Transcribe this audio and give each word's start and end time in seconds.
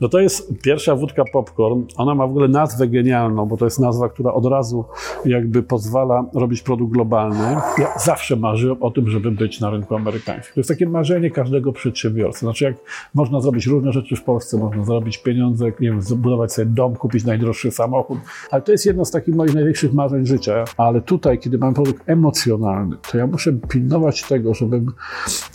No 0.00 0.08
to 0.08 0.20
jest 0.20 0.52
pierwsza 0.62 0.96
wódka 0.96 1.24
popcorn. 1.32 1.82
Ona 1.96 2.14
ma 2.14 2.26
w 2.26 2.30
ogóle 2.30 2.48
nazwę 2.48 2.88
genialną, 2.88 3.46
bo 3.46 3.56
to 3.56 3.64
jest 3.64 3.80
nazwa, 3.80 4.08
która 4.08 4.32
od 4.32 4.46
razu 4.46 4.84
jakby 5.24 5.62
pozwala 5.62 6.24
robić 6.34 6.62
produkt 6.62 6.92
globalny. 6.92 7.56
Ja 7.78 7.98
zawsze 7.98 8.36
marzyłem 8.36 8.82
o 8.82 8.90
tym, 8.90 9.08
żeby 9.10 9.30
być 9.30 9.60
na 9.60 9.70
rynku 9.70 9.94
amerykańskim. 9.94 10.54
To 10.54 10.60
jest 10.60 10.68
takie 10.68 10.86
marzenie 10.86 11.30
każdego 11.30 11.72
przedsiębiorcy. 11.72 12.38
Znaczy, 12.38 12.64
jak 12.64 12.76
można 13.14 13.40
zrobić 13.40 13.66
różne 13.66 13.92
rzeczy 13.92 14.16
w 14.16 14.22
Polsce, 14.22 14.58
można 14.58 14.84
zarobić 14.84 15.18
pieniądze, 15.18 15.64
nie 15.64 15.90
wiem, 15.90 16.02
zbudować 16.02 16.52
sobie 16.52 16.66
dom, 16.66 16.96
kupić 16.96 17.24
najdroższy 17.24 17.70
samochód, 17.70 18.18
ale 18.50 18.62
to 18.62 18.72
jest 18.72 18.86
jedno 18.86 19.04
z 19.04 19.10
takich 19.10 19.34
moich 19.34 19.54
największych 19.54 19.92
marzeń 19.92 20.26
życia. 20.26 20.64
Ale 20.76 21.00
tutaj, 21.00 21.38
kiedy 21.38 21.58
mam 21.58 21.74
produkt 21.74 22.02
emocjonalny, 22.06 22.96
to 23.12 23.18
ja 23.18 23.26
muszę 23.26 23.52
pilnować 23.52 24.22
tego, 24.22 24.54
żebym 24.54 24.92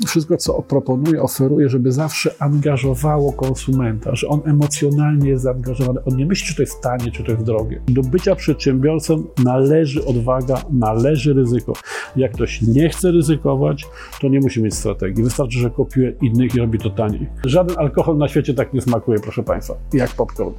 wszystko, 0.08 0.38
co 0.38 0.62
proponuję, 0.62 1.22
oferuję, 1.22 1.70
żeby 1.70 1.92
zawsze 1.92 2.32
angażowało 2.40 3.34
konsumenta, 3.34 4.16
że 4.16 4.28
on 4.34 4.42
emocjonalnie 4.46 5.30
jest 5.30 5.44
zaangażowany. 5.44 6.00
On 6.06 6.18
nie 6.18 6.26
myśli, 6.26 6.48
czy 6.48 6.56
to 6.56 6.62
jest 6.62 6.82
tanie, 6.82 7.12
czy 7.12 7.24
to 7.24 7.32
jest 7.32 7.44
drogie. 7.44 7.82
Do 7.88 8.02
bycia 8.02 8.36
przedsiębiorcą 8.36 9.24
należy 9.44 10.06
odwaga, 10.06 10.62
należy 10.72 11.34
ryzyko. 11.34 11.74
Jak 12.16 12.32
ktoś 12.32 12.62
nie 12.62 12.90
chce 12.90 13.12
ryzykować, 13.12 13.86
to 14.22 14.28
nie 14.28 14.40
musi 14.40 14.64
mieć 14.64 14.74
strategii. 14.74 15.24
Wystarczy, 15.24 15.60
że 15.60 15.70
kopiuje 15.70 16.14
innych 16.22 16.56
i 16.56 16.60
robi 16.60 16.80
to 16.80 16.90
taniej. 16.90 17.30
Żaden 17.46 17.80
alkohol 17.80 18.18
na 18.18 18.28
świecie 18.28 18.54
tak 18.54 18.74
nie 18.74 18.82
smakuje, 18.82 19.20
proszę 19.20 19.44
Państwa, 19.44 19.74
jak 19.94 20.10
popcorn. 20.10 20.54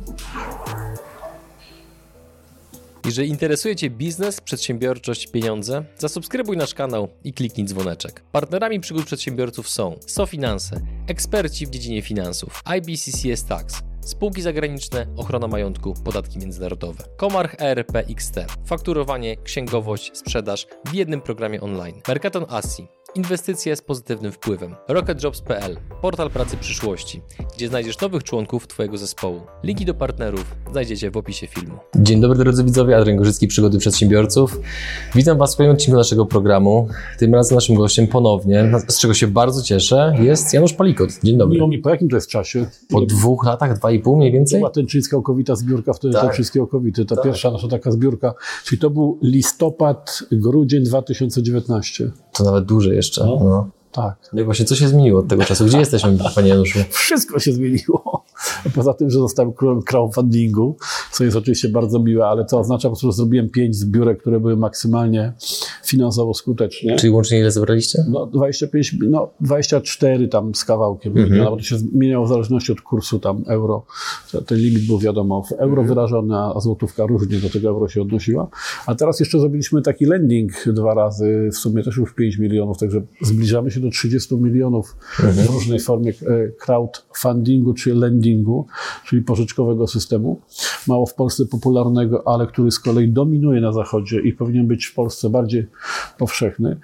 Jeżeli 3.04 3.28
interesuje 3.28 3.76
Cię 3.76 3.90
biznes, 3.90 4.40
przedsiębiorczość, 4.40 5.26
pieniądze, 5.26 5.84
zasubskrybuj 5.98 6.56
nasz 6.56 6.74
kanał 6.74 7.08
i 7.24 7.32
kliknij 7.32 7.66
dzwoneczek. 7.66 8.24
Partnerami 8.32 8.80
przygód 8.80 9.04
przedsiębiorców 9.06 9.68
są 9.68 9.98
SoFinanse, 10.06 10.80
eksperci 11.06 11.66
w 11.66 11.70
dziedzinie 11.70 12.02
finansów, 12.02 12.62
IBCCS 12.78 13.44
Tax, 13.44 13.82
spółki 14.00 14.42
zagraniczne, 14.42 15.06
ochrona 15.16 15.46
majątku, 15.46 15.94
podatki 16.04 16.38
międzynarodowe, 16.38 17.04
Komarch 17.16 17.54
ERP 17.58 17.96
XT, 17.96 18.36
fakturowanie, 18.64 19.36
księgowość, 19.36 20.10
sprzedaż 20.14 20.66
w 20.86 20.94
jednym 20.94 21.20
programie 21.20 21.60
online, 21.60 22.00
Mercaton 22.08 22.46
Asi, 22.48 22.86
Inwestycje 23.16 23.76
z 23.76 23.82
pozytywnym 23.82 24.32
wpływem. 24.32 24.74
RocketJobs.pl, 24.88 25.76
portal 26.02 26.30
pracy 26.30 26.56
przyszłości, 26.56 27.22
gdzie 27.56 27.68
znajdziesz 27.68 28.00
nowych 28.00 28.24
członków 28.24 28.66
Twojego 28.66 28.98
zespołu. 28.98 29.40
Linki 29.64 29.84
do 29.84 29.94
partnerów 29.94 30.54
znajdziecie 30.70 31.10
w 31.10 31.16
opisie 31.16 31.46
filmu. 31.46 31.74
Dzień 31.96 32.20
dobry 32.20 32.38
drodzy 32.38 32.64
widzowie, 32.64 32.96
Adrian 32.96 33.16
Gorzycki, 33.18 33.48
Przygody 33.48 33.78
Przedsiębiorców. 33.78 34.60
Witam 35.14 35.38
Was 35.38 35.54
w 35.54 35.56
kolejnym 35.56 35.76
odcinku 35.76 35.98
naszego 35.98 36.26
programu. 36.26 36.88
Tym 37.18 37.34
razem 37.34 37.54
naszym 37.54 37.76
gościem 37.76 38.06
ponownie, 38.06 38.72
z 38.88 38.98
czego 38.98 39.14
się 39.14 39.26
bardzo 39.26 39.62
cieszę, 39.62 40.14
jest 40.20 40.54
Janusz 40.54 40.72
Palikot. 40.72 41.10
Dzień 41.24 41.38
dobry. 41.38 41.54
Miło 41.54 41.68
mi, 41.68 41.78
po 41.78 41.90
jakim 41.90 42.08
to 42.08 42.16
jest 42.16 42.28
czasie? 42.28 42.66
Po 42.90 43.00
dwóch 43.00 43.44
latach, 43.46 43.78
dwa 43.78 43.90
i 43.90 43.98
pół 43.98 44.16
mniej 44.16 44.32
więcej? 44.32 44.60
Była 44.60 44.70
Tęczyńska 44.70 45.16
okowita 45.16 45.56
zbiórka, 45.56 45.92
wtedy 45.92 46.14
Tak. 46.14 46.22
Tęczyńskiej 46.26 46.62
okowity, 46.62 47.04
ta 47.04 47.14
Tak. 47.14 47.24
pierwsza 47.24 47.50
nasza 47.50 47.68
taka 47.68 47.90
zbiórka, 47.90 48.34
czyli 48.64 48.80
to 48.80 48.90
był 48.90 49.18
listopad, 49.22 50.22
grudzień 50.32 50.84
2019. 50.84 52.10
To 52.32 52.44
nawet 52.44 52.64
dłużej 52.64 52.96
jeszcze. 52.96 53.03
No. 53.18 53.40
No. 53.44 53.68
Tak. 53.92 54.14
No 54.32 54.40
i 54.40 54.44
właśnie, 54.44 54.64
co 54.64 54.76
się 54.76 54.88
zmieniło 54.88 55.20
od 55.20 55.28
tego 55.28 55.44
czasu? 55.44 55.64
Gdzie 55.64 55.78
jesteśmy, 55.78 56.18
Panie 56.34 56.48
Januszu? 56.48 56.78
Wszystko 56.90 57.38
się 57.38 57.52
zmieniło. 57.52 58.23
Poza 58.74 58.94
tym, 58.94 59.10
że 59.10 59.18
zostałem 59.18 59.52
królem 59.52 59.82
crowdfundingu, 59.82 60.76
co 61.12 61.24
jest 61.24 61.36
oczywiście 61.36 61.68
bardzo 61.68 61.98
miłe, 61.98 62.26
ale 62.26 62.44
to 62.44 62.58
oznacza 62.58 62.88
po 62.88 62.92
prostu, 62.92 63.06
że 63.06 63.12
zrobiłem 63.16 63.50
pięć 63.50 63.76
zbiórek, 63.76 64.20
które 64.20 64.40
były 64.40 64.56
maksymalnie 64.56 65.32
finansowo 65.84 66.34
skuteczne. 66.34 66.96
Czyli 66.96 67.10
łącznie 67.12 67.38
ile 67.38 67.50
zebraliście? 67.50 67.98
No 68.08 68.26
25, 68.26 68.96
no 69.10 69.30
24 69.40 70.28
tam 70.28 70.54
z 70.54 70.64
kawałkiem, 70.64 71.18
Mhm. 71.18 71.38
no, 71.44 71.50
bo 71.50 71.56
to 71.56 71.62
się 71.62 71.78
zmieniało 71.78 72.26
w 72.26 72.28
zależności 72.28 72.72
od 72.72 72.80
kursu 72.80 73.18
tam 73.18 73.42
euro. 73.46 73.86
Ten 74.46 74.58
limit 74.58 74.86
był 74.86 74.98
wiadomo, 74.98 75.42
w 75.42 75.52
euro 75.52 75.82
Mhm. 75.82 75.88
wyrażony, 75.88 76.34
a 76.36 76.60
złotówka 76.60 77.06
różnie 77.06 77.38
do 77.38 77.50
tego 77.50 77.68
euro 77.68 77.88
się 77.88 78.02
odnosiła. 78.02 78.48
A 78.86 78.94
teraz 78.94 79.20
jeszcze 79.20 79.40
zrobiliśmy 79.40 79.82
taki 79.82 80.04
lending 80.06 80.52
dwa 80.66 80.94
razy, 80.94 81.48
w 81.52 81.56
sumie 81.56 81.82
też 81.82 81.96
już 81.96 82.14
5 82.14 82.38
milionów, 82.38 82.78
także 82.78 83.02
zbliżamy 83.22 83.70
się 83.70 83.80
do 83.80 83.90
30 83.90 84.36
milionów 84.36 84.96
Mhm. 85.24 85.46
w 85.46 85.50
różnej 85.50 85.80
formie 85.80 86.10
e, 86.26 86.48
crowdfundingu 86.66 87.74
czy 87.74 87.94
lendingu, 87.94 88.23
czyli 89.04 89.22
pożyczkowego 89.22 89.86
systemu. 89.86 90.40
Mało 90.88 91.06
w 91.06 91.14
Polsce 91.14 91.46
popularnego, 91.46 92.28
ale 92.28 92.46
który 92.46 92.70
z 92.70 92.80
kolei 92.80 93.08
dominuje 93.08 93.60
na 93.60 93.72
zachodzie 93.72 94.20
i 94.20 94.32
powinien 94.32 94.66
być 94.66 94.86
w 94.86 94.94
Polsce 94.94 95.30
bardziej 95.30 95.66
powszechny. 96.18 96.76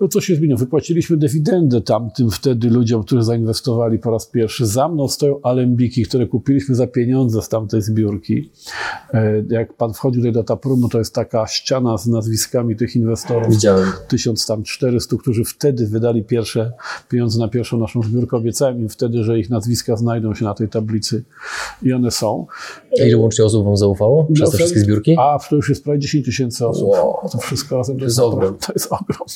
No 0.00 0.08
co 0.08 0.20
się 0.20 0.36
zmieniło? 0.36 0.58
Wypłaciliśmy 0.58 1.16
dywidendę 1.16 1.80
tamtym 1.80 2.30
wtedy 2.30 2.70
ludziom, 2.70 3.02
którzy 3.04 3.22
zainwestowali 3.22 3.98
po 3.98 4.10
raz 4.10 4.26
pierwszy. 4.26 4.66
Za 4.66 4.88
mną 4.88 5.08
stoją 5.08 5.40
alembiki, 5.42 6.02
które 6.04 6.26
kupiliśmy 6.26 6.74
za 6.74 6.86
pieniądze 6.86 7.42
z 7.42 7.48
tamtej 7.48 7.82
zbiórki. 7.82 8.50
E, 9.14 9.42
Jak 9.48 9.72
pan 9.74 9.92
wchodził 9.92 10.20
tutaj 10.22 10.32
do 10.32 10.44
Taprumu, 10.44 10.88
to 10.88 10.98
jest 10.98 11.14
taka 11.14 11.46
ściana 11.46 11.98
z 11.98 12.06
nazwiskami 12.06 12.76
tych 12.76 12.96
inwestorów. 12.96 13.50
Widziałem. 13.50 13.88
1400, 14.08 15.16
którzy 15.16 15.44
wtedy 15.44 15.86
wydali 15.86 16.24
pierwsze 16.24 16.72
pieniądze 17.08 17.38
na 17.38 17.48
pierwszą 17.48 17.78
naszą 17.78 18.02
zbiórkę. 18.02 18.36
Obiecałem 18.36 18.80
im 18.80 18.88
wtedy, 18.88 19.24
że 19.24 19.38
ich 19.38 19.50
nazwiska 19.50 19.96
znajdą 19.96 20.34
się 20.34 20.44
na 20.44 20.54
tej 20.54 20.68
tablicy 20.68 21.24
i 21.82 21.92
one 21.92 22.10
są. 22.10 22.46
A 23.00 23.04
ile 23.04 23.16
łącznie 23.16 23.44
osób 23.44 23.64
Wam 23.64 23.76
zaufało 23.76 24.24
przez 24.34 24.50
te 24.50 24.56
No, 24.56 24.58
wszystkie 24.58 24.80
zbiórki? 24.80 25.16
A, 25.18 25.38
to 25.50 25.56
już 25.56 25.68
jest 25.68 25.84
prawie 25.84 25.98
10 25.98 26.24
tysięcy 26.26 26.66
osób. 26.66 26.88
Wow. 26.88 27.14
To 27.32 27.38
wszystko 27.38 27.76
razem 27.76 27.98
to 27.98 28.04
jest 28.04 28.16
naprawdę- 28.18 28.36
ogrom. 28.46 28.58
To 28.66 28.72
jest 28.72 28.86
ogrom. 28.92 29.28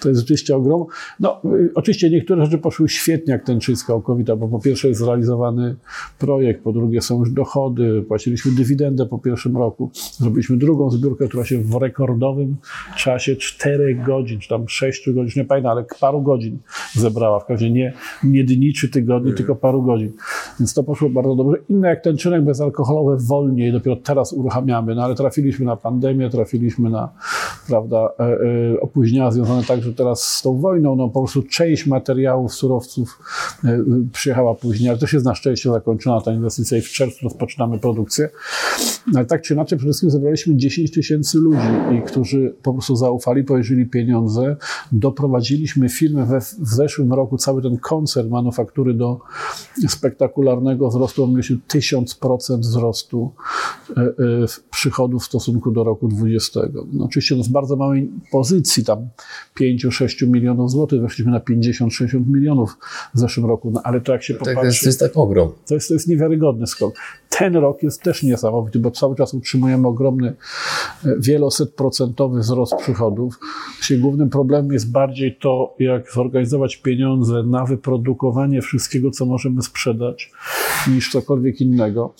To 0.00 0.08
jest 0.10 0.20
rzeczywiście 0.20 0.56
ogrom. 0.56 0.84
No, 1.20 1.40
y, 1.44 1.70
oczywiście 1.74 2.10
niektóre 2.10 2.44
rzeczy 2.44 2.58
poszły 2.58 2.88
świetnie, 2.88 3.32
jak 3.32 3.44
Tęczyńska 3.44 3.94
okowita, 3.94 4.36
bo 4.36 4.48
po 4.48 4.58
pierwsze 4.58 4.88
jest 4.88 5.00
zrealizowany 5.00 5.76
projekt, 6.18 6.62
po 6.62 6.72
drugie 6.72 7.00
są 7.00 7.18
już 7.18 7.30
dochody, 7.30 8.02
płaciliśmy 8.08 8.52
dywidendę 8.52 9.06
po 9.06 9.18
pierwszym 9.18 9.56
roku. 9.56 9.90
Zrobiliśmy 10.18 10.56
drugą 10.56 10.90
zbiórkę, 10.90 11.28
która 11.28 11.44
się 11.44 11.62
w 11.62 11.74
rekordowym 11.74 12.56
czasie 12.96 13.36
4 13.36 13.94
godzin, 13.94 14.40
czy 14.40 14.48
tam 14.48 14.68
6 14.68 15.10
godzin, 15.10 15.42
nie 15.42 15.44
pamiętam, 15.44 15.72
ale 15.72 15.84
paru 16.00 16.22
godzin 16.22 16.58
zebrała. 16.94 17.40
W 17.40 17.46
każdym 17.46 17.60
razie 17.60 17.70
nie, 17.70 17.92
nie 18.24 18.44
dni 18.44 18.72
czy 18.72 18.88
tygodni, 18.88 19.34
tylko 19.34 19.56
paru 19.56 19.82
godzin. 19.82 20.12
Więc 20.60 20.74
to 20.74 20.82
poszło 20.82 21.10
bardzo 21.10 21.34
dobrze. 21.34 21.58
Inne 21.68 21.88
jak 21.88 22.02
tęczynek 22.02 22.44
bezalkoholowe 22.44 23.16
wolniej, 23.16 23.72
dopiero 23.72 23.96
teraz 23.96 24.32
uruchamiamy, 24.32 24.94
no 24.94 25.04
ale 25.04 25.14
trafiliśmy 25.14 25.66
na 25.66 25.76
pandemię, 25.76 26.30
trafiliśmy 26.30 26.90
na 26.90 27.08
prawda, 27.66 28.08
e, 28.18 28.22
e, 28.22 28.80
opóźnienia 28.80 29.30
związane 29.30 29.64
także 29.64 29.92
teraz 30.00 30.22
z 30.22 30.42
tą 30.42 30.58
wojną. 30.58 30.96
No 30.96 31.08
po 31.08 31.20
prostu 31.20 31.42
część 31.42 31.86
materiałów, 31.86 32.54
surowców 32.54 33.18
e, 33.64 33.68
e, 33.68 33.84
przyjechała 34.12 34.54
później, 34.54 34.90
ale 34.90 34.98
to 34.98 35.06
się 35.06 35.18
na 35.18 35.34
szczęście 35.34 35.70
zakończyła 35.70 36.20
ta 36.20 36.32
inwestycja 36.32 36.78
i 36.78 36.80
w 36.80 36.88
czerwcu 36.88 37.24
rozpoczynamy 37.24 37.78
produkcję. 37.78 38.28
Ale 39.14 39.24
tak 39.24 39.42
czy 39.42 39.54
inaczej, 39.54 39.78
przede 39.78 39.88
wszystkim 39.88 40.10
zebraliśmy 40.10 40.56
10 40.56 40.90
tysięcy 40.90 41.38
ludzi, 41.38 41.68
i 41.98 42.02
którzy 42.02 42.54
po 42.62 42.72
prostu 42.72 42.96
zaufali, 42.96 43.44
powierzyli 43.44 43.86
pieniądze. 43.86 44.56
Doprowadziliśmy 44.92 45.88
firmę 45.88 46.26
we, 46.26 46.40
w 46.40 46.74
zeszłym 46.74 47.12
roku, 47.12 47.38
cały 47.38 47.62
ten 47.62 47.78
koncern 47.78 48.28
manufaktury 48.28 48.94
do 48.94 49.20
spektakularnego 49.88 50.88
wzrostu. 50.88 51.26
Mieliśmy 51.26 51.58
1000% 51.68 52.58
wzrostu 52.58 53.30
e, 53.96 54.12
przychodów 54.70 55.22
w 55.22 55.26
stosunku 55.26 55.70
do 55.70 55.84
roku 55.84 56.08
20. 56.08 56.60
No, 56.92 57.04
oczywiście 57.04 57.36
no, 57.36 57.42
z 57.42 57.48
bardzo 57.48 57.76
małej 57.76 58.10
pozycji, 58.32 58.84
tam 58.84 59.08
5-6 59.90 60.28
milionów 60.28 60.70
złotych, 60.70 61.00
weszliśmy 61.00 61.32
na 61.32 61.40
50-60 61.40 62.26
milionów 62.26 62.76
w 63.14 63.18
zeszłym 63.18 63.46
roku, 63.46 63.70
no, 63.70 63.80
ale 63.84 64.00
to 64.00 64.12
jak 64.12 64.22
się 64.22 64.34
Tak, 64.34 64.42
to 64.44 64.50
popatrzy... 64.50 64.66
jest, 64.66 64.80
to 64.80 64.88
jest 64.88 65.00
tak 65.00 65.12
ogrom. 65.14 65.52
To 65.68 65.74
jest, 65.74 65.88
to 65.88 65.94
jest 65.94 66.08
niewiarygodny 66.08 66.66
skok. 66.66 66.94
Ten 67.28 67.56
rok 67.56 67.82
jest 67.82 68.02
też 68.02 68.22
niesamowity, 68.22 68.78
bo 68.78 68.90
cały 68.90 69.16
czas 69.16 69.34
utrzymujemy 69.34 69.88
ogromny, 69.88 70.34
e, 71.04 71.14
wielosetprocentowy 71.18 72.40
wzrost 72.40 72.74
przychodów. 72.76 73.38
Właśnie 73.78 73.98
głównym 73.98 74.30
problemem 74.30 74.72
jest 74.72 74.90
bardziej 74.90 75.36
to, 75.36 75.74
jak 75.78 76.12
zorganizować 76.12 76.76
pieniądze 76.76 77.42
na 77.42 77.64
wyprodukowanie 77.64 78.62
wszystkiego, 78.62 79.10
co 79.10 79.26
możemy 79.26 79.62
sprzedać, 79.62 80.32
niż 80.88 81.12
cokolwiek 81.12 81.60
innego. 81.60 82.14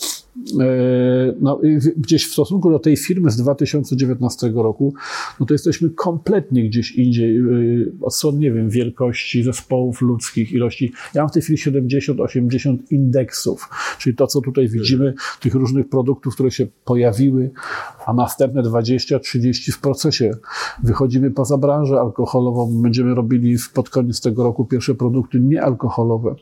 E, 0.61 1.35
No, 1.41 1.61
gdzieś 1.97 2.27
w 2.27 2.33
stosunku 2.33 2.71
do 2.71 2.79
tej 2.79 2.97
firmy 2.97 3.31
z 3.31 3.37
2019 3.37 4.53
roku, 4.55 4.95
no 5.41 5.47
to 5.47 5.55
jesteśmy 5.55 5.91
kompletnie 5.91 6.69
gdzieś 6.69 6.93
indziej, 6.93 7.39
y, 7.39 7.93
od 8.01 8.15
strony, 8.15 8.39
nie 8.39 8.53
wiem, 8.53 8.71
wielkości 8.71 9.43
zespołów 9.43 10.01
ludzkich, 10.01 10.53
ilości. 10.53 10.93
Ja 11.15 11.23
mam 11.23 11.29
w 11.29 11.33
tej 11.33 11.43
chwili 11.43 11.59
70-80 11.59 12.77
indeksów, 12.91 13.69
czyli 13.99 14.17
to, 14.17 14.27
co 14.27 14.41
tutaj 14.41 14.69
widzimy, 14.69 15.15
tych 15.41 15.55
różnych 15.55 15.89
produktów, 15.89 16.35
które 16.35 16.51
się 16.51 16.67
pojawiły, 16.85 17.51
a 18.07 18.13
następne 18.13 18.63
20-30 18.63 19.73
w 19.73 19.81
procesie. 19.81 20.31
Wychodzimy 20.85 21.31
poza 21.31 21.59
branżę 21.59 22.01
alkoholową, 22.01 22.83
będziemy 22.83 23.15
robili 23.15 23.57
pod 23.75 23.91
koniec 23.91 24.21
tego 24.21 24.45
roku 24.45 24.65
pierwsze 24.65 24.95
produkty 24.95 25.41
niealkoholowe. 25.41 26.35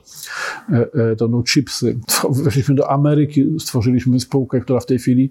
E, 0.73 0.89
e, 1.11 1.17
To 1.17 1.29
będą 1.29 1.43
chipsy. 1.43 1.99
Weszliśmy 2.31 2.75
do 2.75 2.91
Ameryki, 2.91 3.47
stworzyliśmy 3.59 3.78
spółkę, 4.21 4.61
która 4.61 4.81
w 4.81 4.87
tej 4.87 4.99
chwili 4.99 5.31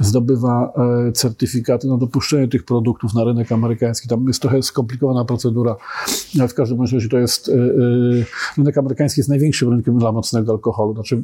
zdobywa 0.00 0.72
e, 1.08 1.12
certyfikaty 1.12 1.88
na 1.88 1.96
dopuszczenie 1.96 2.48
tych 2.48 2.64
produktów 2.64 3.14
na 3.14 3.24
rynek 3.24 3.52
amerykański. 3.52 4.08
Tam 4.08 4.26
jest 4.26 4.42
trochę 4.42 4.62
skomplikowana 4.62 5.24
procedura, 5.24 5.76
w 6.48 6.54
każdym 6.54 6.80
razie 6.80 7.08
to 7.08 7.18
jest, 7.18 7.48
e, 7.48 7.52
e, 7.52 7.56
rynek 8.58 8.78
amerykański 8.78 9.20
jest 9.20 9.28
największym 9.28 9.70
rynkiem 9.70 9.98
dla 9.98 10.12
mocnego 10.12 10.52
alkoholu. 10.52 10.94
Znaczy 10.94 11.22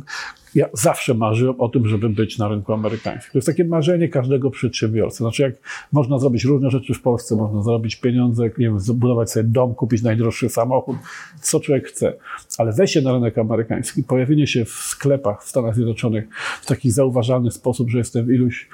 Ja 0.55 0.69
zawsze 0.73 1.15
marzyłem 1.15 1.61
o 1.61 1.69
tym, 1.69 1.89
żeby 1.89 2.09
być 2.09 2.39
na 2.39 2.49
rynku 2.49 2.73
amerykańskim. 2.73 3.33
To 3.33 3.39
jest 3.39 3.47
takie 3.47 3.65
marzenie 3.65 4.09
każdego 4.09 4.51
przedsiębiorcy. 4.51 5.17
Znaczy, 5.17 5.43
jak 5.43 5.55
można 5.93 6.19
zrobić 6.19 6.45
różne 6.45 6.71
rzeczy 6.71 6.95
w 6.95 7.03
Polsce, 7.03 7.37
można 7.37 7.63
zarobić 7.63 7.97
pieniądze, 7.97 8.43
nie 8.43 8.51
wiem, 8.59 8.81
zbudować 8.81 9.31
sobie 9.31 9.49
dom, 9.49 9.75
kupić 9.75 10.03
najdroższy 10.03 10.49
samochód, 10.49 10.97
co 11.41 11.61
człowiek 11.61 11.89
chce. 11.89 12.13
Ale 12.59 12.73
wejście 12.73 13.03
na 13.03 13.13
rynek 13.13 13.39
amerykański, 13.39 14.03
pojawienie 14.03 14.47
się 14.47 14.65
w 14.65 14.71
sklepach 14.71 15.45
w 15.45 15.49
Stanach 15.49 15.75
Zjednoczonych 15.75 16.25
w 16.63 16.67
taki 16.67 16.91
zauważalny 16.91 17.51
sposób, 17.51 17.91
że 17.91 17.99
jestem 17.99 18.27
w 18.27 18.31
iluś 18.31 18.69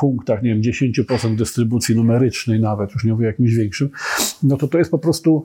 punktach, 0.00 0.42
nie 0.42 0.50
wiem, 0.50 0.62
10% 0.62 1.36
dystrybucji 1.36 1.96
numerycznej 1.96 2.60
nawet, 2.60 2.92
już 2.92 3.04
nie 3.04 3.12
mówię 3.12 3.26
o 3.26 3.30
jakimś 3.30 3.54
większym, 3.54 3.90
no 4.42 4.56
to 4.56 4.68
to 4.68 4.78
jest 4.78 4.90
po 4.90 4.98
prostu 4.98 5.42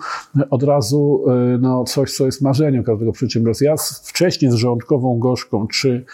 od 0.50 0.64
razu 0.64 1.26
e, 1.28 1.58
no, 1.62 1.84
coś, 1.84 2.12
co 2.12 2.26
jest 2.26 2.42
marzeniem 2.42 2.84
każdego 2.84 3.12
przedsiębiorcy. 3.12 3.66
Ja 3.66 3.76
wcześniej 4.04 4.52
z 4.52 4.56
żołądkową 4.56 5.20
gorzką, 5.20 5.68
czy 5.68 6.06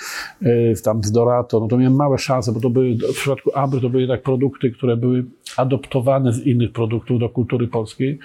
e, 0.42 0.76
tam 0.84 1.04
z 1.04 1.12
Dorato, 1.12 1.60
no 1.60 1.68
to 1.68 1.78
miałem 1.78 1.96
małe 1.96 2.18
szanse, 2.18 2.52
bo 2.52 2.60
to 2.60 2.70
były, 2.70 2.96
w 2.96 3.16
przypadku 3.16 3.52
Abry 3.56 3.82
to 3.82 3.90
były 3.90 4.02
jednak 4.02 4.22
produkty, 4.22 4.72
które 4.72 4.98
były 4.98 5.26
adoptowane 5.58 6.34
z 6.34 6.46
innych 6.46 6.72
produktów 6.72 7.20
do 7.20 7.30
kultury 7.30 7.68
polskiej. 7.68 8.20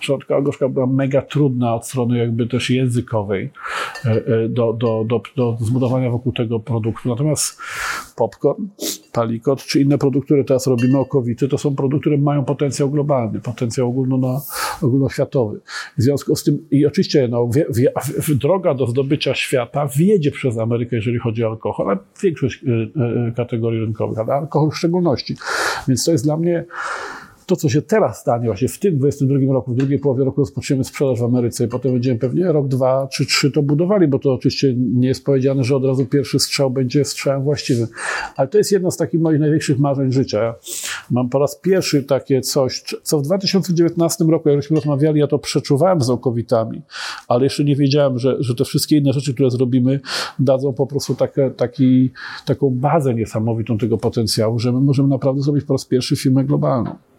Żołądkowa 0.00 0.40
gorzka 0.40 0.68
była 0.68 0.86
mega 0.86 1.22
trudna 1.22 1.74
od 1.74 1.86
strony 1.86 2.18
jakby 2.18 2.46
też 2.46 2.70
językowej 2.70 3.50
e, 4.04 4.48
do, 4.48 4.72
do, 4.72 5.04
do, 5.06 5.22
do 5.36 5.56
zbudowania 5.60 6.10
wokół 6.10 6.32
tego 6.32 6.60
produktu. 6.60 7.08
Natomiast 7.08 7.58
popcorn, 8.16 8.66
palikot, 9.12 9.61
czy 9.66 9.80
inne 9.80 9.98
produkty, 9.98 10.26
które 10.26 10.44
teraz 10.44 10.66
robimy, 10.66 10.98
okowity, 10.98 11.48
to 11.48 11.58
są 11.58 11.76
produkty, 11.76 12.00
które 12.00 12.18
mają 12.18 12.44
potencjał 12.44 12.90
globalny, 12.90 13.40
potencjał 13.40 13.88
ogólno 13.88 14.42
ogólnoświatowy. 14.82 15.60
W 15.98 16.02
związku 16.02 16.36
z 16.36 16.44
tym, 16.44 16.66
i 16.70 16.86
oczywiście 16.86 17.28
no, 17.28 17.48
wie, 17.54 17.66
wie, 17.74 17.92
droga 18.34 18.74
do 18.74 18.86
zdobycia 18.86 19.34
świata 19.34 19.88
wiedzie 19.96 20.30
przez 20.30 20.58
Amerykę, 20.58 20.96
jeżeli 20.96 21.18
chodzi 21.18 21.44
o 21.44 21.48
alkohol, 21.48 21.88
ale 21.88 21.98
większość 22.22 22.64
y, 22.64 22.68
y, 23.28 23.32
kategorii 23.36 23.80
rynkowych, 23.80 24.18
ale 24.18 24.32
alkohol 24.32 24.70
w 24.70 24.76
szczególności. 24.76 25.36
Więc 25.88 26.04
to 26.04 26.12
jest 26.12 26.24
dla 26.24 26.36
mnie 26.36 26.64
to, 27.52 27.56
co 27.56 27.68
się 27.68 27.82
teraz 27.82 28.20
stanie, 28.20 28.46
właśnie 28.46 28.68
w 28.68 28.78
tym 28.78 28.98
22 28.98 29.52
roku, 29.52 29.72
w 29.72 29.76
drugiej 29.76 29.98
połowie 29.98 30.24
roku 30.24 30.40
rozpoczniemy 30.40 30.84
sprzedaż 30.84 31.20
w 31.20 31.24
Ameryce 31.24 31.64
i 31.64 31.68
potem 31.68 31.92
będziemy 31.92 32.18
pewnie 32.18 32.52
rok, 32.52 32.68
dwa 32.68 33.08
czy 33.12 33.26
trzy 33.26 33.50
to 33.50 33.62
budowali, 33.62 34.08
bo 34.08 34.18
to 34.18 34.32
oczywiście 34.32 34.74
nie 34.76 35.08
jest 35.08 35.24
powiedziane, 35.24 35.64
że 35.64 35.76
od 35.76 35.84
razu 35.84 36.06
pierwszy 36.06 36.38
strzał 36.38 36.70
będzie 36.70 37.04
strzałem 37.04 37.42
właściwym. 37.42 37.86
Ale 38.36 38.48
to 38.48 38.58
jest 38.58 38.72
jedno 38.72 38.90
z 38.90 38.96
takich 38.96 39.20
moich 39.20 39.40
największych 39.40 39.78
marzeń 39.78 40.12
życia. 40.12 40.54
Mam 41.10 41.28
po 41.28 41.38
raz 41.38 41.60
pierwszy 41.60 42.02
takie 42.02 42.40
coś, 42.40 42.84
co 43.02 43.18
w 43.18 43.22
2019 43.22 44.24
roku, 44.24 44.48
jak 44.48 44.70
rozmawiali, 44.70 45.20
ja 45.20 45.26
to 45.26 45.38
przeczuwałem 45.38 46.00
z 46.00 46.10
okowitami, 46.10 46.82
ale 47.28 47.44
jeszcze 47.44 47.64
nie 47.64 47.76
wiedziałem, 47.76 48.18
że, 48.18 48.36
że 48.40 48.54
te 48.54 48.64
wszystkie 48.64 48.96
inne 48.96 49.12
rzeczy, 49.12 49.34
które 49.34 49.50
zrobimy, 49.50 50.00
dadzą 50.38 50.72
po 50.72 50.86
prostu 50.86 51.14
takie, 51.14 51.50
taki, 51.50 52.10
taką 52.46 52.70
bazę 52.70 53.14
niesamowitą 53.14 53.78
tego 53.78 53.98
potencjału, 53.98 54.58
że 54.58 54.72
my 54.72 54.80
możemy 54.80 55.08
naprawdę 55.08 55.42
zrobić 55.42 55.64
po 55.64 55.74
raz 55.74 55.84
pierwszy 55.84 56.16
firmę 56.16 56.44
globalną. 56.44 57.11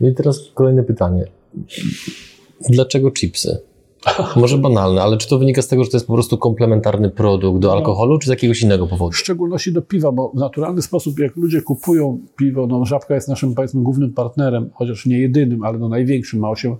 No 0.00 0.08
i 0.08 0.14
teraz 0.14 0.40
kolejne 0.54 0.82
pytanie. 0.82 1.24
Dlaczego 2.70 3.10
chipsy? 3.10 3.58
Może 4.36 4.58
banalne, 4.58 5.02
ale 5.02 5.16
czy 5.16 5.28
to 5.28 5.38
wynika 5.38 5.62
z 5.62 5.68
tego, 5.68 5.84
że 5.84 5.90
to 5.90 5.96
jest 5.96 6.06
po 6.06 6.12
prostu 6.12 6.38
komplementarny 6.38 7.10
produkt 7.10 7.60
do 7.60 7.68
no. 7.68 7.74
alkoholu, 7.74 8.18
czy 8.18 8.26
z 8.26 8.30
jakiegoś 8.30 8.62
innego 8.62 8.86
powodu? 8.86 9.12
W 9.12 9.16
szczególności 9.16 9.72
do 9.72 9.82
piwa, 9.82 10.12
bo 10.12 10.32
w 10.34 10.34
naturalny 10.34 10.82
sposób, 10.82 11.18
jak 11.18 11.36
ludzie 11.36 11.62
kupują 11.62 12.20
piwo, 12.36 12.66
no 12.66 12.84
Żabka 12.84 13.14
jest 13.14 13.28
naszym, 13.28 13.54
powiedzmy, 13.54 13.82
głównym 13.82 14.12
partnerem, 14.12 14.70
chociaż 14.74 15.06
nie 15.06 15.18
jedynym, 15.18 15.64
ale 15.64 15.78
no 15.78 15.88
największym, 15.88 16.40
ma 16.40 16.50
8 16.50 16.76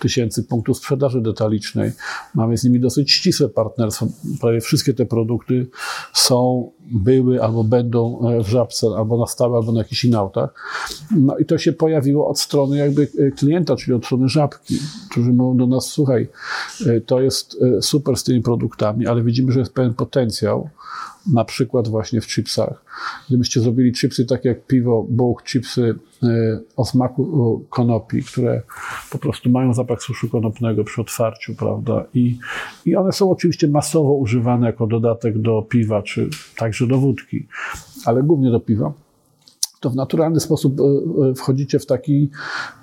tysięcy 0.00 0.44
punktów 0.44 0.76
sprzedaży 0.76 1.20
detalicznej. 1.20 1.92
Mamy 2.34 2.58
z 2.58 2.64
nimi 2.64 2.80
dosyć 2.80 3.12
ścisłe 3.12 3.48
partnerstwo. 3.48 4.06
Prawie 4.40 4.60
wszystkie 4.60 4.94
te 4.94 5.06
produkty 5.06 5.66
są 6.12 6.70
były 6.90 7.42
albo 7.42 7.64
będą 7.64 8.28
e, 8.28 8.44
w 8.44 8.48
Żabce, 8.48 8.86
albo 8.96 9.18
na 9.18 9.26
stałe, 9.26 9.56
albo 9.56 9.72
na 9.72 9.78
jakichś 9.78 10.04
inautach. 10.04 10.54
No 11.16 11.38
i 11.38 11.44
to 11.44 11.58
się 11.58 11.72
pojawiło 11.72 12.28
od 12.28 12.40
strony 12.40 12.76
jakby 12.76 13.08
e, 13.18 13.30
klienta, 13.30 13.76
czyli 13.76 13.94
od 13.94 14.04
strony 14.04 14.28
Żabki, 14.28 14.78
którzy 15.10 15.32
mówią 15.32 15.56
do 15.56 15.66
nas, 15.66 15.86
słuchaj, 15.86 16.28
e, 16.86 17.00
to 17.00 17.20
jest 17.20 17.56
super 17.80 18.16
z 18.16 18.24
tymi 18.24 18.42
produktami, 18.42 19.06
ale 19.06 19.22
widzimy, 19.22 19.52
że 19.52 19.60
jest 19.60 19.72
pewien 19.72 19.94
potencjał, 19.94 20.68
na 21.32 21.44
przykład 21.44 21.88
właśnie 21.88 22.20
w 22.20 22.26
chipsach. 22.26 22.84
Gdybyście 23.28 23.60
zrobili 23.60 23.92
chipsy 23.92 24.24
tak 24.24 24.44
jak 24.44 24.66
piwo, 24.66 25.06
buch, 25.10 25.42
chipsy 25.42 25.94
e, 26.22 26.60
o 26.76 26.84
smaku 26.84 27.64
konopi, 27.70 28.22
które 28.22 28.62
po 29.10 29.18
prostu 29.18 29.50
mają 29.50 29.74
zapach 29.74 30.02
suszu 30.02 30.28
konopnego 30.28 30.84
przy 30.84 31.00
otwarciu, 31.00 31.54
prawda? 31.54 32.04
I, 32.14 32.38
I 32.86 32.96
one 32.96 33.12
są 33.12 33.30
oczywiście 33.30 33.68
masowo 33.68 34.12
używane 34.12 34.66
jako 34.66 34.86
dodatek 34.86 35.38
do 35.38 35.62
piwa, 35.62 36.02
czy 36.02 36.28
także 36.56 36.86
do 36.86 36.98
wódki, 36.98 37.46
ale 38.04 38.22
głównie 38.22 38.50
do 38.50 38.60
piwa 38.60 38.92
to 39.80 39.90
w 39.90 39.96
naturalny 39.96 40.40
sposób 40.40 40.80
e, 40.80 40.84
e, 41.30 41.34
wchodzicie 41.34 41.78
w 41.78 41.86
taki 41.86 42.30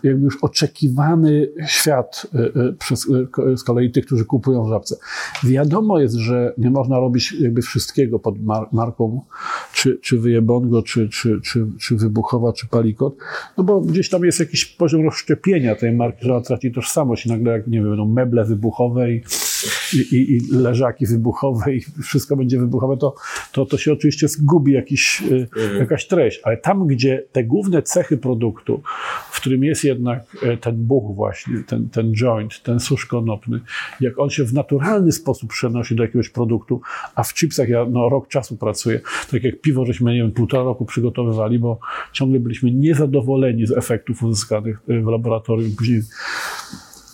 jakby 0.03 0.24
już 0.24 0.38
oczekiwany 0.44 1.47
świat 1.68 2.27
e, 2.33 2.74
przez 2.74 3.07
z 3.56 3.63
kolei 3.63 3.92
tych, 3.92 4.06
którzy 4.06 4.25
kupują 4.25 4.65
w 4.65 4.69
żabce. 4.69 4.95
Wiadomo 5.44 6.00
jest, 6.00 6.15
że 6.15 6.53
nie 6.57 6.69
można 6.69 7.00
robić 7.00 7.31
jakby 7.39 7.62
wszystkiego 7.62 8.19
pod 8.19 8.36
marką 8.71 9.21
czy, 9.74 10.00
czy 10.01 10.19
wyjebongo, 10.19 10.83
czy, 10.83 11.09
czy, 11.09 11.42
czy, 11.44 11.68
czy 11.80 11.95
wybuchowa, 11.95 12.53
czy 12.53 12.68
palikot, 12.68 13.15
no 13.57 13.63
bo 13.63 13.81
gdzieś 13.81 14.09
tam 14.09 14.25
jest 14.25 14.39
jakiś 14.39 14.65
poziom 14.65 15.03
rozszczepienia 15.03 15.75
tej 15.75 15.91
marki, 15.91 16.19
która 16.19 16.41
traci 16.41 16.71
tożsamość 16.71 17.25
i 17.25 17.30
nagle 17.30 17.51
jak, 17.51 17.68
nie 17.68 17.80
wiem, 17.80 17.89
będą 17.89 18.06
meble 18.06 18.45
wybuchowe 18.45 19.12
i 19.12 19.21
i, 19.94 19.97
i, 19.97 20.35
i 20.35 20.39
leżaki 20.51 21.06
wybuchowe 21.06 21.75
i 21.75 21.81
wszystko 22.03 22.35
będzie 22.35 22.59
wybuchowe, 22.59 22.97
to, 22.97 23.15
to, 23.51 23.65
to 23.65 23.77
się 23.77 23.94
oczywiście 23.94 24.27
zgubi 24.27 24.71
jakiś, 24.71 25.23
y, 25.31 25.47
mhm. 25.57 25.77
jakaś 25.79 26.07
treść. 26.07 26.39
Ale 26.44 26.57
tam, 26.57 26.88
gdzie 26.88 27.23
te 27.31 27.44
główne 27.44 27.81
cechy 27.81 28.17
produktu, 28.17 28.81
w 29.31 29.41
którym 29.41 29.63
jest 29.63 29.83
jednak 29.83 30.23
e, 30.44 30.57
ten 30.57 30.75
buch 30.75 31.15
właśnie, 31.15 31.63
ten, 31.67 31.89
ten 31.89 32.13
joint, 32.13 32.63
ten 32.63 32.79
susz 32.79 33.06
konopny, 33.06 33.59
jak 34.01 34.19
on 34.19 34.29
się 34.29 34.44
w 34.44 34.53
naturalny 34.53 35.12
sposób 35.12 35.50
przenosi 35.50 35.95
do 35.95 36.03
jakiegoś 36.03 36.29
produktu, 36.29 36.81
a 37.15 37.23
w 37.23 37.33
chipsach 37.33 37.69
ja 37.69 37.85
no, 37.89 38.09
rok 38.09 38.27
czasu 38.27 38.57
pracuję, 38.57 39.00
tak 39.31 39.44
jak 39.44 39.62
piwo, 39.62 39.85
żeśmy, 39.85 40.13
nie 40.13 40.21
wiem, 40.21 40.31
półtora 40.31 40.63
roku 40.63 40.85
przygotowywali, 40.85 41.59
bo 41.59 41.79
ciągle 42.13 42.39
byliśmy 42.39 42.71
niezadowoleni 42.71 43.65
z 43.65 43.71
efektów 43.71 44.23
uzyskanych 44.23 44.81
e, 44.89 45.01
w 45.01 45.07
laboratorium. 45.07 45.71
Później 45.77 46.01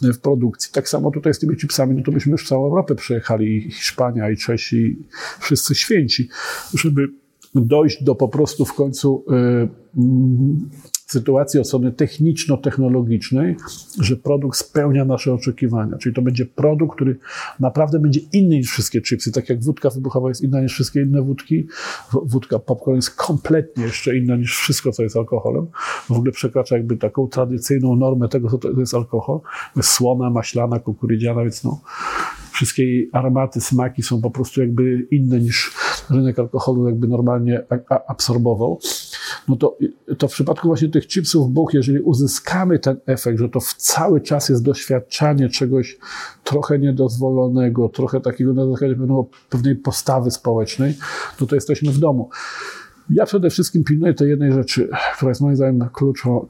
w 0.02 0.20
produkcji. 0.20 0.72
Tak 0.74 0.90
samo 0.90 1.12
tutaj 1.12 1.34
z 1.34 1.40
tymi 1.40 1.58
chipsami, 1.58 1.96
no 1.96 2.04
to 2.04 2.12
byśmy 2.12 2.32
już 2.32 2.48
całą 2.48 2.66
Europę 2.66 2.96
przejechali, 2.96 3.68
i 3.68 3.72
Hiszpania, 3.72 4.30
i 4.30 4.38
Czesi, 4.38 4.98
wszyscy 5.40 5.76
święci, 5.76 6.30
żeby 6.74 7.08
dojść 7.56 8.04
do 8.04 8.16
po 8.16 8.28
prostu 8.28 8.66
w 8.66 8.74
końcu 8.74 9.26
y, 9.32 10.91
sytuacji 11.12 11.60
od 11.60 11.68
strony 11.68 11.92
techniczno-technologicznej, 11.92 13.56
że 14.00 14.16
produkt 14.16 14.58
spełnia 14.58 15.06
nasze 15.06 15.34
oczekiwania. 15.34 15.98
Czyli 15.98 16.16
to 16.16 16.22
będzie 16.22 16.46
produkt, 16.46 16.96
który 16.96 17.18
naprawdę 17.60 18.00
będzie 18.00 18.20
inny 18.34 18.58
niż 18.58 18.72
wszystkie 18.72 19.02
chipsy. 19.02 19.32
Tak 19.32 19.50
jak 19.50 19.64
wódka 19.64 19.90
wybuchowa 19.90 20.30
jest 20.30 20.42
inna 20.42 20.62
niż 20.62 20.74
wszystkie 20.74 21.02
inne 21.02 21.22
wódki, 21.22 21.68
wódka 22.24 22.60
popcorn 22.60 22.96
jest 22.96 23.16
kompletnie 23.16 23.84
jeszcze 23.84 24.18
inna 24.18 24.36
niż 24.36 24.58
wszystko, 24.58 24.92
co 24.92 25.04
jest 25.04 25.18
alkoholem. 25.18 25.68
W 26.08 26.12
ogóle 26.12 26.32
przekracza 26.32 26.78
jakby 26.78 26.98
taką 26.98 27.28
tradycyjną 27.28 27.96
normę 27.96 28.30
tego, 28.30 28.50
co 28.50 28.58
to 28.58 28.80
jest 28.80 28.94
alkohol. 28.94 29.40
Jest 29.76 29.90
słona, 29.90 30.30
maślana, 30.30 30.80
kukurydziana, 30.80 31.42
więc 31.42 31.64
no, 31.64 31.82
wszystkie 32.52 32.84
aromaty, 33.12 33.62
smaki 33.62 34.04
są 34.04 34.22
po 34.22 34.32
prostu 34.32 34.62
jakby 34.62 35.08
inne 35.12 35.40
niż 35.40 35.72
rynek 36.12 36.40
alkoholu 36.40 36.86
jakby 36.86 37.08
normalnie 37.08 37.64
absorbował 38.08 38.80
no 39.48 39.56
to, 39.56 39.78
to 40.18 40.28
w 40.28 40.32
przypadku 40.32 40.68
właśnie 40.68 40.90
tych 40.90 41.08
chipsów 41.08 41.52
Bóg, 41.52 41.74
jeżeli 41.74 42.00
uzyskamy 42.00 42.80
ten 42.80 42.98
efekt, 43.06 43.40
że 43.40 43.50
to 43.50 43.60
w 43.60 43.74
cały 43.74 44.22
czas 44.22 44.50
jest 44.50 44.64
doświadczanie 44.64 45.50
czegoś 45.50 45.98
trochę 46.44 46.80
niedozwolonego, 46.80 47.90
trochę 47.90 48.22
takiego 48.22 48.54
na 48.54 48.66
zasadzie 48.66 48.96
pewnej 49.50 49.76
postawy 49.76 50.32
społecznej, 50.32 50.94
no 51.42 51.48
to 51.48 51.56
jesteśmy 51.56 51.92
w 51.92 52.00
domu. 52.00 52.30
Ja 53.10 53.26
przede 53.26 53.50
wszystkim 53.50 53.84
pilnuję 53.84 54.14
tej 54.14 54.30
jednej 54.30 54.54
rzeczy, 54.54 54.90
która 55.16 55.32
jest 55.32 55.42
moim 55.42 55.56
zdaniem 55.56 55.90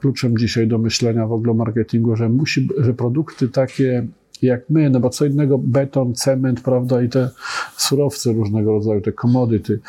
kluczem, 0.00 0.38
dzisiaj 0.38 0.68
do 0.68 0.78
myślenia 0.78 1.26
w 1.26 1.32
ogóle 1.32 1.54
marketingu, 1.54 2.16
że 2.16 2.28
musi, 2.28 2.68
że 2.78 2.94
produkty 2.94 3.48
takie 3.48 4.06
jak 4.46 4.70
my, 4.70 4.90
no 4.90 5.00
bo 5.00 5.10
co 5.10 5.26
innego 5.26 5.58
beton, 5.58 6.14
cement, 6.14 6.60
prawda, 6.60 7.02
i 7.02 7.08
te 7.08 7.30
surowce 7.76 8.32
różnego 8.32 8.72
rodzaju, 8.72 9.00
te 9.00 9.12
commodity. 9.12 9.80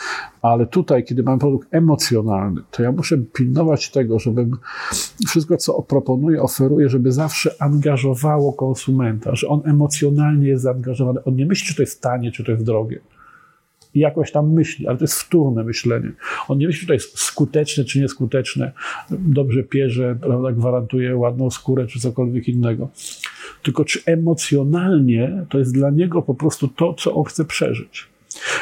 Ale 0.42 0.66
tutaj, 0.66 1.04
kiedy 1.04 1.24
mam 1.24 1.40
produkt 1.40 1.68
emocjonalny, 1.72 2.62
to 2.72 2.84
ja 2.84 2.92
muszę 2.92 3.18
pilnować 3.18 3.92
tego, 3.92 4.20
żebym 4.20 4.58
wszystko, 5.28 5.58
co 5.58 5.82
proponuję, 5.82 6.42
oferuję, 6.42 6.90
żeby 6.90 7.12
zawsze 7.12 7.52
angażowało 7.60 8.54
konsumenta, 8.54 9.36
że 9.36 9.48
on 9.48 9.62
emocjonalnie 9.66 10.48
jest 10.48 10.64
zaangażowany. 10.64 11.24
On 11.24 11.36
nie 11.36 11.46
myśli, 11.46 11.68
czy 11.68 11.76
to 11.76 11.82
jest 11.82 12.02
tanie, 12.02 12.32
czy 12.32 12.44
to 12.44 12.52
jest 12.52 12.64
drogie 12.64 13.00
i 13.94 14.00
jakoś 14.00 14.32
tam 14.32 14.54
myśli, 14.54 14.88
ale 14.88 14.98
to 14.98 15.04
jest 15.04 15.22
wtórne 15.22 15.64
myślenie. 15.64 16.12
On 16.48 16.58
nie 16.58 16.68
myśli, 16.68 16.82
czy 16.82 16.88
to 16.88 16.94
jest 16.94 17.20
skuteczne, 17.20 17.84
czy 17.84 18.02
nieskuteczne, 18.02 18.72
dobrze 19.10 19.64
pierze, 19.64 20.18
prawda, 20.22 20.52
gwarantuje 20.52 21.18
ładną 21.18 21.50
skórę, 21.50 21.88
czy 21.88 22.00
cokolwiek 22.00 22.48
innego 22.48 22.90
tylko 23.64 23.86
czy 23.86 24.00
emocjonalnie 24.06 25.46
to 25.50 25.60
jest 25.60 25.74
dla 25.74 25.90
niego 25.90 26.22
po 26.22 26.34
prostu 26.34 26.68
to, 26.68 26.94
co 26.94 27.14
on 27.14 27.24
chce 27.24 27.46
przeżyć. 27.46 28.14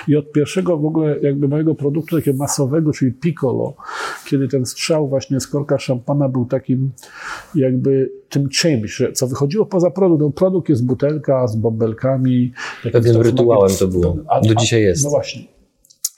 I 0.07 0.15
od 0.15 0.31
pierwszego 0.31 0.77
w 0.77 0.85
ogóle 0.85 1.19
jakby 1.19 1.47
mojego 1.47 1.75
produktu 1.75 2.15
takiego 2.15 2.37
masowego, 2.37 2.93
czyli 2.93 3.11
Piccolo, 3.11 3.73
kiedy 4.29 4.47
ten 4.47 4.65
strzał 4.65 5.07
właśnie 5.07 5.39
z 5.39 5.47
korka 5.47 5.79
szampana 5.79 6.29
był 6.29 6.45
takim 6.45 6.91
jakby 7.55 8.11
tym 8.29 8.49
czymś, 8.49 8.95
że 8.95 9.11
co 9.11 9.27
wychodziło 9.27 9.65
poza 9.65 9.91
produkt. 9.91 10.21
No, 10.21 10.29
produkt 10.29 10.69
jest 10.69 10.85
butelka 10.85 11.47
z 11.47 11.55
bąbelkami. 11.55 12.51
Pewnym 12.91 13.21
rytuałem 13.21 13.71
to 13.79 13.87
było. 13.87 14.17
Do 14.43 14.55
dzisiaj 14.55 14.81
jest. 14.81 15.03
No 15.03 15.09
właśnie. 15.09 15.60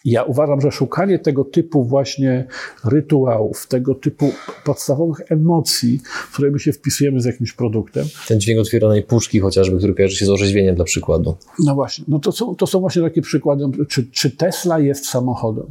Ja 0.05 0.23
uważam, 0.23 0.61
że 0.61 0.71
szukanie 0.71 1.19
tego 1.19 1.43
typu 1.43 1.83
właśnie 1.83 2.47
rytuałów, 2.85 3.67
tego 3.67 3.95
typu 3.95 4.31
podstawowych 4.65 5.31
emocji, 5.31 5.99
w 6.29 6.33
które 6.33 6.51
my 6.51 6.59
się 6.59 6.73
wpisujemy 6.73 7.21
z 7.21 7.25
jakimś 7.25 7.53
produktem. 7.53 8.05
Ten 8.27 8.39
dźwięk 8.39 8.59
otwieranej 8.59 9.03
puszki 9.03 9.39
chociażby, 9.39 9.77
który 9.77 9.93
kojarzy 9.93 10.15
się 10.15 10.25
z 10.25 10.29
orzeźwieniem 10.29 10.75
dla 10.75 10.85
przykładu. 10.85 11.35
No 11.65 11.75
właśnie, 11.75 12.05
no 12.07 12.19
to 12.19 12.31
są, 12.31 12.55
to 12.55 12.67
są 12.67 12.79
właśnie 12.79 13.01
takie 13.01 13.21
przykłady. 13.21 13.63
Czy, 13.89 14.07
czy 14.11 14.31
Tesla 14.31 14.79
jest 14.79 15.05
samochodem? 15.05 15.65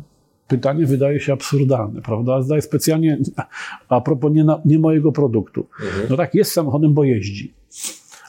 Pytanie 0.48 0.86
wydaje 0.86 1.20
się 1.20 1.32
absurdalne, 1.32 2.02
prawda? 2.02 2.42
Zdaję 2.42 2.62
specjalnie 2.62 3.18
a 3.88 4.00
propos 4.00 4.32
nie, 4.32 4.44
na, 4.44 4.60
nie 4.64 4.78
mojego 4.78 5.12
produktu. 5.12 5.66
Mhm. 5.84 6.06
No 6.10 6.16
tak, 6.16 6.34
jest 6.34 6.52
samochodem, 6.52 6.94
bo 6.94 7.04
jeździ. 7.04 7.52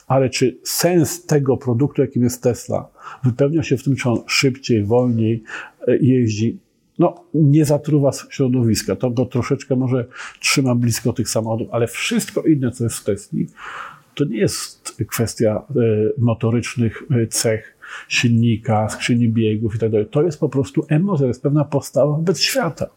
Ale 0.08 0.30
czy 0.30 0.58
sens 0.64 1.26
tego 1.26 1.58
produktu, 1.58 2.02
jakim 2.02 2.24
jest 2.24 2.44
Tesla, 2.44 2.90
wypełnia 3.24 3.64
się 3.64 3.78
w 3.78 3.84
tym, 3.84 3.96
czy 3.96 4.10
on 4.10 4.24
szybciej, 4.28 4.84
wolniej 4.84 5.44
e, 5.88 5.98
jeździ? 5.98 6.58
No, 7.00 7.24
nie 7.34 7.66
zatruwa 7.66 8.12
środowiska. 8.30 8.96
To 8.96 9.10
go 9.10 9.26
troszeczkę 9.26 9.76
może 9.76 10.06
trzyma 10.40 10.76
blisko 10.76 11.14
tych 11.14 11.30
samochodów, 11.30 11.68
ale 11.72 11.88
wszystko 11.88 12.42
inne, 12.42 12.72
co 12.72 12.84
jest 12.84 12.98
w 12.98 13.04
Tesli, 13.04 13.48
to 14.16 14.26
nie 14.26 14.38
jest 14.38 14.98
kwestia 15.08 15.56
e, 15.56 15.82
motorycznych 16.18 17.04
e, 17.12 17.28
cech 17.28 17.78
silnika, 18.08 18.90
skrzyni 18.90 19.30
biegów 19.30 19.76
i 19.76 19.80
tak 19.80 19.92
dalej. 19.92 20.08
To 20.12 20.24
jest 20.24 20.40
po 20.40 20.50
prostu 20.50 20.86
emocja, 20.90 21.24
to 21.24 21.28
jest 21.28 21.44
pewna 21.44 21.66
postawa 21.66 22.12
wobec 22.12 22.40
świata. 22.40 22.90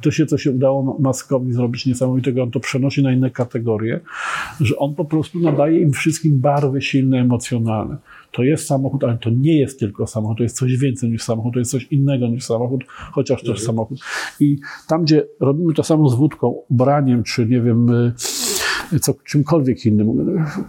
To 0.00 0.10
się, 0.10 0.26
co 0.26 0.38
się 0.38 0.50
udało 0.50 0.98
Maskowi 1.00 1.52
zrobić 1.52 1.86
niesamowitego, 1.86 2.42
on 2.42 2.50
to 2.50 2.60
przenosi 2.60 3.02
na 3.02 3.12
inne 3.12 3.30
kategorie, 3.30 4.00
że 4.60 4.76
on 4.76 4.94
po 4.94 5.04
prostu 5.04 5.40
nadaje 5.40 5.80
im 5.80 5.92
wszystkim 5.92 6.40
barwy 6.40 6.82
silne, 6.82 7.18
emocjonalne. 7.18 7.96
To 8.32 8.42
jest 8.42 8.66
samochód, 8.66 9.04
ale 9.04 9.18
to 9.18 9.30
nie 9.30 9.60
jest 9.60 9.78
tylko 9.80 10.06
samochód, 10.06 10.36
to 10.36 10.42
jest 10.42 10.56
coś 10.56 10.76
więcej 10.76 11.10
niż 11.10 11.22
samochód, 11.22 11.52
to 11.52 11.58
jest 11.58 11.70
coś 11.70 11.84
innego 11.84 12.28
niż 12.28 12.44
samochód, 12.44 12.84
chociaż 12.88 13.40
też 13.40 13.50
mhm. 13.50 13.66
samochód. 13.66 13.98
I 14.40 14.58
tam, 14.88 15.04
gdzie 15.04 15.26
robimy 15.40 15.74
to 15.74 15.82
samo 15.82 16.08
z 16.08 16.14
wódką, 16.14 16.48
ubraniem, 16.68 17.22
czy 17.22 17.46
nie 17.46 17.60
wiem, 17.60 17.90
y, 17.90 18.12
co, 19.00 19.14
czymkolwiek 19.24 19.86
innym, 19.86 20.08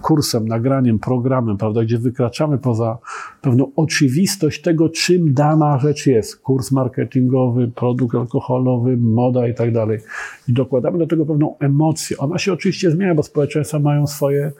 kursem, 0.01 0.47
nagraniem, 0.47 0.99
programem, 0.99 1.57
prawda, 1.57 1.83
gdzie 1.83 1.97
wykraczamy 1.97 2.57
poza 2.57 2.97
pewną 3.41 3.71
oczywistość 3.75 4.61
tego, 4.61 4.89
czym 4.89 5.33
dana 5.33 5.79
rzecz 5.79 6.07
jest. 6.07 6.35
Kurs 6.35 6.71
marketingowy, 6.71 7.71
produkt 7.75 8.15
alkoholowy, 8.15 8.97
moda 8.97 9.47
i 9.47 9.53
tak 9.53 9.73
dalej. 9.73 9.99
I 10.47 10.53
dokładamy 10.53 10.97
do 10.97 11.07
tego 11.07 11.25
pewną 11.25 11.57
emocję. 11.59 12.17
Ona 12.17 12.37
się 12.37 12.53
oczywiście 12.53 12.91
zmienia, 12.91 13.15
bo 13.15 13.23
społeczeństwa 13.23 13.79
mają 13.79 14.07
swoje 14.07 14.51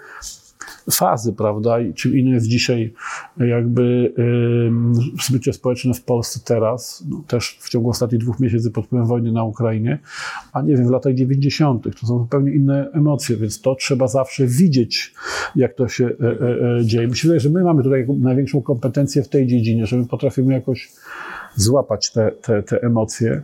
fazy, 0.91 1.33
prawda? 1.33 1.79
I 1.79 1.93
czym 1.93 2.17
innym 2.17 2.33
jest 2.33 2.47
dzisiaj 2.47 2.93
jakby 3.37 4.13
yy, 4.17 5.23
zbycie 5.27 5.53
społeczne 5.53 5.93
w 5.93 6.03
Polsce 6.03 6.39
teraz, 6.45 7.03
no, 7.09 7.23
też 7.27 7.57
w 7.61 7.69
ciągu 7.69 7.89
ostatnich 7.89 8.21
dwóch 8.21 8.39
miesięcy 8.39 8.71
pod 8.71 8.85
wpływem 8.85 9.07
wojny 9.07 9.31
na 9.31 9.43
Ukrainie, 9.43 9.99
a 10.53 10.61
nie 10.61 10.75
wiem, 10.75 10.87
w 10.87 10.91
latach 10.91 11.13
90. 11.13 11.83
To 11.83 12.07
są 12.07 12.19
zupełnie 12.19 12.51
inne 12.51 12.89
emocje, 12.93 13.37
więc 13.37 13.61
to 13.61 13.75
trzeba 13.75 14.07
zawsze 14.07 14.47
widzieć, 14.47 15.13
jak 15.55 15.73
to 15.73 15.87
się 15.87 16.05
e, 16.05 16.09
e, 16.09 16.77
e 16.79 16.85
dzieje. 16.85 17.07
Myślę, 17.07 17.39
że 17.39 17.49
my 17.49 17.63
mamy 17.63 17.83
tutaj 17.83 18.05
największą 18.19 18.61
kompetencję 18.61 19.23
w 19.23 19.29
tej 19.29 19.47
dziedzinie, 19.47 19.85
że 19.85 19.97
my 19.97 20.07
potrafimy 20.07 20.53
jakoś 20.53 20.91
złapać 21.55 22.11
te, 22.11 22.31
te, 22.31 22.63
te 22.63 22.81
emocje. 22.81 23.41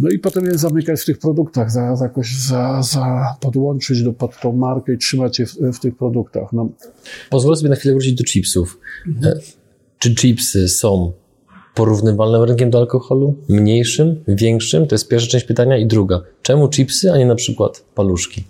No 0.00 0.08
i 0.10 0.18
potem 0.18 0.44
je 0.46 0.58
zamykać 0.58 1.00
w 1.00 1.04
tych 1.04 1.18
produktach, 1.18 1.70
za, 1.70 1.96
za 1.96 2.04
jakoś 2.04 2.36
za, 2.36 2.82
za 2.82 3.36
podłączyć 3.40 4.02
do, 4.02 4.12
pod 4.12 4.40
tą 4.40 4.52
markę 4.52 4.94
i 4.94 4.98
trzymać 4.98 5.38
je 5.38 5.46
w, 5.46 5.54
w 5.54 5.78
tych 5.78 5.96
produktach. 5.96 6.52
No. 6.52 6.68
Pozwolę 7.30 7.56
sobie 7.56 7.70
na 7.70 7.76
chwilę 7.76 7.94
wrócić 7.94 8.14
do 8.14 8.24
chipsów. 8.24 8.78
Mhm. 9.06 9.38
Czy 9.98 10.14
chipsy 10.14 10.68
są 10.68 11.12
porównywalnym 11.74 12.42
rynkiem 12.42 12.70
do 12.70 12.78
alkoholu? 12.78 13.34
Mniejszym? 13.48 14.24
Większym? 14.28 14.86
To 14.86 14.94
jest 14.94 15.08
pierwsza 15.08 15.28
część 15.28 15.44
pytania. 15.44 15.76
I 15.76 15.86
druga, 15.86 16.20
czemu 16.42 16.68
chipsy, 16.68 17.12
a 17.12 17.18
nie 17.18 17.26
na 17.26 17.34
przykład 17.34 17.84
paluszki? 17.94 18.44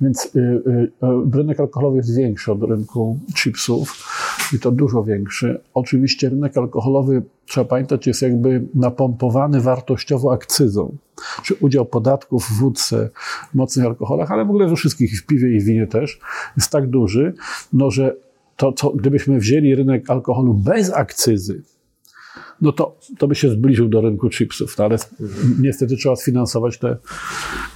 Więc 0.00 0.24
y, 0.36 0.38
y, 0.38 0.90
rynek 1.34 1.60
alkoholowy 1.60 1.96
jest 1.96 2.16
większy 2.16 2.52
od 2.52 2.62
rynku 2.62 3.18
chipsów 3.36 4.04
i 4.52 4.58
to 4.58 4.70
dużo 4.70 5.04
większy. 5.04 5.60
Oczywiście 5.74 6.28
rynek 6.28 6.56
alkoholowy, 6.56 7.22
trzeba 7.46 7.64
pamiętać, 7.64 8.06
jest 8.06 8.22
jakby 8.22 8.62
napompowany 8.74 9.60
wartościowo 9.60 10.32
akcyzą. 10.32 10.96
Czy 11.44 11.54
udział 11.54 11.86
podatków 11.86 12.44
w 12.44 12.60
wódce, 12.60 13.10
mocnych 13.54 13.86
alkoholach, 13.86 14.32
ale 14.32 14.44
w 14.44 14.50
ogóle 14.50 14.68
we 14.68 14.76
wszystkich, 14.76 15.20
w 15.20 15.26
piwie 15.26 15.56
i 15.56 15.60
winie 15.60 15.86
też, 15.86 16.20
jest 16.56 16.70
tak 16.70 16.86
duży, 16.86 17.34
no 17.72 17.90
że 17.90 18.16
to, 18.56 18.72
to, 18.72 18.90
gdybyśmy 18.90 19.38
wzięli 19.38 19.74
rynek 19.74 20.10
alkoholu 20.10 20.54
bez 20.54 20.92
akcyzy, 20.92 21.62
no 22.60 22.72
to, 22.72 22.96
to 23.18 23.28
by 23.28 23.34
się 23.34 23.50
zbliżył 23.50 23.88
do 23.88 24.00
rynku 24.00 24.30
chipsów. 24.30 24.78
No 24.78 24.84
ale 24.84 24.98
niestety 25.60 25.96
trzeba 25.96 26.16
sfinansować 26.16 26.78
te 26.78 26.96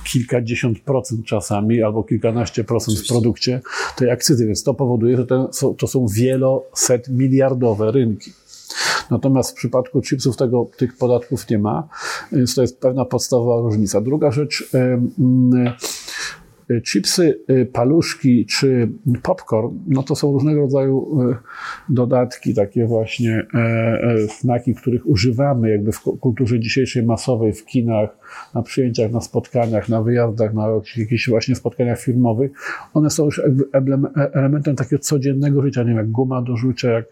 kilkadziesiąt 0.04 0.80
procent 0.80 1.26
czasami, 1.26 1.82
albo 1.82 2.02
kilkanaście 2.02 2.64
procent 2.64 2.98
w 2.98 3.08
produkcie 3.08 3.60
tej 3.96 4.10
akcyzy, 4.10 4.46
więc 4.46 4.62
to 4.62 4.74
powoduje, 4.74 5.16
że 5.16 5.26
to 5.78 5.86
są 5.86 6.06
wieloset 6.16 7.08
miliardowe 7.08 7.92
rynki. 7.92 8.32
Natomiast 9.10 9.50
w 9.50 9.54
przypadku 9.54 10.02
chipsów 10.02 10.36
tego, 10.36 10.66
tych 10.76 10.96
podatków 10.96 11.48
nie 11.50 11.58
ma, 11.58 11.88
więc 12.32 12.54
to 12.54 12.62
jest 12.62 12.80
pewna 12.80 13.04
podstawowa 13.04 13.60
różnica. 13.60 14.00
Druga 14.00 14.30
rzecz, 14.30 14.64
Y, 14.74 15.72
chipsy, 16.84 17.40
y, 17.50 17.66
paluszki 17.72 18.46
czy 18.46 18.88
popcorn, 19.22 19.78
no 19.86 20.02
to 20.02 20.14
są 20.14 20.32
różnego 20.32 20.60
rodzaju 20.60 21.20
y, 21.30 21.36
dodatki, 21.88 22.54
takie 22.54 22.86
właśnie 22.86 23.46
e, 23.54 23.58
e, 23.58 24.16
znaki, 24.40 24.74
których 24.74 25.06
używamy 25.06 25.70
jakby 25.70 25.92
w 25.92 26.00
kulturze 26.00 26.60
dzisiejszej 26.60 27.02
masowej, 27.02 27.52
w 27.52 27.64
kinach, 27.64 28.16
na 28.54 28.62
przyjęciach, 28.62 29.12
na 29.12 29.20
spotkaniach, 29.20 29.88
na 29.88 30.02
wyjazdach, 30.02 30.54
na 30.54 30.66
jakichś 30.96 31.28
właśnie 31.28 31.54
spotkaniach 31.54 32.00
firmowych, 32.00 32.50
one 32.94 33.10
są 33.10 33.24
już 33.24 33.38
e, 33.38 33.44
elementem 34.32 34.76
takiego 34.76 35.02
codziennego 35.02 35.62
życia, 35.62 35.82
nie 35.82 35.88
wiem, 35.88 35.96
jak 35.96 36.10
guma 36.10 36.42
do 36.42 36.56
rzucia, 36.56 36.90
jak 36.90 37.04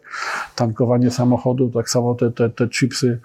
tankowanie 0.56 1.10
samochodu, 1.10 1.70
tak 1.70 1.90
samo 1.90 2.14
te, 2.14 2.30
te, 2.30 2.50
te 2.50 2.68
chipsy, 2.68 3.18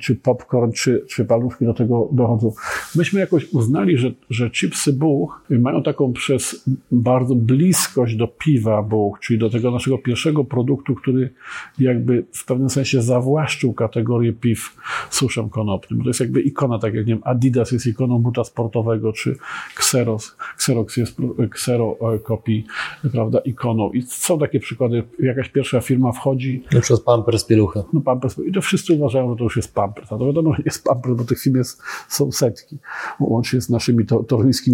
czy 0.00 0.16
popcorn, 0.16 0.72
czy, 0.72 1.04
czy 1.08 1.24
paluszki 1.24 1.64
do 1.64 1.74
tego 1.74 2.08
dochodzą. 2.12 2.52
Myśmy 2.96 3.20
jakoś 3.20 3.52
uznali, 3.52 3.98
że, 3.98 4.10
że 4.30 4.50
chipsy 4.50 4.92
Buch 4.92 5.44
mają 5.50 5.82
taką 5.82 6.12
przez 6.12 6.64
bardzo 6.90 7.34
bliskość 7.34 8.16
do 8.16 8.28
piwa 8.28 8.82
Buch, 8.82 9.18
czyli 9.20 9.38
do 9.38 9.50
tego 9.50 9.70
naszego 9.70 9.98
pierwszego 9.98 10.44
produktu, 10.44 10.94
który 10.94 11.30
jakby 11.78 12.24
w 12.32 12.44
pewnym 12.44 12.70
sensie 12.70 13.02
zawłaszczył 13.02 13.72
kategorię 13.72 14.32
piw 14.32 14.76
suszem 15.10 15.50
konopnym. 15.50 16.02
To 16.02 16.08
jest 16.08 16.20
jakby 16.20 16.40
ikona, 16.40 16.78
tak 16.78 16.94
jak 17.02 17.06
nie 17.08 17.14
wiem, 17.14 17.22
Adidas 17.24 17.72
jest 17.72 17.86
ikoną 17.86 18.18
buta 18.18 18.44
sportowego, 18.44 19.12
czy 19.12 19.36
Xerox, 19.78 20.36
Xerox 20.54 20.96
jest 20.96 21.16
Xero 21.38 21.96
kopii, 22.22 22.66
prawda, 23.12 23.38
ikoną. 23.38 23.90
I 23.90 24.02
są 24.02 24.38
takie 24.38 24.60
przykłady, 24.60 25.02
jakaś 25.18 25.48
pierwsza 25.48 25.80
firma 25.80 26.12
wchodzi. 26.12 26.64
Na 26.72 26.80
przykład 26.80 27.02
Pampers 27.02 27.44
Pielucha. 27.44 27.82
No 27.92 28.00
Pampers, 28.00 28.38
i 28.38 28.52
to 28.52 28.60
wszyscy 28.60 28.94
uważają, 28.94 29.30
że 29.30 29.36
to 29.36 29.44
już 29.44 29.56
jest 29.56 29.74
Pampers. 29.74 30.12
A 30.12 30.18
to 30.18 30.26
wiadomo, 30.26 30.50
nie 30.50 30.62
jest 30.64 30.84
Pampers, 30.84 31.16
bo 31.16 31.24
tych 31.24 31.40
firm 31.40 31.56
jest, 31.56 31.82
są 32.08 32.32
setki. 32.32 32.78
Łącznie 33.20 33.60
z 33.60 33.70
naszymi 33.70 34.06
to, 34.06 34.24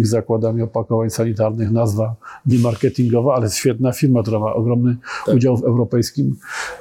zakładami 0.05 0.61
opakowań 0.61 1.09
sanitarnych, 1.09 1.71
nazwa 1.71 2.15
nie 2.45 2.59
marketingowa, 2.59 3.35
ale 3.35 3.49
świetna 3.49 3.91
firma, 3.91 4.21
która 4.21 4.39
ma 4.39 4.53
ogromny 4.53 4.97
tak. 5.25 5.35
udział 5.35 5.57
w 5.57 5.63
europejskim 5.63 6.35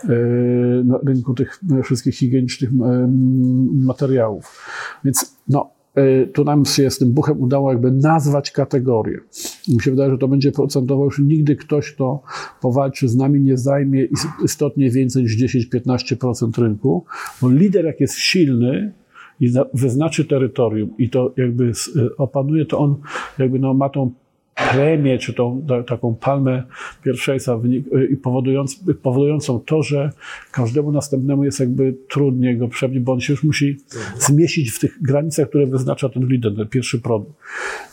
e, 0.04 0.08
no, 0.84 1.00
rynku 1.06 1.34
tych 1.34 1.60
wszystkich 1.84 2.14
higienicznych 2.14 2.70
e, 2.70 3.08
materiałów. 3.74 4.66
Więc 5.04 5.37
no, 5.48 5.70
e, 5.94 6.26
tu 6.26 6.44
nam 6.44 6.64
się 6.64 6.90
z 6.90 6.98
tym 6.98 7.12
buchem 7.12 7.40
udało 7.40 7.72
jakby 7.72 7.92
nazwać 7.92 8.50
kategorię. 8.50 9.18
Mi 9.68 9.82
się 9.82 9.90
wydaje, 9.90 10.10
że 10.10 10.18
to 10.18 10.28
będzie 10.28 10.52
procentowo 10.52 11.04
już 11.04 11.18
nigdy 11.18 11.56
ktoś, 11.56 11.92
kto 11.92 12.22
powalczy 12.60 13.08
z 13.08 13.16
nami, 13.16 13.40
nie 13.40 13.56
zajmie 13.56 14.06
istotnie 14.44 14.90
więcej 14.90 15.22
niż 15.22 15.56
10-15% 15.72 16.62
rynku, 16.62 17.04
bo 17.42 17.50
lider 17.50 17.84
jak 17.84 18.00
jest 18.00 18.14
silny, 18.14 18.92
i 19.40 19.52
wyznaczy 19.74 20.24
terytorium 20.24 20.90
i 20.98 21.10
to 21.10 21.32
jakby 21.36 21.72
opanuje, 22.18 22.66
to 22.66 22.78
on 22.78 22.96
jakby 23.38 23.58
no, 23.58 23.74
ma 23.74 23.88
tą 23.88 24.10
premię, 24.58 25.18
czy 25.18 25.34
tą 25.34 25.66
taką 25.86 26.14
palmę 26.14 26.62
pierwszeństwa 27.04 27.60
i 28.10 28.16
powodując, 28.16 28.80
powodującą 29.02 29.60
to, 29.60 29.82
że 29.82 30.10
każdemu 30.52 30.92
następnemu 30.92 31.44
jest 31.44 31.60
jakby 31.60 31.94
trudniej 32.08 32.56
go 32.56 32.68
przebić, 32.68 33.00
bo 33.00 33.12
on 33.12 33.20
się 33.20 33.32
już 33.32 33.44
musi 33.44 33.76
zmieścić 34.18 34.70
w 34.70 34.78
tych 34.78 35.02
granicach, 35.02 35.48
które 35.48 35.66
wyznacza 35.66 36.08
ten 36.08 36.28
lider, 36.28 36.56
ten 36.56 36.68
pierwszy 36.68 37.00
produkt. 37.00 37.32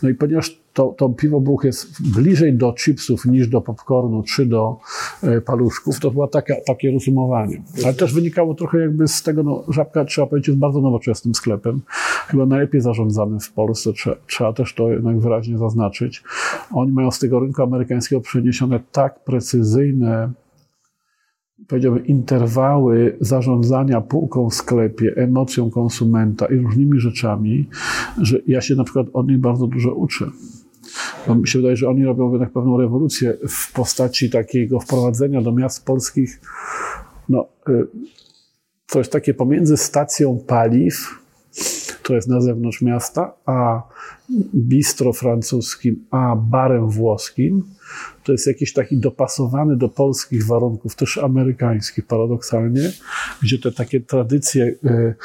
No 0.03 0.10
i 0.10 0.13
ponieważ 0.13 0.65
to, 0.75 0.95
to 0.98 1.10
piwo 1.10 1.39
buch 1.39 1.63
jest 1.63 2.12
bliżej 2.15 2.53
do 2.53 2.74
chipsów 2.74 3.25
niż 3.25 3.48
do 3.48 3.62
popcornu 3.62 4.24
czy 4.24 4.45
do 4.45 4.77
e, 5.24 5.41
paluszków, 5.41 6.00
to 6.00 6.12
było 6.12 6.27
takie, 6.27 6.55
takie 6.65 6.91
rozumowanie. 6.91 7.63
Ale 7.84 7.93
też 7.93 8.13
wynikało 8.13 8.53
trochę 8.53 8.77
jakby 8.77 9.07
z 9.07 9.24
tego, 9.24 9.43
no, 9.43 9.63
Żabka, 9.67 10.05
trzeba 10.05 10.27
powiedzieć, 10.27 10.48
jest 10.48 10.60
bardzo 10.60 10.81
nowoczesnym 10.81 11.36
sklepem. 11.36 11.81
Chyba 12.27 12.45
najlepiej 12.45 12.81
zarządzanym 12.81 13.39
w 13.39 13.51
Polsce, 13.51 13.93
trzeba, 13.93 14.15
trzeba 14.27 14.53
też 14.53 14.74
to 14.74 14.91
jednak 14.91 15.19
wyraźnie 15.19 15.57
zaznaczyć. 15.57 16.24
Oni 16.71 16.91
mają 16.91 17.12
z 17.12 17.19
tego 17.19 17.39
rynku 17.39 17.63
amerykańskiego 17.63 18.21
przeniesione 18.21 18.79
tak 18.91 19.24
precyzyjne 19.24 20.29
powiedziałbym, 21.67 22.05
interwały 22.05 23.17
zarządzania 23.21 24.01
półką 24.01 24.50
w 24.50 24.53
sklepie, 24.53 25.13
emocją 25.15 25.69
konsumenta 25.69 26.45
i 26.45 26.55
różnymi 26.55 27.00
rzeczami, 27.00 27.69
że 28.21 28.39
ja 28.47 28.62
się 28.62 28.75
na 28.75 28.83
przykład 28.83 29.07
od 29.13 29.27
nich 29.27 29.39
bardzo 29.39 29.67
dużo 29.67 29.93
uczę. 29.93 30.25
Bo 31.27 31.35
mi 31.35 31.47
się 31.47 31.59
wydaje, 31.59 31.75
że 31.75 31.89
oni 31.89 32.05
robią 32.05 32.31
jednak 32.31 32.51
pewną 32.51 32.77
rewolucję 32.77 33.38
w 33.47 33.74
postaci 33.74 34.29
takiego 34.29 34.79
wprowadzenia 34.79 35.41
do 35.41 35.51
miast 35.51 35.85
polskich, 35.85 36.41
no, 37.29 37.47
y, 37.69 37.88
coś 38.88 39.09
takie 39.09 39.33
pomiędzy 39.33 39.77
stacją 39.77 40.39
paliw, 40.47 41.25
to 42.05 42.15
jest 42.15 42.27
na 42.27 42.41
zewnątrz 42.41 42.81
miasta, 42.81 43.33
a 43.45 43.81
bistro 44.55 45.13
francuskim, 45.13 46.05
a 46.12 46.35
barem 46.35 46.89
włoskim, 46.89 47.63
to 48.24 48.31
jest 48.31 48.47
jakiś 48.47 48.74
taki 48.74 48.97
dopasowany 48.97 49.77
do 49.77 49.89
polskich 49.89 50.45
warunków, 50.45 50.95
też 50.95 51.17
amerykańskich 51.17 52.05
paradoksalnie, 52.05 52.91
gdzie 53.43 53.59
te 53.59 53.71
takie 53.71 54.01
tradycje 54.01 54.65
y, 54.65 55.15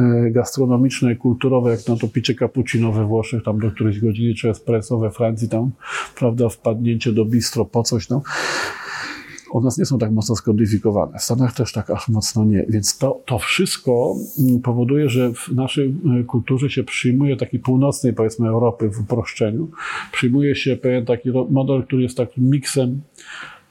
y, 0.00 0.30
gastronomiczne, 0.30 1.16
kulturowe, 1.16 1.70
jak 1.70 1.88
na 1.88 1.96
to 1.96 2.08
picie 2.08 2.34
cappuccino 2.34 2.92
we 2.92 3.06
Włoszech, 3.06 3.42
tam 3.42 3.60
do 3.60 3.70
którejś 3.70 4.00
godziny, 4.00 4.34
czy 4.34 4.50
espresso 4.50 4.98
we 4.98 5.10
Francji, 5.10 5.48
tam, 5.48 5.70
prawda, 6.18 6.48
wpadnięcie 6.48 7.12
do 7.12 7.24
bistro 7.24 7.64
po 7.64 7.82
coś 7.82 8.06
tam, 8.06 8.20
u 9.52 9.60
nas 9.60 9.78
nie 9.78 9.84
są 9.84 9.98
tak 9.98 10.12
mocno 10.12 10.36
skodyfikowane. 10.36 11.18
W 11.18 11.22
Stanach 11.22 11.54
też 11.54 11.72
tak 11.72 11.90
aż 11.90 12.08
mocno 12.08 12.44
nie. 12.44 12.64
Więc 12.68 12.98
to, 12.98 13.20
to 13.26 13.38
wszystko 13.38 14.14
mm, 14.38 14.60
powoduje, 14.60 15.08
że 15.08 15.32
w 15.32 15.48
naszej 15.54 15.94
y, 16.20 16.24
kulturze 16.24 16.70
się 16.70 16.84
przyjmuje 16.84 17.36
taki 17.36 17.58
północnej, 17.58 18.12
powiedzmy, 18.12 18.48
Europy 18.48 18.90
w 18.90 19.00
uproszczeniu. 19.00 19.68
Przyjmuje 20.12 20.54
się 20.54 20.76
pewien 20.76 21.04
taki 21.04 21.30
model, 21.50 21.82
który 21.84 22.02
jest 22.02 22.16
takim 22.16 22.50
miksem 22.50 23.00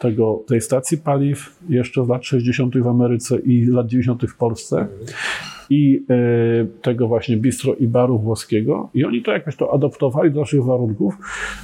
tego, 0.01 0.43
tej 0.47 0.61
stacji 0.61 0.97
paliw 0.97 1.59
jeszcze 1.69 2.05
z 2.05 2.07
lat 2.07 2.25
60. 2.25 2.77
w 2.77 2.87
Ameryce 2.87 3.39
i 3.39 3.65
lat 3.65 3.87
90. 3.87 4.23
w 4.29 4.37
Polsce 4.37 4.87
i 5.69 6.05
e, 6.09 6.65
tego 6.81 7.07
właśnie 7.07 7.37
bistro 7.37 7.75
i 7.75 7.87
baru 7.87 8.19
włoskiego 8.19 8.89
i 8.93 9.05
oni 9.05 9.21
to 9.21 9.31
jakoś 9.31 9.55
to 9.55 9.73
adoptowali 9.73 10.31
do 10.31 10.39
naszych 10.39 10.63
warunków 10.63 11.17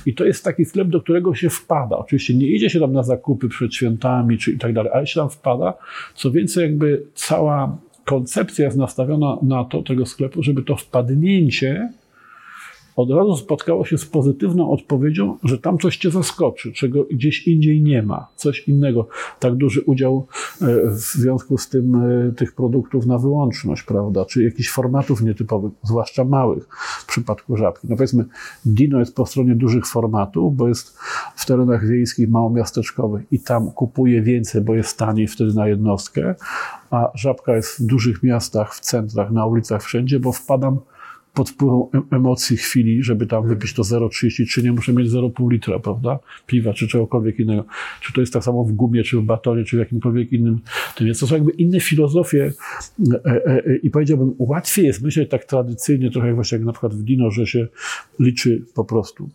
i 0.05 0.13
to 0.13 0.25
jest 0.25 0.43
taki 0.43 0.65
sklep, 0.65 0.87
do 0.87 1.01
którego 1.01 1.35
się 1.35 1.49
wpada. 1.49 1.97
Oczywiście 1.97 2.35
nie 2.35 2.47
idzie 2.47 2.69
się 2.69 2.79
tam 2.79 2.93
na 2.93 3.03
zakupy 3.03 3.49
przed 3.49 3.75
świętami 3.75 4.37
czy 4.37 4.51
i 4.51 4.57
tak 4.57 4.73
dalej, 4.73 4.91
ale 4.93 5.07
się 5.07 5.19
tam 5.19 5.29
wpada. 5.29 5.73
Co 6.15 6.31
więcej, 6.31 6.63
jakby 6.63 7.03
cała 7.13 7.77
koncepcja 8.05 8.65
jest 8.65 8.77
nastawiona 8.77 9.37
na 9.41 9.65
to, 9.65 9.81
tego 9.81 10.05
sklepu, 10.05 10.43
żeby 10.43 10.63
to 10.63 10.75
wpadnięcie 10.75 11.89
od 12.97 13.11
razu 13.11 13.35
spotkało 13.35 13.85
się 13.85 13.97
z 13.97 14.05
pozytywną 14.05 14.71
odpowiedzią, 14.71 15.37
że 15.43 15.57
tam 15.57 15.77
coś 15.77 15.97
cię 15.97 16.11
zaskoczy, 16.11 16.73
czego 16.73 17.03
gdzieś 17.03 17.47
indziej 17.47 17.81
nie 17.81 18.03
ma, 18.03 18.27
coś 18.35 18.67
innego. 18.67 19.07
Tak 19.39 19.55
duży 19.55 19.81
udział 19.81 20.27
e, 20.61 20.65
w 20.89 20.99
związku 20.99 21.57
z 21.57 21.69
tym 21.69 21.95
e, 21.95 22.31
tych 22.31 22.55
produktów 22.55 23.05
na 23.05 23.17
wyłączność, 23.17 23.83
prawda, 23.83 24.25
czy 24.25 24.43
jakichś 24.43 24.69
formatów 24.69 25.21
nietypowych, 25.21 25.71
zwłaszcza 25.83 26.23
małych 26.23 26.67
w 26.99 27.05
przypadku 27.05 27.57
żabki. 27.57 27.87
No 27.89 27.95
powiedzmy, 27.95 28.25
Dino 28.65 28.99
jest 28.99 29.15
po 29.15 29.25
stronie 29.25 29.55
dużych 29.55 29.87
formatów, 29.87 30.55
bo 30.55 30.67
jest 30.67 30.97
w 31.35 31.45
terenach 31.45 31.87
wiejskich, 31.87 32.29
małomiasteczkowych 32.29 33.25
i 33.31 33.39
tam 33.39 33.71
kupuje 33.71 34.21
więcej, 34.21 34.61
bo 34.61 34.75
jest 34.75 34.97
taniej 34.97 35.27
wtedy 35.27 35.53
na 35.53 35.67
jednostkę, 35.67 36.35
a 36.91 37.11
żabka 37.15 37.55
jest 37.55 37.83
w 37.83 37.85
dużych 37.85 38.23
miastach, 38.23 38.75
w 38.75 38.79
centrach, 38.79 39.31
na 39.31 39.45
ulicach, 39.45 39.83
wszędzie, 39.83 40.19
bo 40.19 40.31
wpadam 40.31 40.79
pod 41.37 41.49
wpływem 41.49 42.03
emocji 42.11 42.57
chwili, 42.57 43.03
żeby 43.03 43.27
tam 43.27 43.47
wypić 43.47 43.73
to 43.73 43.81
0,33, 43.81 44.63
nie 44.63 44.71
muszę 44.71 44.93
mieć 44.93 45.09
0,5 45.09 45.51
litra, 45.51 45.79
prawda? 45.79 46.19
Piwa 46.47 46.73
czy 46.73 46.87
czegokolwiek 46.87 47.39
innego. 47.39 47.65
Czy 48.01 48.13
to 48.13 48.21
jest 48.21 48.33
tak 48.33 48.43
samo 48.43 48.63
w 48.63 48.71
gumie, 48.71 49.03
czy 49.03 49.17
w 49.17 49.21
batonie, 49.21 49.63
czy 49.63 49.75
w 49.75 49.79
jakimkolwiek 49.79 50.33
innym 50.33 50.59
tym. 50.95 51.07
Więc 51.07 51.19
to 51.19 51.27
są 51.27 51.35
jakby 51.35 51.51
inne 51.51 51.79
filozofie 51.79 52.51
e, 53.13 53.25
e, 53.25 53.65
e, 53.65 53.75
i 53.75 53.89
powiedziałbym, 53.89 54.35
łatwiej 54.39 54.85
jest 54.85 55.01
myśleć 55.01 55.29
tak 55.29 55.45
tradycyjnie, 55.45 56.11
trochę 56.11 56.27
jak 56.27 56.35
właśnie 56.35 56.57
jak 56.57 56.65
na 56.65 56.71
przykład 56.71 56.95
w 56.95 57.03
Dino, 57.03 57.31
że 57.31 57.47
się 57.47 57.67
liczy 58.19 58.65
po 58.75 58.85
prostu 58.85 59.29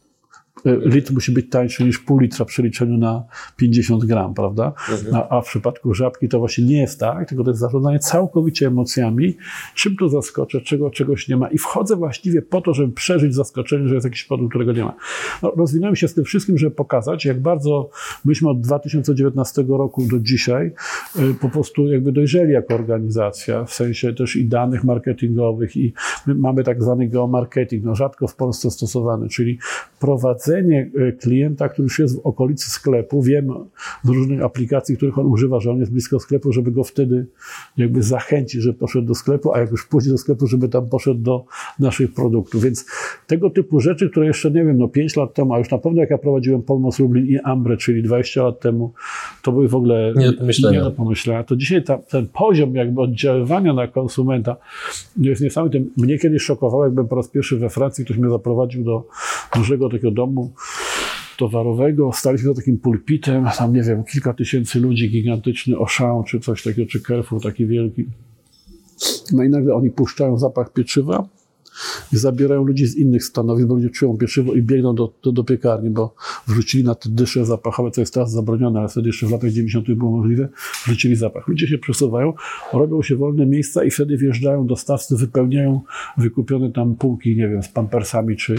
litr 0.65 1.13
musi 1.13 1.33
być 1.33 1.51
tańszy 1.51 1.85
niż 1.85 1.99
pół 1.99 2.19
litra 2.19 2.45
w 2.45 2.49
przeliczeniu 2.49 2.99
na 2.99 3.25
50 3.57 4.05
gram, 4.05 4.35
prawda? 4.35 4.73
Mhm. 4.91 5.15
A, 5.15 5.29
a, 5.29 5.41
w 5.41 5.47
przypadku 5.47 5.95
żabki 5.95 6.29
to 6.29 6.39
właśnie 6.39 6.65
nie 6.65 6.81
jest 6.81 7.01
tak, 7.01 7.29
tylko 7.29 7.45
to 7.45 7.51
jest 7.51 7.61
zarządzanie 7.61 7.99
całkowicie 7.99 8.67
emocjami, 8.67 9.37
czym 9.75 9.97
tu 9.97 10.09
zaskoczę, 10.09 10.61
czego 10.61 10.91
czegoś 10.91 11.29
nie 11.29 11.37
ma 11.37 11.49
i 11.49 11.59
wchodzę 11.59 11.97
właściwie 11.97 12.43
po 12.43 12.61
to, 12.61 12.75
żeby 12.75 12.93
przeżyć 12.93 13.35
zaskoczenie, 13.35 13.89
że 13.89 13.95
jest 13.95 14.05
jakiś 14.05 14.25
produkt, 14.25 14.51
którego 14.51 14.73
nie 14.73 14.85
ma. 14.85 14.95
No, 15.43 15.53
rozwinąłem 15.57 15.97
się 15.97 16.09
z 16.09 16.15
tym 16.15 16.25
wszystkim, 16.25 16.59
żeby 16.59 16.75
pokazać, 16.75 17.25
jak 17.25 17.41
bardzo 17.41 17.91
myśmy 18.25 18.51
od 18.51 18.61
2019 18.61 19.65
roku 19.69 20.07
do 20.11 20.19
dzisiaj 20.19 20.73
y, 21.17 21.35
po 21.41 21.49
prostu 21.49 21.87
jakby 21.87 22.13
dojrzeli 22.13 22.53
jako 22.53 22.75
organizacja, 22.75 23.65
w 23.65 23.75
sensie 23.75 24.15
też 24.15 24.37
i 24.37 24.45
danych 24.45 24.85
marketingowych 24.85 25.77
i 25.77 25.93
mamy 26.27 26.65
tak 26.65 26.83
zwany 26.83 27.09
geomarketing, 27.09 27.85
no 27.85 27.95
rzadko 27.95 28.29
w 28.29 28.37
Polsce 28.37 28.71
stosowany, 28.71 29.29
czyli 29.29 29.59
prowadzenie 30.01 30.52
widzenie 30.53 30.91
e, 31.09 31.13
klienta, 31.13 31.69
który 31.69 31.87
już 31.87 31.99
jest 31.99 32.17
w 32.17 32.27
okolicy 32.27 32.71
sklepu, 32.71 33.23
wiem 33.23 33.55
z 34.05 34.09
różnych 34.09 34.43
aplikacji, 34.43 34.97
których 34.97 35.19
on 35.19 35.27
używa, 35.27 35.61
że 35.61 35.71
on 35.71 35.79
jest 35.79 35.93
blisko 35.93 36.21
sklepu, 36.21 36.53
żeby 36.53 36.71
go 36.71 36.85
wtedy 36.85 37.27
jakby 37.77 38.03
zachęcić, 38.03 38.63
żeby 38.63 38.79
poszedł 38.79 39.07
do 39.07 39.15
sklepu, 39.15 39.55
a 39.55 39.61
jak 39.61 39.71
już 39.71 39.87
pójdzie 39.87 40.11
do 40.11 40.19
sklepu, 40.19 40.47
żeby 40.47 40.69
tam 40.69 40.89
poszedł 40.89 41.21
do 41.21 41.45
naszych 41.79 42.15
produktów. 42.15 42.63
Więc 42.63 42.87
tego 43.27 43.51
typu 43.51 43.81
rzeczy, 43.81 44.11
które 44.11 44.27
jeszcze 44.27 44.51
nie 44.51 44.65
wiem, 44.65 44.79
no 44.79 44.89
5 44.89 45.17
lat 45.17 45.35
temu, 45.35 45.55
a 45.55 45.59
już 45.59 45.71
na 45.71 45.79
pewno 45.79 46.01
jak 46.01 46.11
ja 46.11 46.19
prowadziłem 46.19 46.63
Polmos 46.63 46.99
Lublin 46.99 47.27
i 47.27 47.39
Ambre, 47.39 47.77
czyli 47.77 48.03
20 48.03 48.43
lat 48.43 48.61
temu, 48.61 48.93
to 49.43 49.53
były 49.53 49.69
w 49.69 49.75
ogóle 49.75 50.13
nie 50.17 50.33
do 50.33 50.39
pomyślenia. 50.39 50.79
Nie 50.79 50.85
do 50.85 50.91
pomyślenia. 50.91 51.45
To 51.45 51.57
dzisiaj 51.57 51.85
ta, 51.85 51.99
ten 51.99 52.27
poziom 52.27 52.75
jakby 52.75 53.01
oddziaływania 53.01 53.73
na 53.73 53.87
konsumenta 53.87 54.57
jest 55.17 55.43
niesamowity. 55.43 55.85
Mnie 55.97 56.19
kiedyś 56.19 56.43
szokowało, 56.43 56.85
jakbym 56.85 57.09
po 57.09 57.17
raz 57.17 57.29
pierwszy 57.29 57.57
we 57.57 57.71
Francji, 57.71 58.05
ktoś 58.05 58.17
mnie 58.17 58.31
zaprowadził 58.31 58.85
do 58.85 59.07
dużego 59.57 59.89
takiego 59.89 60.11
domu, 60.11 60.42
towarowego. 61.37 62.11
Staliśmy 62.13 62.49
za 62.49 62.55
takim 62.55 62.79
pulpitem, 62.79 63.47
tam 63.59 63.75
nie 63.75 63.83
wiem, 63.83 64.05
kilka 64.05 64.33
tysięcy 64.33 64.81
ludzi, 64.81 65.11
gigantyczny 65.11 65.77
Auchan 65.77 66.25
czy 66.25 66.41
coś 66.41 66.63
takiego, 66.63 66.91
czy 66.91 67.01
Carrefour 67.01 67.43
taki 67.43 67.67
wielki. 67.67 68.07
No 69.33 69.43
i 69.43 69.49
nagle 69.49 69.75
oni 69.75 69.91
puszczają 69.91 70.39
zapach 70.39 70.73
pieczywa 70.73 71.29
i 72.13 72.17
zabierają 72.17 72.65
ludzi 72.65 72.87
z 72.87 72.97
innych 72.97 73.25
stanowisk, 73.25 73.69
bo 73.69 73.75
ludzie 73.75 73.91
czują 73.91 74.17
pieczywo 74.17 74.55
i 74.55 74.63
biegną 74.63 74.95
do, 74.95 75.13
do, 75.23 75.33
do 75.33 75.45
piekarni, 75.45 75.91
bo 75.91 76.15
wrzucili 76.47 76.85
na 76.85 76.95
te 76.95 77.09
dysze 77.09 77.47
zapachowe, 77.47 77.91
co 77.91 78.01
jest 78.01 78.15
teraz 78.15 78.33
zabronione, 78.33 78.79
ale 78.81 78.89
wtedy 78.89 79.09
jeszcze 79.09 79.27
w 79.27 79.31
latach 79.31 79.51
90. 79.51 79.93
było 79.93 80.11
możliwe, 80.11 80.49
wrzucili 80.87 81.17
zapach. 81.17 81.49
Ludzie 81.49 81.67
się 81.67 81.79
przesuwają, 81.79 82.33
robią 82.73 83.03
się 83.03 83.17
wolne 83.17 83.47
miejsca 83.47 83.85
i 83.85 83.91
wtedy 83.91 84.17
wjeżdżają 84.17 84.67
dostawcy, 84.67 85.17
wypełniają 85.17 85.81
wykupione 86.17 86.73
tam 86.73 86.95
półki, 86.97 87.37
nie 87.37 87.49
wiem, 87.49 87.63
z 87.63 87.69
pampersami 87.69 88.37
czy 88.37 88.57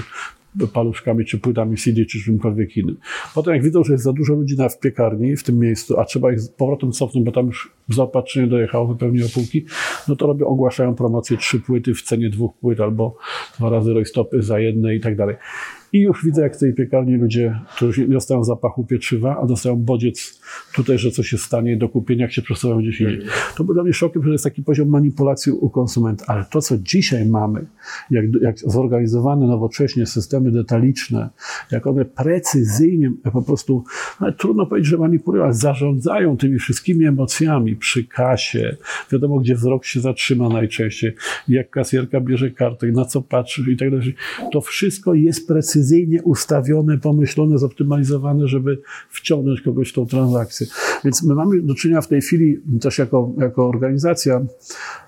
paluszkami, 0.73 1.25
czy 1.25 1.39
płytami 1.39 1.77
CD, 1.77 2.05
czy 2.05 2.19
czymkolwiek 2.19 2.77
innym. 2.77 2.97
Potem 3.35 3.53
jak 3.53 3.63
widzą, 3.63 3.83
że 3.83 3.93
jest 3.93 4.03
za 4.03 4.13
dużo 4.13 4.33
ludzi 4.33 4.57
na 4.57 4.69
w 4.69 4.79
piekarni 4.79 5.37
w 5.37 5.43
tym 5.43 5.59
miejscu, 5.59 5.99
a 5.99 6.05
trzeba 6.05 6.31
ich 6.31 6.39
z 6.39 6.49
powrotem 6.49 6.91
cofnąć, 6.91 7.25
bo 7.25 7.31
tam 7.31 7.45
już 7.45 7.71
zaopatrzenie 7.89 8.47
dojechało, 8.47 8.87
wypełniło 8.87 9.29
półki, 9.33 9.65
no 10.07 10.15
to 10.15 10.27
robią, 10.27 10.47
ogłaszają 10.47 10.95
promocję 10.95 11.37
trzy 11.37 11.59
płyty 11.59 11.93
w 11.93 12.01
cenie 12.01 12.29
dwóch 12.29 12.53
płyt 12.57 12.79
albo 12.79 13.17
dwa 13.57 13.69
razy 13.69 13.93
rojstopy 13.93 14.41
za 14.41 14.59
jedne 14.59 14.95
i 14.95 14.99
tak 14.99 15.15
dalej. 15.15 15.35
I 15.93 16.01
już 16.01 16.25
widzę, 16.25 16.41
jak 16.41 16.56
w 16.56 16.60
tej 16.60 16.73
piekarni 16.73 17.15
ludzie, 17.15 17.60
którzy 17.75 18.08
dostają 18.08 18.43
zapachu 18.43 18.84
pieczywa, 18.84 19.39
a 19.43 19.45
dostają 19.45 19.75
bodziec 19.75 20.41
tutaj, 20.75 20.97
że 20.97 21.12
coś 21.12 21.27
się 21.27 21.38
stanie 21.38 21.77
do 21.77 21.89
kupienia, 21.89 22.21
jak 22.21 22.32
się 22.32 22.41
przesuwają 22.41 22.82
gdzieś 22.82 23.01
indziej. 23.01 23.21
To 23.58 23.63
był 23.63 23.73
dla 23.73 23.84
mnie 23.84 23.93
szokiem, 23.93 24.23
że 24.23 24.32
jest 24.32 24.43
taki 24.43 24.63
poziom 24.63 24.89
manipulacji 24.89 25.51
u 25.51 25.69
konsumenta. 25.69 26.25
Ale 26.27 26.45
to, 26.51 26.62
co 26.62 26.77
dzisiaj 26.77 27.25
mamy, 27.25 27.65
jak, 28.12 28.25
jak 28.41 28.60
zorganizowane 28.60 29.47
nowocześnie 29.47 30.06
systemy 30.06 30.51
detaliczne, 30.51 31.29
jak 31.71 31.88
one 31.88 32.06
precyzyjnie 32.06 33.12
po 33.34 33.41
prostu, 33.41 33.84
no, 34.21 34.32
trudno 34.32 34.65
powiedzieć, 34.65 34.89
że 34.89 34.97
manipulują, 34.97 35.43
ale 35.43 35.53
zarządzają 35.53 36.38
tymi 36.38 36.60
wszystkimi 36.60 37.06
emocjami 37.06 37.75
przy 37.75 38.08
kasie. 38.08 38.77
Wiadomo, 39.12 39.39
gdzie 39.39 39.56
wzrok 39.56 39.86
się 39.86 39.99
zatrzyma 39.99 40.49
najczęściej, 40.49 41.15
jak 41.47 41.69
kasjerka 41.69 42.21
bierze 42.21 42.51
kartę, 42.51 42.88
na 42.88 43.06
co 43.06 43.21
patrzy 43.21 43.71
i 43.71 43.77
tak 43.77 43.91
dalej. 43.91 44.15
To 44.51 44.62
wszystko 44.62 45.13
jest 45.13 45.47
precyzyjne 45.47 45.82
precyzyjnie 45.83 46.23
ustawione, 46.23 46.97
pomyślone, 46.97 47.57
zoptymalizowane, 47.57 48.47
żeby 48.47 48.81
wciągnąć 49.09 49.61
kogoś 49.61 49.89
w 49.89 49.93
tą 49.93 50.05
transakcję. 50.05 50.67
Więc 51.03 51.23
my 51.23 51.35
mamy 51.35 51.61
do 51.61 51.75
czynienia 51.75 52.01
w 52.01 52.07
tej 52.07 52.21
chwili 52.21 52.59
też 52.81 52.97
jako, 52.97 53.31
jako 53.37 53.67
organizacja 53.67 54.41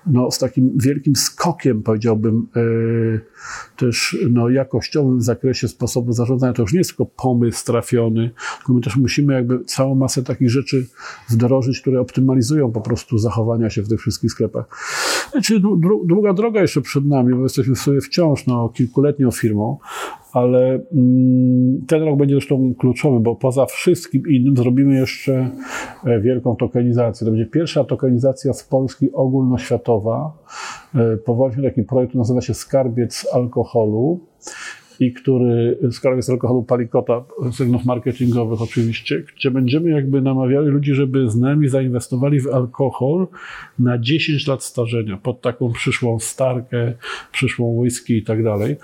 no, 0.06 0.30
z 0.30 0.38
takim 0.38 0.72
wielkim 0.76 1.16
skokiem, 1.16 1.82
powiedziałbym, 1.82 2.46
yy, 2.56 3.20
też 3.76 4.16
no, 4.30 4.48
jakościowym 4.48 5.18
w 5.18 5.22
zakresie 5.22 5.68
sposobu 5.68 6.12
zarządzania. 6.12 6.52
To 6.52 6.62
już 6.62 6.72
nie 6.72 6.78
jest 6.78 6.90
tylko 6.90 7.06
pomysł 7.06 7.64
trafiony, 7.64 8.30
tylko 8.56 8.72
my 8.72 8.80
też 8.80 8.96
musimy 8.96 9.34
jakby 9.34 9.64
całą 9.64 9.94
masę 9.94 10.22
takich 10.22 10.50
rzeczy 10.50 10.86
wdrożyć, 11.30 11.80
które 11.80 12.00
optymalizują 12.00 12.72
po 12.72 12.80
prostu 12.80 13.18
zachowania 13.18 13.70
się 13.70 13.82
w 13.82 13.88
tych 13.88 14.00
wszystkich 14.00 14.32
sklepach. 14.32 14.66
Znaczy, 15.32 15.60
długa 16.04 16.32
droga 16.32 16.60
jeszcze 16.60 16.80
przed 16.80 17.06
nami, 17.06 17.34
bo 17.34 17.42
jesteśmy 17.42 17.76
sobie 17.76 18.00
wciąż 18.00 18.46
no, 18.46 18.68
kilkuletnią 18.68 19.30
firmą, 19.30 19.78
ale 20.36 20.80
mm, 20.92 21.86
ten 21.86 22.02
rok 22.02 22.18
będzie 22.18 22.34
zresztą 22.34 22.74
kluczowy, 22.78 23.20
bo 23.20 23.34
poza 23.36 23.66
wszystkim 23.66 24.22
innym 24.30 24.56
zrobimy 24.56 24.94
jeszcze 24.94 25.50
e, 26.06 26.20
wielką 26.20 26.56
tokenizację. 26.56 27.24
To 27.24 27.30
będzie 27.30 27.46
pierwsza 27.46 27.84
tokenizacja 27.84 28.52
z 28.52 28.64
Polski 28.64 29.12
ogólnoświatowa. 29.12 30.32
E, 30.94 31.16
Powoli 31.16 31.62
taki 31.62 31.82
projekt 31.82 32.14
nazywa 32.14 32.40
się 32.40 32.54
Skarbiec 32.54 33.26
Alkoholu 33.32 34.20
i 35.00 35.12
który 35.12 35.78
z 36.20 36.30
alkoholu 36.30 36.62
Palikota, 36.62 37.24
sygnów 37.52 37.84
marketingowych 37.84 38.62
oczywiście, 38.62 39.22
gdzie 39.36 39.50
będziemy 39.50 39.90
jakby 39.90 40.22
namawiali 40.22 40.68
ludzi, 40.68 40.94
żeby 40.94 41.30
z 41.30 41.36
nami 41.36 41.68
zainwestowali 41.68 42.40
w 42.40 42.48
alkohol 42.48 43.26
na 43.78 43.98
10 43.98 44.46
lat 44.46 44.64
starzenia, 44.64 45.16
pod 45.16 45.40
taką 45.40 45.72
przyszłą 45.72 46.18
starkę, 46.18 46.92
przyszłą 47.32 47.66
whisky 47.66 48.16
i 48.16 48.22
tak 48.22 48.44
dalej. 48.44 48.76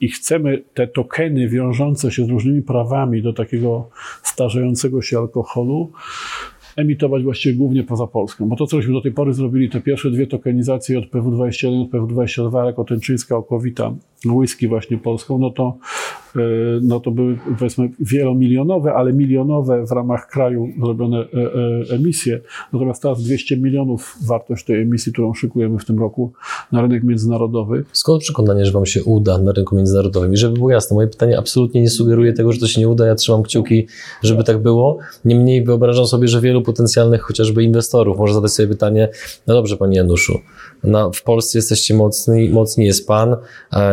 I 0.00 0.08
chcemy 0.08 0.62
te 0.74 0.86
tokeny 0.86 1.48
wiążące 1.48 2.10
się 2.10 2.24
z 2.24 2.28
różnymi 2.28 2.62
prawami 2.62 3.22
do 3.22 3.32
takiego 3.32 3.88
starzejącego 4.22 5.02
się 5.02 5.18
alkoholu 5.18 5.92
emitować 6.78 7.22
właściwie 7.22 7.54
głównie 7.54 7.84
poza 7.84 8.06
Polską. 8.06 8.48
Bo 8.48 8.56
to, 8.56 8.66
cośmy 8.66 8.92
do 8.92 9.00
tej 9.00 9.12
pory 9.12 9.34
zrobili, 9.34 9.70
te 9.70 9.80
pierwsze 9.80 10.10
dwie 10.10 10.26
tokenizacje 10.26 10.98
od 10.98 11.04
PW21 11.04 11.82
od 11.82 11.90
PW22 11.90 12.66
jako 12.66 12.84
Tęczyńska, 12.84 13.36
Okowita, 13.36 13.94
whisky 14.24 14.68
właśnie 14.68 14.98
polską, 14.98 15.38
no 15.38 15.50
to 15.50 15.78
E, 16.36 16.40
no 16.82 17.00
to 17.00 17.10
były 17.10 17.38
powiedzmy 17.58 17.90
wielomilionowe, 18.00 18.94
ale 18.94 19.12
milionowe 19.12 19.86
w 19.86 19.90
ramach 19.90 20.28
kraju 20.28 20.68
zrobione 20.82 21.18
e, 21.18 21.24
e, 21.92 21.94
emisje. 21.94 22.40
Natomiast 22.72 23.02
teraz 23.02 23.22
200 23.22 23.56
milionów 23.56 24.16
wartość 24.26 24.64
tej 24.64 24.82
emisji, 24.82 25.12
którą 25.12 25.34
szykujemy 25.34 25.78
w 25.78 25.84
tym 25.84 25.98
roku 25.98 26.32
na 26.72 26.82
rynek 26.82 27.04
międzynarodowy. 27.04 27.84
Skąd 27.92 28.22
przekonanie, 28.22 28.66
że 28.66 28.72
Wam 28.72 28.86
się 28.86 29.04
uda 29.04 29.38
na 29.38 29.52
rynku 29.52 29.76
międzynarodowym? 29.76 30.32
I 30.32 30.36
żeby 30.36 30.54
było 30.54 30.70
jasne, 30.70 30.94
moje 30.94 31.08
pytanie 31.08 31.38
absolutnie 31.38 31.80
nie 31.80 31.90
sugeruje 31.90 32.32
tego, 32.32 32.52
że 32.52 32.60
to 32.60 32.66
się 32.66 32.80
nie 32.80 32.88
uda. 32.88 33.06
Ja 33.06 33.14
trzymam 33.14 33.42
kciuki, 33.42 33.86
żeby 34.22 34.44
tak 34.44 34.62
było. 34.62 34.98
Niemniej 35.24 35.64
wyobrażam 35.64 36.06
sobie, 36.06 36.28
że 36.28 36.40
wielu 36.40 36.62
potencjalnych 36.62 37.22
chociażby 37.22 37.62
inwestorów 37.62 38.18
może 38.18 38.34
zadać 38.34 38.52
sobie 38.52 38.68
pytanie, 38.68 39.08
no 39.46 39.54
dobrze, 39.54 39.76
Panie 39.76 39.96
Januszu, 39.96 40.38
no, 40.84 41.12
w 41.12 41.22
Polsce 41.22 41.58
jesteście 41.58 41.94
mocni, 41.94 42.50
mocni 42.50 42.84
jest 42.84 43.06
Pan, 43.06 43.36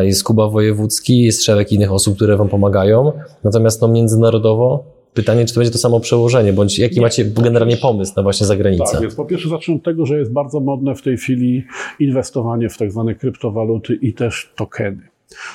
jest 0.02 0.15
Kuba 0.24 0.50
Wojewódzki, 0.50 1.22
jest 1.22 1.44
szereg 1.44 1.72
innych 1.72 1.92
osób, 1.92 2.16
które 2.16 2.38
Wam 2.38 2.50
pomagają. 2.50 3.12
Natomiast 3.44 3.82
no, 3.82 3.88
międzynarodowo 3.88 4.96
pytanie, 5.14 5.46
czy 5.46 5.54
to 5.54 5.60
będzie 5.60 5.72
to 5.72 5.78
samo 5.78 6.00
przełożenie, 6.00 6.54
bądź 6.54 6.80
jaki 6.80 7.02
macie 7.02 7.26
generalnie 7.26 7.78
pomysł 7.78 8.14
na 8.18 8.24
właśnie 8.24 8.48
zagranicę? 8.48 8.92
Tak, 8.92 9.02
więc 9.02 9.16
po 9.16 9.26
pierwsze 9.26 9.50
zacznę 9.50 9.76
od 9.76 9.84
tego, 9.84 10.06
że 10.06 10.20
jest 10.20 10.34
bardzo 10.34 10.60
modne 10.60 10.96
w 10.96 11.02
tej 11.02 11.18
chwili 11.18 11.64
inwestowanie 12.00 12.70
w 12.70 12.78
tak 12.78 12.92
zwane 12.92 13.16
kryptowaluty 13.16 13.96
i 13.96 14.14
też 14.14 14.54
tokeny. 14.56 15.08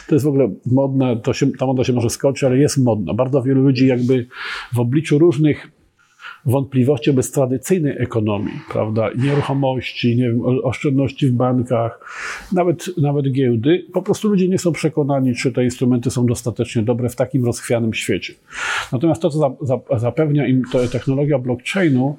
To 0.08 0.14
jest 0.14 0.24
w 0.24 0.28
ogóle 0.28 0.50
modne, 0.66 1.16
to 1.16 1.32
się, 1.32 1.52
ta 1.52 1.66
moda 1.66 1.84
się 1.84 1.92
może 1.92 2.10
skończyć, 2.10 2.44
ale 2.44 2.58
jest 2.58 2.78
modna. 2.78 3.14
Bardzo 3.14 3.42
wielu 3.42 3.62
ludzi 3.62 3.86
jakby 3.86 4.26
w 4.74 4.80
obliczu 4.80 5.18
różnych 5.18 5.70
wątpliwości 6.46 7.10
wobec 7.10 7.32
tradycyjnej 7.32 7.96
ekonomii, 7.98 8.60
prawda, 8.72 9.10
nieruchomości, 9.18 10.16
nie 10.16 10.22
wiem, 10.22 10.40
oszczędności 10.62 11.26
w 11.26 11.32
bankach, 11.32 12.00
nawet, 12.52 12.98
nawet 12.98 13.32
giełdy, 13.32 13.86
po 13.92 14.02
prostu 14.02 14.28
ludzie 14.28 14.48
nie 14.48 14.58
są 14.58 14.72
przekonani, 14.72 15.34
czy 15.34 15.52
te 15.52 15.64
instrumenty 15.64 16.10
są 16.10 16.26
dostatecznie 16.26 16.82
dobre 16.82 17.08
w 17.08 17.16
takim 17.16 17.44
rozchwianym 17.44 17.94
świecie. 17.94 18.34
Natomiast 18.92 19.22
to, 19.22 19.30
co 19.30 19.56
zapewnia 19.96 20.46
im 20.46 20.62
technologia 20.92 21.38
blockchainu, 21.38 22.16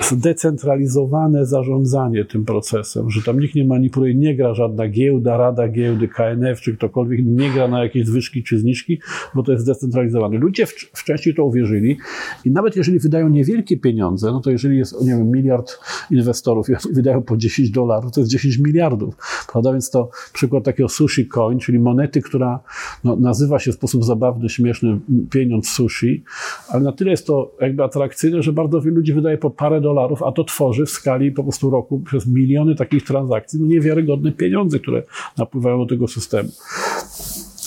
zdecentralizowane 0.00 1.46
zarządzanie 1.46 2.24
tym 2.24 2.44
procesem, 2.44 3.10
że 3.10 3.22
tam 3.22 3.40
nikt 3.40 3.54
nie 3.54 3.64
manipuluje, 3.64 4.14
nie 4.14 4.36
gra 4.36 4.54
żadna 4.54 4.88
giełda, 4.88 5.36
rada 5.36 5.68
giełdy, 5.68 6.08
KNF 6.08 6.60
czy 6.60 6.76
ktokolwiek, 6.76 7.20
nie 7.24 7.50
gra 7.50 7.68
na 7.68 7.84
jakieś 7.84 8.06
zwyżki 8.06 8.42
czy 8.42 8.58
zniżki, 8.58 9.00
bo 9.34 9.42
to 9.42 9.52
jest 9.52 9.64
zdecentralizowane. 9.64 10.38
Ludzie 10.38 10.66
wcześniej 10.92 11.34
to 11.34 11.44
uwierzyli 11.44 11.96
i 12.44 12.50
nawet 12.50 12.76
jeżeli 12.76 12.98
wydają 12.98 13.28
niewielkie 13.28 13.76
pieniądze, 13.76 14.32
no 14.32 14.40
to 14.40 14.50
jeżeli 14.50 14.78
jest, 14.78 15.04
nie 15.04 15.10
wiem, 15.10 15.30
miliard 15.30 15.78
inwestorów 16.10 16.68
i 16.70 16.72
wydają 16.92 17.22
po 17.22 17.36
10 17.36 17.70
dolarów, 17.70 18.12
to 18.12 18.20
jest 18.20 18.30
10 18.30 18.58
miliardów, 18.58 19.14
prawda? 19.52 19.72
Więc 19.72 19.90
to 19.90 20.10
przykład 20.32 20.64
takiego 20.64 20.88
sushi 20.88 21.28
coin, 21.28 21.58
czyli 21.58 21.78
monety, 21.78 22.22
która 22.22 22.60
no, 23.04 23.16
nazywa 23.16 23.58
się 23.58 23.72
w 23.72 23.74
sposób 23.74 24.04
zabawny, 24.04 24.48
śmieszny 24.48 25.00
pieniądz 25.30 25.68
sushi, 25.68 26.24
ale 26.68 26.82
na 26.82 26.92
tyle 26.92 27.10
jest 27.10 27.26
to 27.26 27.56
jakby 27.60 27.84
atrakcyjne, 27.84 28.42
że 28.42 28.52
bardzo 28.52 28.80
wielu 28.80 28.96
ludzi 28.96 29.12
wydaje 29.12 29.38
po 29.38 29.50
parę 29.50 29.80
dolarów, 29.82 30.22
a 30.22 30.32
to 30.32 30.44
tworzy 30.44 30.86
w 30.86 30.90
skali 30.90 31.32
po 31.32 31.42
prostu 31.42 31.70
roku 31.70 32.00
przez 32.00 32.26
miliony 32.26 32.74
takich 32.74 33.04
transakcji 33.04 33.60
no 33.60 33.66
niewiarygodne 33.66 34.32
pieniądze, 34.32 34.78
które 34.78 35.02
napływają 35.38 35.78
do 35.78 35.86
tego 35.86 36.08
systemu. 36.08 36.48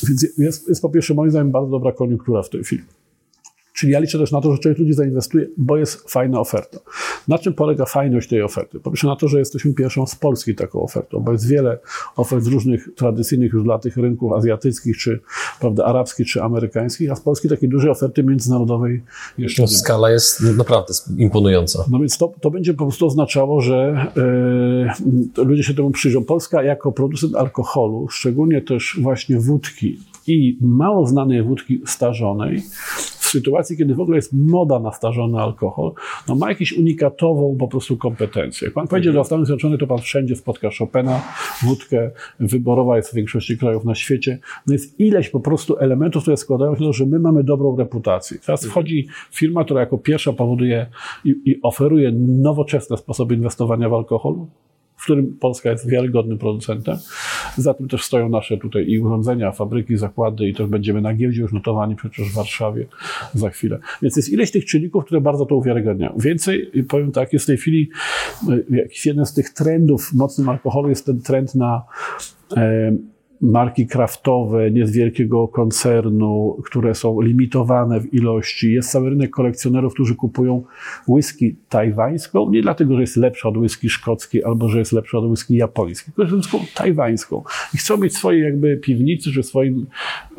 Więc 0.07 0.37
jest, 0.37 0.69
jest 0.69 0.81
po 0.81 0.89
pierwsze 0.89 1.13
moim 1.13 1.31
zdaniem 1.31 1.51
bardzo 1.51 1.71
dobra 1.71 1.91
koniunktura 1.91 2.43
w 2.43 2.49
tej 2.49 2.63
chwili. 2.63 2.83
Czyli 3.75 3.91
ja 3.91 3.99
liczę 3.99 4.19
też 4.19 4.31
na 4.31 4.41
to, 4.41 4.51
że 4.51 4.57
część 4.57 4.79
ludzi 4.79 4.93
zainwestuje, 4.93 5.47
bo 5.57 5.77
jest 5.77 6.11
fajna 6.11 6.39
oferta. 6.39 6.79
Na 7.27 7.37
czym 7.37 7.53
polega 7.53 7.85
fajność 7.85 8.29
tej 8.29 8.41
oferty? 8.41 8.79
Po 8.79 8.91
pierwsze 8.91 9.07
na 9.07 9.15
to, 9.15 9.27
że 9.27 9.39
jesteśmy 9.39 9.73
pierwszą 9.73 10.07
z 10.07 10.15
Polski 10.15 10.55
taką 10.55 10.81
ofertą, 10.81 11.19
bo 11.19 11.31
jest 11.31 11.47
wiele 11.47 11.79
ofert 12.15 12.43
z 12.43 12.47
różnych 12.47 12.89
tradycyjnych 12.95 13.53
już 13.53 13.63
dla 13.63 13.79
tych 13.79 13.97
rynków 13.97 14.33
azjatyckich, 14.33 14.97
czy 14.97 15.19
prawda, 15.59 15.85
arabskich, 15.85 16.27
czy 16.27 16.43
amerykańskich, 16.43 17.11
a 17.11 17.15
z 17.15 17.21
Polski 17.21 17.49
takiej 17.49 17.69
dużej 17.69 17.91
oferty 17.91 18.23
międzynarodowej 18.23 19.03
jeszcze 19.37 19.61
no, 19.61 19.67
nie 19.67 19.77
Skala 19.77 20.11
jest 20.11 20.41
naprawdę 20.41 20.93
imponująca. 21.17 21.85
No 21.91 21.99
więc 21.99 22.17
to, 22.17 22.33
to 22.41 22.51
będzie 22.51 22.73
po 22.73 22.85
prostu 22.85 23.05
oznaczało, 23.05 23.61
że 23.61 24.07
e, 25.37 25.43
ludzie 25.43 25.63
się 25.63 25.73
temu 25.73 25.91
przyjrzą. 25.91 26.23
Polska 26.23 26.63
jako 26.63 26.91
producent 26.91 27.35
alkoholu, 27.35 28.07
szczególnie 28.09 28.61
też 28.61 28.97
właśnie 29.01 29.39
wódki 29.39 29.99
i 30.27 30.57
mało 30.61 31.07
znanej 31.07 31.43
wódki 31.43 31.81
starzonej, 31.85 32.63
w 33.25 33.29
sytuacji, 33.29 33.77
kiedy 33.77 33.95
w 33.95 33.99
ogóle 33.99 34.17
jest 34.17 34.33
moda 34.33 34.79
na 34.79 34.91
starzony 34.91 35.39
alkohol, 35.39 35.91
no 36.27 36.35
ma 36.35 36.49
jakąś 36.49 36.73
unikatową 36.73 37.55
po 37.59 37.67
prostu 37.67 37.97
kompetencję. 37.97 38.65
Jak 38.65 38.73
pan 38.73 38.87
pojedzie 38.87 39.13
do 39.13 39.23
Stanów 39.23 39.45
Zjednoczonych, 39.45 39.79
to 39.79 39.87
pan 39.87 39.97
wszędzie 39.97 40.35
spotka 40.35 40.69
Chopina, 40.79 41.21
wódkę, 41.63 42.11
wyborowa 42.39 42.97
jest 42.97 43.11
w 43.11 43.13
większości 43.13 43.57
krajów 43.57 43.85
na 43.85 43.95
świecie. 43.95 44.39
No 44.67 44.73
jest 44.73 44.99
ileś 44.99 45.29
po 45.29 45.39
prostu 45.39 45.77
elementów, 45.77 46.21
które 46.21 46.37
składają 46.37 46.71
się 46.71 46.79
do 46.79 46.85
tego, 46.85 46.93
że 46.93 47.05
my 47.05 47.19
mamy 47.19 47.43
dobrą 47.43 47.77
reputację. 47.77 48.37
Teraz 48.45 48.65
wchodzi 48.65 49.07
firma, 49.31 49.63
która 49.63 49.79
jako 49.79 49.97
pierwsza 49.97 50.33
powoduje 50.33 50.87
i, 51.25 51.35
i 51.45 51.59
oferuje 51.63 52.11
nowoczesne 52.27 52.97
sposoby 52.97 53.35
inwestowania 53.35 53.89
w 53.89 53.93
alkohol, 53.93 54.35
w 54.97 55.03
którym 55.03 55.37
Polska 55.39 55.71
jest 55.71 55.89
wiarygodnym 55.89 56.37
producentem. 56.37 56.97
Za 57.57 57.73
tym 57.73 57.87
też 57.87 58.03
stoją 58.03 58.29
nasze 58.29 58.57
tutaj 58.57 58.85
i 58.87 58.99
urządzenia, 58.99 59.51
fabryki, 59.51 59.97
zakłady 59.97 60.47
i 60.47 60.53
też 60.53 60.67
będziemy 60.67 61.01
na 61.01 61.13
giełdzie 61.13 61.41
już 61.41 61.53
notowani 61.53 61.95
przecież 61.95 62.29
w 62.29 62.33
Warszawie 62.33 62.85
za 63.33 63.49
chwilę. 63.49 63.79
Więc 64.01 64.15
jest 64.15 64.29
ileś 64.29 64.51
tych 64.51 64.65
czynników, 64.65 65.05
które 65.05 65.21
bardzo 65.21 65.45
to 65.45 65.55
uwiarygadniają. 65.55 66.13
Więcej, 66.17 66.71
powiem 66.89 67.11
tak, 67.11 67.33
jest 67.33 67.45
w 67.45 67.47
tej 67.47 67.57
chwili 67.57 67.89
e, 68.49 68.75
jakiś 68.75 69.05
jeden 69.05 69.25
z 69.25 69.33
tych 69.33 69.49
trendów 69.49 70.05
w 70.05 70.13
mocnym 70.13 70.49
alkoholu 70.49 70.89
jest 70.89 71.05
ten 71.05 71.21
trend 71.21 71.55
na 71.55 71.83
e, 72.57 72.91
marki 73.41 73.87
kraftowe, 73.87 74.71
nie 74.71 74.87
z 74.87 74.91
wielkiego 74.91 75.47
koncernu, 75.47 76.57
które 76.65 76.95
są 76.95 77.21
limitowane 77.21 78.01
w 78.01 78.13
ilości. 78.13 78.73
Jest 78.73 78.91
cały 78.91 79.09
rynek 79.09 79.31
kolekcjonerów, 79.31 79.93
którzy 79.93 80.15
kupują 80.15 80.63
whisky 81.07 81.55
tajwańską, 81.69 82.49
nie 82.49 82.61
dlatego, 82.61 82.95
że 82.95 83.01
jest 83.01 83.15
lepsza 83.15 83.49
od 83.49 83.57
whisky 83.57 83.89
szkockiej 83.89 84.43
albo 84.43 84.69
że 84.69 84.79
jest 84.79 84.91
lepsza 84.91 85.17
od 85.17 85.25
whisky 85.25 85.55
japońskiej, 85.55 86.13
tylko 86.13 86.29
że 86.29 86.35
whisky 86.35 86.57
tajwańską. 86.73 87.43
I 87.73 87.77
chcą 87.77 87.97
mieć 87.97 88.17
swoje 88.17 88.39
jakby 88.39 88.77
piwnicy, 88.77 89.31
czy 89.31 89.43
swoim, 89.43 89.85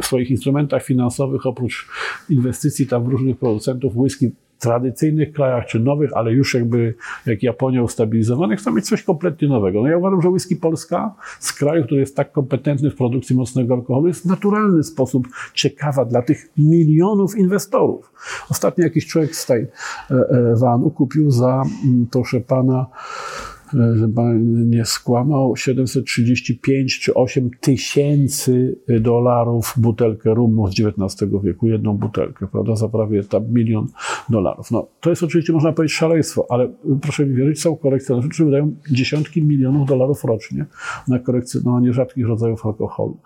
w 0.00 0.06
swoich 0.06 0.30
instrumentach 0.30 0.84
finansowych, 0.84 1.46
oprócz 1.46 1.88
inwestycji 2.30 2.86
tam 2.86 3.04
w 3.04 3.08
różnych 3.08 3.36
producentów 3.36 3.96
whisky 3.96 4.30
tradycyjnych 4.58 5.32
krajach, 5.32 5.66
czy 5.66 5.80
nowych, 5.80 6.10
ale 6.14 6.32
już 6.32 6.54
jakby 6.54 6.94
jak 7.26 7.42
Japonia 7.42 7.82
ustabilizowanych, 7.82 8.58
chcą 8.58 8.72
mieć 8.72 8.88
coś 8.88 9.02
kompletnie 9.02 9.48
nowego. 9.48 9.82
No 9.82 9.88
ja 9.88 9.98
uważam, 9.98 10.22
że 10.22 10.28
whisky 10.28 10.56
Polska 10.56 11.14
z 11.40 11.52
kraju, 11.52 11.84
który 11.84 12.00
jest 12.00 12.16
tak 12.16 12.32
kompetentny 12.32 12.90
w 12.90 12.96
produkcji 12.96 13.36
mocnego 13.36 13.74
alkoholu, 13.74 14.08
jest 14.08 14.22
w 14.22 14.26
naturalny 14.26 14.82
sposób 14.82 15.28
ciekawa 15.54 16.04
dla 16.04 16.22
tych 16.22 16.48
milionów 16.58 17.38
inwestorów. 17.38 18.12
Ostatnio 18.50 18.84
jakiś 18.84 19.06
człowiek 19.06 19.36
z 19.36 19.46
tej 19.46 19.62
e, 19.62 19.68
e, 20.10 20.56
Wanu 20.56 20.90
kupił 20.90 21.30
za, 21.30 21.62
mm, 21.84 22.06
proszę 22.10 22.40
pana, 22.40 22.86
e, 22.90 23.55
żeby 23.72 24.22
nie 24.66 24.84
skłamał, 24.84 25.56
735 25.56 26.98
czy 27.00 27.14
8 27.14 27.50
tysięcy 27.60 28.78
dolarów 29.00 29.74
butelkę 29.76 30.34
rumu 30.34 30.68
z 30.68 30.70
XIX 30.80 31.32
wieku, 31.42 31.66
jedną 31.66 31.96
butelkę, 31.96 32.46
prawda, 32.46 32.76
za 32.76 32.88
prawie 32.88 33.24
tam 33.24 33.52
milion 33.52 33.86
dolarów. 34.28 34.70
No, 34.70 34.88
to 35.00 35.10
jest 35.10 35.22
oczywiście, 35.22 35.52
można 35.52 35.72
powiedzieć, 35.72 35.96
szaleństwo, 35.96 36.46
ale 36.48 36.68
proszę 37.02 37.26
mi 37.26 37.34
wierzyć, 37.34 37.60
są 37.60 37.76
kolekcjonerzy, 37.76 38.44
wydają 38.44 38.76
dziesiątki 38.90 39.42
milionów 39.42 39.88
dolarów 39.88 40.24
rocznie 40.24 40.66
na 41.08 41.18
kolekcjonowanie 41.18 41.92
rzadkich 41.92 42.26
rodzajów 42.26 42.66
alkoholu. 42.66 43.16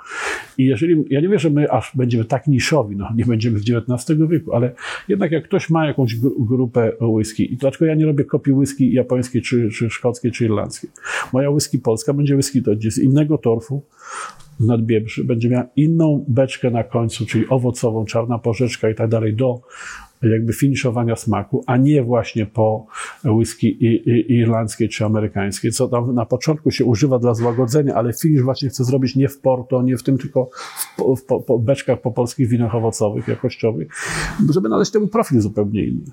I 0.59 0.64
jeżeli, 0.64 1.05
ja 1.11 1.20
nie 1.20 1.29
wiem, 1.29 1.38
że 1.38 1.50
my 1.50 1.70
aż 1.70 1.92
będziemy 1.94 2.24
tak 2.24 2.46
niszowi, 2.46 2.96
no 2.96 3.09
nie 3.16 3.24
będziemy 3.24 3.59
w 3.59 3.62
XIX 3.62 4.20
wieku, 4.31 4.53
ale 4.53 4.72
jednak 5.09 5.33
jak 5.33 5.44
ktoś 5.44 5.70
ma 5.70 5.87
jakąś 5.87 6.16
grupę 6.38 6.92
whisky, 7.00 7.53
i 7.53 7.57
dlaczego 7.57 7.85
ja 7.85 7.94
nie 7.94 8.07
robię 8.07 8.24
kopii 8.24 8.53
whisky 8.53 8.92
japońskiej, 8.92 9.42
czy, 9.42 9.68
czy 9.70 9.90
szkockiej, 9.90 10.29
czy 10.30 10.44
irlandzkiej? 10.44 10.90
Moja 11.32 11.50
whisky 11.50 11.78
polska 11.78 12.14
będzie 12.14 12.34
whisky 12.34 12.62
to 12.62 12.70
z 12.90 12.98
innego 12.98 13.38
torfu, 13.38 13.82
nadbiebrzy, 14.60 15.24
będzie 15.24 15.48
miała 15.48 15.66
inną 15.76 16.24
beczkę 16.28 16.70
na 16.70 16.84
końcu, 16.84 17.26
czyli 17.26 17.48
owocową, 17.48 18.04
czarna 18.04 18.38
porzeczka 18.38 18.90
i 18.90 18.94
tak 18.94 19.08
dalej, 19.08 19.34
do 19.34 19.60
jakby 20.22 20.52
finiszowania 20.52 21.16
smaku, 21.16 21.64
a 21.66 21.76
nie 21.76 22.02
właśnie 22.02 22.46
po 22.46 22.87
whisky 23.24 23.78
irlandzkiej 24.28 24.88
czy 24.88 25.04
amerykańskiej, 25.04 25.72
co 25.72 25.88
tam 25.88 26.14
na 26.14 26.26
początku 26.26 26.70
się 26.70 26.85
używa 26.85 27.18
dla 27.18 27.35
złagodzenia, 27.35 27.94
ale 27.94 28.12
finish 28.12 28.42
właśnie 28.42 28.68
chce 28.68 28.85
zrobić 28.85 29.16
nie 29.16 29.28
w 29.28 29.38
Porto, 29.38 29.83
nie 29.83 29.96
w 29.96 30.02
tym, 30.02 30.18
tylko 30.18 30.50
w, 30.98 31.20
w, 31.20 31.24
po, 31.24 31.40
po 31.40 31.59
beczkach 31.59 32.00
po 32.00 32.11
polskich 32.11 32.48
winach 32.48 32.74
owocowych, 32.74 33.28
jakościowych, 33.28 33.88
żeby 34.50 34.68
nadać 34.68 34.90
temu 34.90 35.06
profil 35.06 35.40
zupełnie 35.40 35.85
inny. 35.85 36.12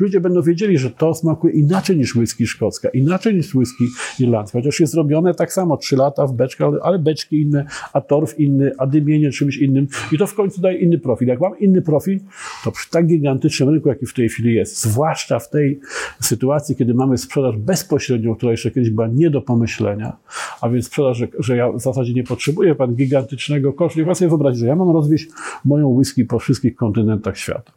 Ludzie 0.00 0.20
będą 0.20 0.42
wiedzieli, 0.42 0.78
że 0.78 0.90
to 0.90 1.14
smakuje 1.14 1.54
inaczej 1.54 1.96
niż 1.96 2.16
whisky 2.16 2.46
szkocka, 2.46 2.88
inaczej 2.88 3.34
niż 3.34 3.54
whisky 3.54 3.84
irlandzka, 4.20 4.58
chociaż 4.58 4.80
jest 4.80 4.92
zrobione 4.92 5.34
tak 5.34 5.52
samo, 5.52 5.76
trzy 5.76 5.96
lata 5.96 6.26
w 6.26 6.32
beczkach, 6.32 6.70
ale 6.82 6.98
beczki 6.98 7.42
inne, 7.42 7.66
a 7.92 8.00
torf 8.00 8.38
inny, 8.38 8.72
a 8.78 8.86
dymienie 8.86 9.30
czymś 9.30 9.56
innym 9.56 9.86
i 10.12 10.18
to 10.18 10.26
w 10.26 10.34
końcu 10.34 10.60
daje 10.60 10.78
inny 10.78 10.98
profil. 10.98 11.28
Jak 11.28 11.40
mam 11.40 11.58
inny 11.58 11.82
profil, 11.82 12.20
to 12.64 12.72
przy 12.72 12.90
tak 12.90 13.06
gigantycznym 13.06 13.35
gigantycznym 13.36 13.68
rynku, 13.68 13.88
jaki 13.88 14.06
w 14.06 14.14
tej 14.14 14.28
chwili 14.28 14.54
jest, 14.54 14.82
zwłaszcza 14.82 15.38
w 15.38 15.50
tej 15.50 15.80
sytuacji, 16.20 16.76
kiedy 16.76 16.94
mamy 16.94 17.18
sprzedaż 17.18 17.56
bezpośrednią, 17.56 18.34
która 18.34 18.52
jeszcze 18.52 18.70
kiedyś 18.70 18.90
była 18.90 19.08
nie 19.08 19.30
do 19.30 19.42
pomyślenia, 19.42 20.16
a 20.60 20.68
więc 20.68 20.86
sprzedaż, 20.86 21.16
że, 21.16 21.28
że 21.38 21.56
ja 21.56 21.72
w 21.72 21.80
zasadzie 21.80 22.12
nie 22.12 22.24
potrzebuję 22.24 22.74
pan 22.74 22.94
gigantycznego 22.94 23.72
kosztu. 23.72 23.98
Niech 23.98 24.06
pan 24.06 24.14
sobie 24.14 24.28
wyobrazi, 24.28 24.60
że 24.60 24.66
ja 24.66 24.76
mam 24.76 24.90
rozwieźć 24.90 25.28
moją 25.64 25.88
whisky 25.88 26.24
po 26.24 26.38
wszystkich 26.38 26.76
kontynentach 26.76 27.38
świata 27.38 27.72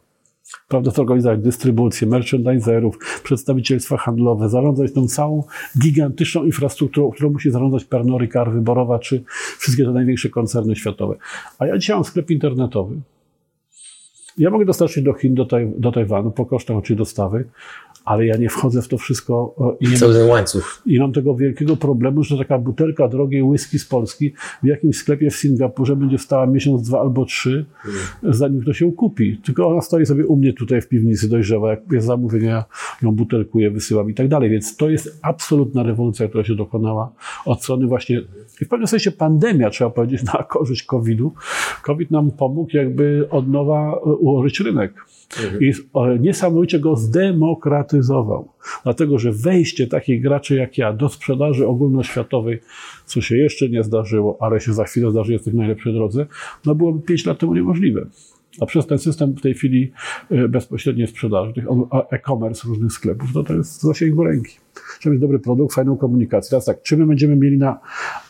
prawda, 0.68 0.90
zorganizować 0.90 1.40
dystrybucję, 1.40 2.06
merchandiserów, 2.08 2.98
przedstawicielstwa 3.22 3.96
handlowe, 3.96 4.48
zarządzać 4.48 4.92
tą 4.92 5.08
całą 5.08 5.44
gigantyczną 5.82 6.44
infrastrukturą, 6.44 7.10
którą 7.10 7.30
musi 7.30 7.50
zarządzać 7.50 7.84
Pernod 7.84 8.20
Ricard, 8.20 8.52
Wyborowa, 8.52 8.98
czy 8.98 9.24
wszystkie 9.58 9.84
te 9.84 9.90
największe 9.90 10.28
koncerny 10.28 10.76
światowe. 10.76 11.14
A 11.58 11.66
ja 11.66 11.78
dzisiaj 11.78 11.96
mam 11.96 12.04
sklep 12.04 12.30
internetowy, 12.30 13.00
ja 14.38 14.50
mogę 14.50 14.64
dostarczyć 14.64 15.04
do 15.04 15.12
Chin, 15.12 15.34
do, 15.34 15.46
taj, 15.46 15.72
do 15.78 15.92
Tajwanu 15.92 16.30
po 16.30 16.46
kosztach 16.46 16.76
oczywiście 16.76 16.96
dostawy, 16.96 17.44
ale 18.04 18.26
ja 18.26 18.36
nie 18.36 18.48
wchodzę 18.48 18.82
w 18.82 18.88
to 18.88 18.98
wszystko. 18.98 19.54
I 19.80 19.88
nie 19.88 19.96
Cały 19.96 20.14
ten 20.14 20.28
łańcuch. 20.28 20.82
I 20.86 20.98
mam 20.98 21.12
tego 21.12 21.34
wielkiego 21.34 21.76
problemu, 21.76 22.24
że 22.24 22.38
taka 22.38 22.58
butelka 22.58 23.08
drogiej 23.08 23.42
whisky 23.42 23.78
z 23.78 23.84
Polski 23.84 24.32
w 24.62 24.66
jakimś 24.66 24.96
sklepie 24.96 25.30
w 25.30 25.36
Singapurze 25.36 25.96
będzie 25.96 26.18
stała 26.18 26.46
miesiąc, 26.46 26.88
dwa 26.88 27.00
albo 27.00 27.24
trzy, 27.24 27.66
hmm. 27.82 28.34
zanim 28.34 28.60
ktoś 28.60 28.80
ją 28.80 28.92
kupi. 28.92 29.40
Tylko 29.44 29.68
ona 29.68 29.80
stoi 29.80 30.06
sobie 30.06 30.26
u 30.26 30.36
mnie 30.36 30.52
tutaj 30.52 30.80
w 30.80 30.88
piwnicy 30.88 31.28
dojrzewa. 31.28 31.70
Jak 31.70 31.80
jest 31.92 32.06
zamówienie, 32.06 32.46
ja 32.46 32.64
ją 33.02 33.12
butelkuję, 33.12 33.70
wysyłam 33.70 34.10
i 34.10 34.14
tak 34.14 34.28
dalej. 34.28 34.50
Więc 34.50 34.76
to 34.76 34.90
jest 34.90 35.18
absolutna 35.22 35.82
rewolucja, 35.82 36.28
która 36.28 36.44
się 36.44 36.54
dokonała 36.54 37.12
od 37.46 37.62
strony 37.62 37.86
właśnie, 37.86 38.22
w 38.64 38.68
pewnym 38.68 38.86
sensie 38.86 39.10
pandemia, 39.10 39.70
trzeba 39.70 39.90
powiedzieć, 39.90 40.22
na 40.22 40.42
korzyść 40.42 40.82
COVID-u. 40.82 41.32
COVID 41.82 42.10
nam 42.10 42.30
pomógł 42.30 42.76
jakby 42.76 43.26
od 43.30 43.48
nowa 43.48 43.94
ułożyć 43.98 44.60
rynek. 44.60 44.94
Mhm. 45.38 45.62
I 45.62 45.72
niesamowicie 46.20 46.78
go 46.78 46.96
zdemokratyzował. 46.96 48.48
Dlatego, 48.82 49.18
że 49.18 49.32
wejście 49.32 49.86
takich 49.86 50.22
graczy 50.22 50.54
jak 50.54 50.78
ja 50.78 50.92
do 50.92 51.08
sprzedaży 51.08 51.66
ogólnoświatowej, 51.66 52.60
co 53.06 53.20
się 53.20 53.36
jeszcze 53.36 53.68
nie 53.68 53.82
zdarzyło, 53.82 54.36
ale 54.40 54.60
się 54.60 54.72
za 54.72 54.84
chwilę 54.84 55.10
zdarzy, 55.10 55.32
jest 55.32 55.50
w 55.50 55.54
najlepszej 55.54 55.92
drodze, 55.92 56.26
no 56.66 56.74
byłoby 56.74 57.02
5 57.02 57.26
lat 57.26 57.38
temu 57.38 57.54
niemożliwe. 57.54 58.06
A 58.60 58.66
przez 58.66 58.86
ten 58.86 58.98
system 58.98 59.32
w 59.32 59.40
tej 59.40 59.54
chwili 59.54 59.92
e, 60.30 60.48
bezpośredniej 60.48 61.06
sprzedaży, 61.06 61.52
tych 61.52 61.64
e-commerce 62.10 62.68
różnych 62.68 62.92
sklepów, 62.92 63.28
no 63.34 63.42
to 63.42 63.54
jest 63.54 63.78
w 63.78 63.82
zasięgu 63.82 64.24
ręki. 64.24 64.56
Trzeba 65.00 65.12
mieć 65.12 65.20
dobry 65.20 65.38
produkt, 65.38 65.74
fajną 65.74 65.96
komunikację. 65.96 66.50
Teraz 66.50 66.64
tak, 66.64 66.82
czy 66.82 66.96
my 66.96 67.06
będziemy 67.06 67.36
mieli 67.36 67.58
na 67.58 67.80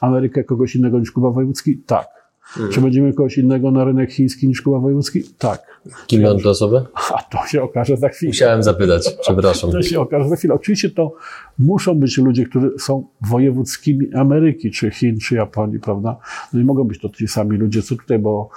Amerykę 0.01 0.45
kogoś 0.45 0.77
innego 0.77 0.99
niż 0.99 1.11
Kuba 1.11 1.31
Wojewódzki? 1.31 1.77
Tak. 1.87 2.20
Mhm. 2.57 2.73
Czy 2.73 2.81
będziemy 2.81 3.13
kogoś 3.13 3.39
innego 3.39 3.71
na 3.71 3.85
rynek 3.85 4.13
chiński 4.13 4.49
niż 4.49 4.63
Kuba 4.63 4.79
Wojewódzki? 4.79 5.23
Tak. 5.39 5.71
Kim 6.07 6.23
będą 6.23 6.43
te 6.43 6.51
osoby? 6.51 6.83
A 7.15 7.23
to 7.23 7.47
się 7.47 7.63
okaże 7.63 7.97
za 7.97 8.09
chwilę. 8.09 8.31
Musiałem 8.31 8.63
zapytać, 8.63 9.17
przepraszam. 9.21 9.71
To 9.73 9.83
się 9.83 10.01
okaże 10.01 10.29
za 10.29 10.37
chwilę. 10.37 10.55
Oczywiście 10.55 10.91
to 10.91 11.15
muszą 11.59 11.95
być 11.95 12.19
ludzie, 12.19 12.45
którzy 12.45 12.71
są 12.79 13.07
wojewódzkimi 13.21 14.15
Ameryki, 14.15 14.71
czy 14.71 14.91
Chin, 14.91 15.19
czy 15.19 15.35
Japonii, 15.35 15.81
prawda? 15.81 16.17
No 16.53 16.59
nie 16.59 16.65
mogą 16.65 16.85
być 16.85 17.01
to 17.01 17.09
ci 17.09 17.29
sami 17.29 17.57
ludzie, 17.57 17.83
co 17.83 17.97
tutaj, 17.97 18.19
bo 18.19 18.51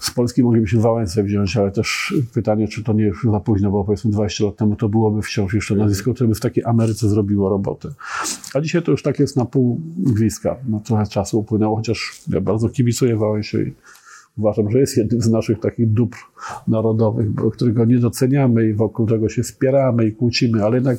z 0.00 0.10
Polski 0.10 0.42
moglibyśmy 0.42 0.80
Wałęsę 0.80 1.22
wziąć, 1.22 1.56
ale 1.56 1.70
też 1.70 2.14
pytanie, 2.34 2.68
czy 2.68 2.84
to 2.84 2.92
nie 2.92 3.04
już 3.04 3.26
za 3.30 3.40
późno, 3.40 3.70
bo 3.70 3.84
powiedzmy 3.84 4.10
20 4.10 4.44
lat 4.44 4.56
temu 4.56 4.76
to 4.76 4.88
byłoby 4.88 5.22
wciąż 5.22 5.54
jeszcze 5.54 5.74
nazwisko, 5.74 6.14
które 6.14 6.28
by 6.28 6.34
w 6.34 6.40
takiej 6.40 6.64
Ameryce 6.64 7.08
zrobiło 7.08 7.48
robotę. 7.48 7.88
A 8.54 8.60
dzisiaj 8.60 8.82
to 8.82 8.90
już 8.90 9.02
tak 9.02 9.18
jest 9.18 9.36
na 9.36 9.44
pół 9.44 9.80
gwizdka. 9.96 10.56
No, 10.68 10.80
trochę 10.80 11.06
czasu 11.06 11.38
upłynęło, 11.38 11.76
chociaż 11.76 12.22
ja 12.28 12.40
bardzo 12.40 12.68
kibicuję 12.68 13.16
Wałęsie 13.16 13.62
i 13.62 13.72
uważam, 14.38 14.70
że 14.70 14.80
jest 14.80 14.96
jednym 14.96 15.20
z 15.20 15.30
naszych 15.30 15.60
takich 15.60 15.92
dóbr 15.92 16.16
narodowych, 16.68 17.26
którego 17.52 17.84
nie 17.84 17.98
doceniamy 17.98 18.68
i 18.68 18.74
wokół 18.74 19.06
czego 19.06 19.28
się 19.28 19.44
spieramy 19.44 20.06
i 20.06 20.12
kłócimy, 20.12 20.64
ale 20.64 20.76
jednak 20.76 20.98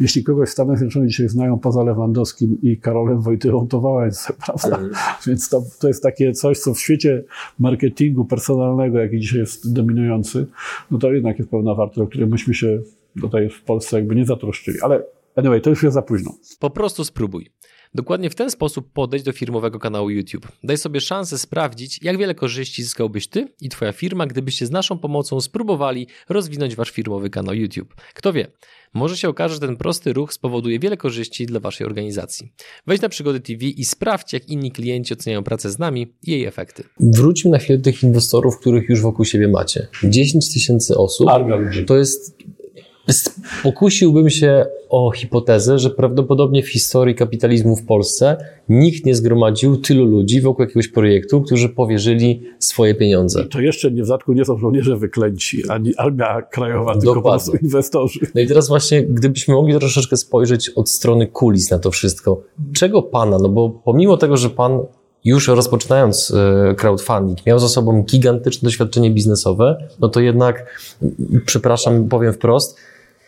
jeśli 0.00 0.24
kogoś 0.24 0.48
w 0.48 0.52
Stanach 0.52 0.78
Zjednoczonych 0.78 1.08
dzisiaj 1.08 1.28
znają 1.28 1.58
poza 1.58 1.82
Lewandowskim 1.82 2.58
i 2.62 2.76
Karolem 2.76 3.20
Wojtyłą, 3.20 3.68
to 3.68 3.80
Wałęsę, 3.80 4.32
prawda? 4.46 4.76
Mhm. 4.76 4.92
Więc 5.26 5.48
to, 5.48 5.62
to 5.80 5.88
jest 5.88 6.02
takie 6.02 6.32
coś, 6.32 6.58
co 6.58 6.74
w 6.74 6.80
świecie 6.80 7.24
marketingu 7.58 8.24
personalnego, 8.24 8.98
jaki 8.98 9.20
dzisiaj 9.20 9.40
jest 9.40 9.72
dominujący, 9.72 10.46
no 10.90 10.98
to 10.98 11.12
jednak 11.12 11.38
jest 11.38 11.50
pewna 11.50 11.74
wartość, 11.74 12.00
o 12.00 12.06
której 12.06 12.26
myśmy 12.26 12.54
się 12.54 12.80
tutaj 13.20 13.50
w 13.50 13.62
Polsce 13.62 13.96
jakby 13.96 14.14
nie 14.14 14.24
zatroszczyli. 14.24 14.78
Ale 14.82 15.04
anyway, 15.36 15.60
to 15.60 15.70
już 15.70 15.82
jest 15.82 15.94
za 15.94 16.02
późno. 16.02 16.34
Po 16.60 16.70
prostu 16.70 17.04
spróbuj. 17.04 17.50
Dokładnie 17.94 18.30
w 18.30 18.34
ten 18.34 18.50
sposób 18.50 18.92
podejść 18.92 19.24
do 19.24 19.32
firmowego 19.32 19.78
kanału 19.78 20.10
YouTube. 20.10 20.48
Daj 20.64 20.78
sobie 20.78 21.00
szansę 21.00 21.38
sprawdzić, 21.38 22.02
jak 22.02 22.18
wiele 22.18 22.34
korzyści 22.34 22.82
zyskałbyś 22.82 23.26
ty 23.26 23.48
i 23.60 23.68
twoja 23.68 23.92
firma, 23.92 24.26
gdybyście 24.26 24.66
z 24.66 24.70
naszą 24.70 24.98
pomocą 24.98 25.40
spróbowali 25.40 26.06
rozwinąć 26.28 26.76
wasz 26.76 26.90
firmowy 26.90 27.30
kanał 27.30 27.54
YouTube. 27.54 27.94
Kto 28.14 28.32
wie, 28.32 28.46
może 28.94 29.16
się 29.16 29.28
okaże, 29.28 29.54
że 29.54 29.60
ten 29.60 29.76
prosty 29.76 30.12
ruch 30.12 30.32
spowoduje 30.32 30.78
wiele 30.78 30.96
korzyści 30.96 31.46
dla 31.46 31.60
waszej 31.60 31.86
organizacji. 31.86 32.52
Wejdź 32.86 33.02
na 33.02 33.08
Przygody 33.08 33.40
TV 33.40 33.64
i 33.64 33.84
sprawdź, 33.84 34.32
jak 34.32 34.48
inni 34.48 34.72
klienci 34.72 35.14
oceniają 35.14 35.42
pracę 35.42 35.70
z 35.70 35.78
nami 35.78 36.14
i 36.22 36.30
jej 36.30 36.44
efekty. 36.44 36.84
Wróćmy 37.00 37.50
na 37.50 37.58
chwilę 37.58 37.78
do 37.78 37.84
tych 37.84 38.02
inwestorów, 38.02 38.58
których 38.58 38.88
już 38.88 39.00
wokół 39.00 39.24
siebie 39.24 39.48
macie. 39.48 39.88
10 40.04 40.52
tysięcy 40.52 40.96
osób 40.96 41.28
to 41.86 41.96
jest 41.96 42.36
Pokusiłbym 43.62 44.30
się 44.30 44.66
o 44.88 45.10
hipotezę, 45.10 45.78
że 45.78 45.90
prawdopodobnie 45.90 46.62
w 46.62 46.68
historii 46.68 47.14
kapitalizmu 47.14 47.76
w 47.76 47.86
Polsce 47.86 48.36
nikt 48.68 49.06
nie 49.06 49.14
zgromadził 49.14 49.76
tylu 49.76 50.04
ludzi 50.04 50.40
wokół 50.40 50.62
jakiegoś 50.62 50.88
projektu, 50.88 51.42
którzy 51.42 51.68
powierzyli 51.68 52.42
swoje 52.58 52.94
pieniądze. 52.94 53.42
I 53.42 53.48
to 53.48 53.60
jeszcze 53.60 53.90
nie 53.90 54.02
w 54.02 54.06
dodatku 54.06 54.32
nie 54.32 54.44
są 54.44 54.58
żołnierze 54.58 54.96
wyklęci, 54.96 55.62
ani 55.68 55.96
armia 55.96 56.42
krajowa, 56.42 56.98
tylko 56.98 57.14
po 57.14 57.30
prostu 57.30 57.56
inwestorzy. 57.62 58.20
No 58.34 58.40
i 58.40 58.46
teraz 58.46 58.68
właśnie, 58.68 59.02
gdybyśmy 59.02 59.54
mogli 59.54 59.78
troszeczkę 59.78 60.16
spojrzeć 60.16 60.70
od 60.70 60.90
strony 60.90 61.26
kulis 61.26 61.70
na 61.70 61.78
to 61.78 61.90
wszystko. 61.90 62.42
Czego 62.74 63.02
pana, 63.02 63.38
no 63.38 63.48
bo 63.48 63.70
pomimo 63.70 64.16
tego, 64.16 64.36
że 64.36 64.50
pan 64.50 64.80
już 65.24 65.48
rozpoczynając 65.48 66.30
e, 66.30 66.74
crowdfunding, 66.74 67.46
miał 67.46 67.58
za 67.58 67.68
sobą 67.68 68.02
gigantyczne 68.02 68.66
doświadczenie 68.66 69.10
biznesowe, 69.10 69.88
no 70.00 70.08
to 70.08 70.20
jednak, 70.20 70.80
przepraszam, 71.46 72.08
powiem 72.08 72.32
wprost, 72.32 72.76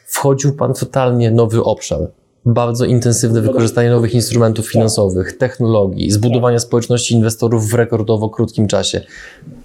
wchodził 0.07 0.53
Pan 0.53 0.75
w 0.75 0.79
totalnie 0.79 1.31
nowy 1.31 1.65
obszar. 1.65 2.11
Bardzo 2.47 2.85
intensywne 2.85 3.41
wykorzystanie 3.41 3.91
nowych 3.91 4.15
instrumentów 4.15 4.73
finansowych, 4.73 5.39
technologii, 5.39 6.11
zbudowania 6.11 6.59
społeczności 6.59 7.15
inwestorów 7.15 7.71
w 7.71 7.75
rekordowo 7.75 8.31
krótkim 8.31 8.67
czasie. 8.67 9.01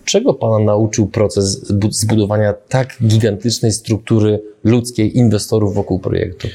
Czego 0.06 0.34
Pana 0.34 0.60
nauczył 0.60 1.08
proces 1.08 1.68
zbudowania 1.90 2.54
tak 2.54 2.96
gigantycznej 3.04 3.72
struktury 3.72 4.42
ludzkiej 4.64 5.18
inwestorów 5.18 5.76
wokół 5.76 6.00
projektu? 6.00 6.48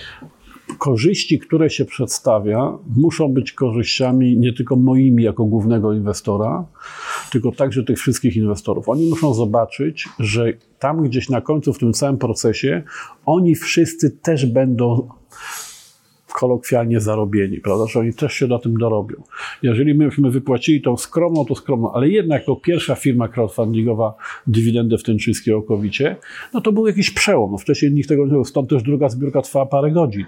Korzyści, 0.79 1.39
które 1.39 1.71
się 1.71 1.85
przedstawia, 1.85 2.79
muszą 2.97 3.29
być 3.29 3.53
korzyściami 3.53 4.37
nie 4.37 4.53
tylko 4.53 4.77
moimi 4.77 5.23
jako 5.23 5.45
głównego 5.45 5.93
inwestora, 5.93 6.65
tylko 7.33 7.53
także 7.53 7.85
tych 7.85 7.99
wszystkich 7.99 8.37
inwestorów. 8.37 8.89
Oni 8.89 9.11
muszą 9.11 9.35
zobaczyć, 9.35 10.09
że 10.19 10.53
tam 10.79 11.03
gdzieś 11.03 11.29
na 11.29 11.41
końcu 11.41 11.73
w 11.73 11.79
tym 11.79 11.93
całym 11.93 12.19
procesie 12.19 12.83
oni 13.27 13.55
wszyscy 13.55 14.11
też 14.11 14.47
będą 14.47 15.09
kolokwialnie 16.35 17.01
zarobieni, 17.01 17.61
prawda, 17.61 17.87
że 17.87 18.01
oni 18.01 18.15
też 18.15 18.33
się 18.33 18.47
na 18.47 18.59
tym 18.59 18.77
dorobią. 18.77 19.23
Jeżeli 19.63 19.95
myśmy 19.95 20.31
wypłacili 20.31 20.83
tą 20.83 20.97
skromną, 20.97 21.45
to 21.45 21.55
skromną, 21.55 21.93
ale 21.93 22.09
jednak 22.09 22.41
jako 22.41 22.57
pierwsza 22.57 22.95
firma 22.95 23.29
crowdfundingowa 23.29 24.15
dywidendę 24.47 24.99
w 24.99 25.03
Tęczyńskiej 25.03 25.55
okowicie, 25.55 26.17
no 26.55 26.61
to 26.61 26.73
był 26.73 26.87
jakiś 26.87 27.11
przełom. 27.11 27.53
No 27.53 27.59
wcześniej 27.59 27.93
nikt 27.93 28.09
tego 28.09 28.25
nie 28.25 28.33
było, 28.33 28.45
stąd 28.45 28.71
też 28.71 28.83
druga 28.83 29.09
zbiórka 29.09 29.43
trwała 29.43 29.67
parę 29.67 29.91
godzin. 29.91 30.25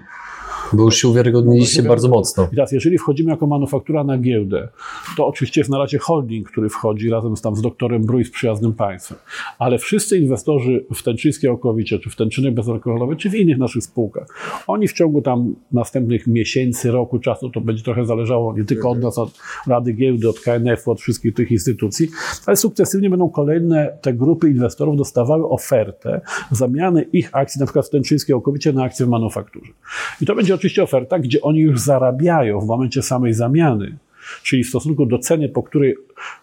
Bo 0.72 0.83
już 0.83 0.96
się 0.96 1.09
uwiarygodniliście 1.09 1.83
bardzo 1.83 2.09
mocno. 2.09 2.48
I 2.52 2.57
teraz, 2.57 2.72
jeżeli 2.72 2.98
wchodzimy 2.98 3.31
jako 3.31 3.46
manufaktura 3.46 4.05
na 4.05 4.18
giełdę, 4.18 4.68
to 5.16 5.26
oczywiście 5.26 5.61
jest 5.61 5.70
na 5.70 5.79
razie 5.79 5.98
holding, 5.98 6.50
który 6.50 6.68
wchodzi 6.68 7.11
razem 7.11 7.37
z, 7.37 7.42
tam 7.42 7.57
z 7.57 7.62
doktorem 7.62 8.02
Brój 8.02 8.24
z 8.24 8.31
przyjaznym 8.31 8.72
państwem. 8.72 9.18
Ale 9.59 9.79
wszyscy 9.79 10.18
inwestorzy 10.18 10.87
w 10.94 11.02
Tęczyńskiej 11.02 11.50
Okowicie, 11.50 11.98
czy 11.98 12.11
w 12.11 12.16
Tęczyny 12.16 12.52
Bezalkoholowej, 12.52 13.16
czy 13.16 13.31
w 13.31 13.35
innych 13.35 13.59
naszych 13.59 13.83
spółkach, 13.83 14.26
oni 14.66 14.88
w 14.88 14.92
ciągu 14.92 15.22
tam 15.22 15.55
następnych 15.72 16.26
miesięcy, 16.26 16.90
roku 16.90 17.18
czasu, 17.18 17.50
to 17.50 17.61
będzie 17.61 17.83
trochę 17.83 18.05
zależało 18.05 18.59
nie 18.59 18.64
tylko 18.64 18.90
od 18.90 19.02
nas, 19.02 19.18
od 19.18 19.38
Rady 19.66 19.92
Giełdy, 19.92 20.29
od 20.29 20.40
KNF-u, 20.40 20.90
od 20.90 21.00
wszystkich 21.00 21.35
tych 21.35 21.50
instytucji, 21.50 22.09
ale 22.46 22.57
sukcesywnie 22.57 23.11
będą 23.11 23.31
kolejne 23.31 23.98
te 24.02 24.14
grupy 24.14 24.50
inwestorów 24.50 24.96
dostawały 24.96 25.48
ofertę 25.48 26.20
zamiany 26.50 27.02
ich 27.02 27.31
akcji, 27.33 27.61
na 27.61 27.66
przykład 27.66 27.87
w 27.87 27.90
Tęczyńskiej 27.90 28.37
Okowicie, 28.37 28.72
na 28.72 28.85
akcje 28.85 29.07
w 29.07 29.09
manufakturze. 29.09 29.72
I 30.20 30.26
to 30.26 30.35
będzie 30.35 30.55
oczywiście 30.57 30.83
oferta, 30.83 31.19
gdzie 31.19 31.40
oni 31.40 31.61
już 31.61 31.81
zarabiają 31.81 32.61
w 32.61 32.66
momencie 32.66 33.03
samej 33.03 33.33
zamiany. 33.33 33.97
Czyli 34.42 34.64
w 34.64 34.69
stosunku 34.69 35.07
do 35.07 35.19
ceny, 35.19 35.49
po 35.49 35.62
której 35.62 35.95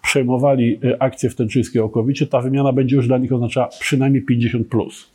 przejmowali 0.04 0.80
e, 0.84 1.02
akcje 1.02 1.30
w 1.30 1.36
Tęczyńskiej 1.36 1.82
Okowicie, 1.82 2.28
ta 2.28 2.41
wymiana 2.41 2.73
będzie 2.73 2.95
już 2.95 3.08
dla 3.08 3.17
nich 3.17 3.34
oznaczała 3.34 3.67
przynajmniej 3.80 4.23
50 4.23 4.67
plus. 4.67 5.12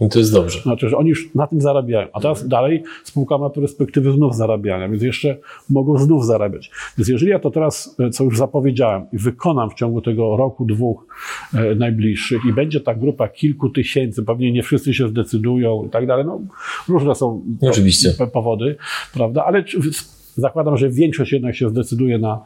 I 0.00 0.08
to 0.08 0.18
jest 0.18 0.32
dobrze. 0.32 0.60
Znaczy, 0.60 0.88
że 0.88 0.96
oni 0.96 1.08
już 1.08 1.34
na 1.34 1.46
tym 1.46 1.60
zarabiają. 1.60 2.08
A 2.12 2.20
teraz 2.20 2.48
dalej 2.48 2.82
spółka 3.04 3.38
ma 3.38 3.50
perspektywy 3.50 4.12
znów 4.12 4.36
zarabiania, 4.36 4.88
więc 4.88 5.02
jeszcze 5.02 5.36
mogą 5.70 5.98
znów 5.98 6.26
zarabiać. 6.26 6.70
Więc 6.98 7.08
jeżeli 7.08 7.30
ja 7.30 7.38
to 7.38 7.50
teraz, 7.50 7.96
e, 7.98 8.10
co 8.10 8.24
już 8.24 8.38
zapowiedziałem, 8.38 9.06
i 9.12 9.18
wykonam 9.18 9.70
w 9.70 9.74
ciągu 9.74 10.00
tego 10.00 10.36
roku, 10.36 10.64
dwóch 10.64 11.06
e, 11.54 11.74
najbliższych 11.74 12.44
i 12.44 12.52
będzie 12.52 12.80
ta 12.80 12.94
grupa 12.94 13.28
kilku 13.28 13.70
tysięcy, 13.70 14.22
pewnie 14.22 14.52
nie 14.52 14.62
wszyscy 14.62 14.94
się 14.94 15.08
zdecydują 15.08 15.84
i 15.86 15.90
tak 15.90 16.06
dalej, 16.06 16.24
no 16.26 16.40
różne 16.88 17.14
są 17.14 17.42
Oczywiście. 17.60 18.10
powody, 18.32 18.76
prawda, 19.14 19.44
ale 19.44 19.64
Zakładam, 20.38 20.76
że 20.76 20.90
większość 20.90 21.32
jednak 21.32 21.56
się 21.56 21.68
zdecyduje 21.68 22.18
na 22.18 22.40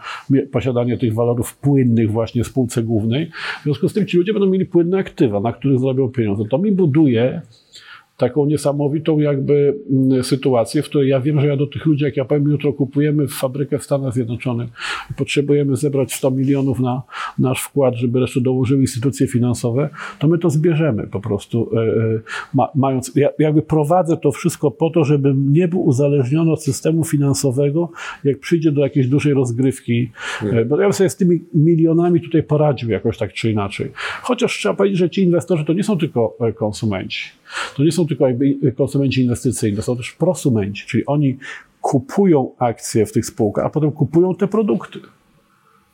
posiadanie 0.53 0.99
tych 0.99 1.15
walorów 1.15 1.57
płynnych 1.57 2.11
właśnie 2.11 2.45
w 2.45 2.47
spółce 2.47 2.83
głównej. 2.83 3.31
W 3.61 3.63
związku 3.63 3.89
z 3.89 3.93
tym 3.93 4.07
ci 4.07 4.17
ludzie 4.17 4.33
będą 4.33 4.49
mieli 4.49 4.67
płynne 4.67 4.99
aktywa, 4.99 5.41
na 5.41 5.53
których 5.53 5.79
zrobią 5.79 6.09
pieniądze. 6.09 6.45
To 6.51 6.59
mi 6.59 6.73
buduje 6.73 7.43
taką 8.23 8.47
niesamowitą 8.47 9.19
jakby 9.19 9.79
mm, 9.91 10.25
sytuację, 10.25 10.83
w 10.83 10.85
której 10.85 11.09
ja 11.09 11.21
wiem, 11.21 11.41
że 11.41 11.47
ja 11.47 11.57
do 11.57 11.67
tych 11.67 11.87
ludzi, 11.87 12.05
jak 12.05 12.17
ja 12.17 12.25
powiem, 12.25 12.49
jutro 12.49 12.73
kupujemy 12.73 13.29
fabrykę 13.29 13.79
w 13.79 13.85
Stanach 13.85 14.15
Zjednoczonych 14.15 14.71
i 15.11 15.15
potrzebujemy 15.15 15.77
zebrać 15.77 16.15
100 16.15 16.31
milionów 16.31 16.81
na 16.81 17.03
nasz 17.39 17.63
wkład, 17.63 17.95
żeby 17.95 18.21
resztę 18.21 18.41
dołożyły 18.41 18.81
instytucje 18.81 19.27
finansowe, 19.27 19.89
to 20.19 20.29
my 20.29 20.39
to 20.39 20.51
zbierzemy 20.51 21.07
po 21.07 21.21
prostu, 21.21 21.71
e, 21.77 21.81
e, 21.81 22.21
ma, 22.55 22.69
mając, 22.75 23.13
ja 23.17 23.29
jakby 23.39 23.63
prowadzę 23.63 24.17
to 24.17 24.33
wszystko 24.33 24.71
po 24.71 24.91
to, 24.91 25.05
żebym 25.05 25.53
nie 25.53 25.69
był 25.69 25.85
uzależniony 25.85 26.53
od 26.53 26.65
systemu 26.65 27.05
finansowego, 27.05 27.91
jak 28.25 28.39
przyjdzie 28.39 28.73
do 28.73 28.81
jakiejś 28.81 29.07
dużej 29.07 29.35
rozgrywki, 29.35 30.11
hmm. 30.15 30.69
bo 30.69 30.81
ja 30.81 30.83
bym 30.83 30.93
sobie 30.93 31.11
z 31.11 31.17
tymi 31.17 31.41
milionami 31.55 32.21
tutaj 32.21 32.43
poradził 32.43 32.91
jakoś 32.91 33.19
tak 33.19 33.33
czy 33.33 33.51
inaczej. 33.51 33.93
Chociaż 34.23 34.59
trzeba 34.59 34.75
powiedzieć, 34.75 34.99
że 34.99 35.11
ci 35.11 35.23
inwestorzy 35.23 35.65
to 35.65 35.73
nie 35.73 35.83
są 35.85 35.99
tylko 35.99 36.37
konsumenci. 36.57 37.42
To 37.77 37.85
nie 37.85 37.93
są 37.93 38.07
tylko 38.07 38.27
jakby 38.27 38.73
konsumenci 38.73 39.23
inwestycyjni, 39.23 39.77
to 39.77 39.83
są 39.83 39.97
też 39.97 40.13
prosumenci, 40.13 40.87
czyli 40.87 41.07
oni 41.07 41.39
kupują 41.81 42.51
akcje 42.59 43.07
w 43.07 43.13
tych 43.13 43.27
spółkach, 43.27 43.65
a 43.65 43.71
potem 43.71 43.93
kupują 43.93 44.35
te 44.35 44.49
produkty. 44.49 45.01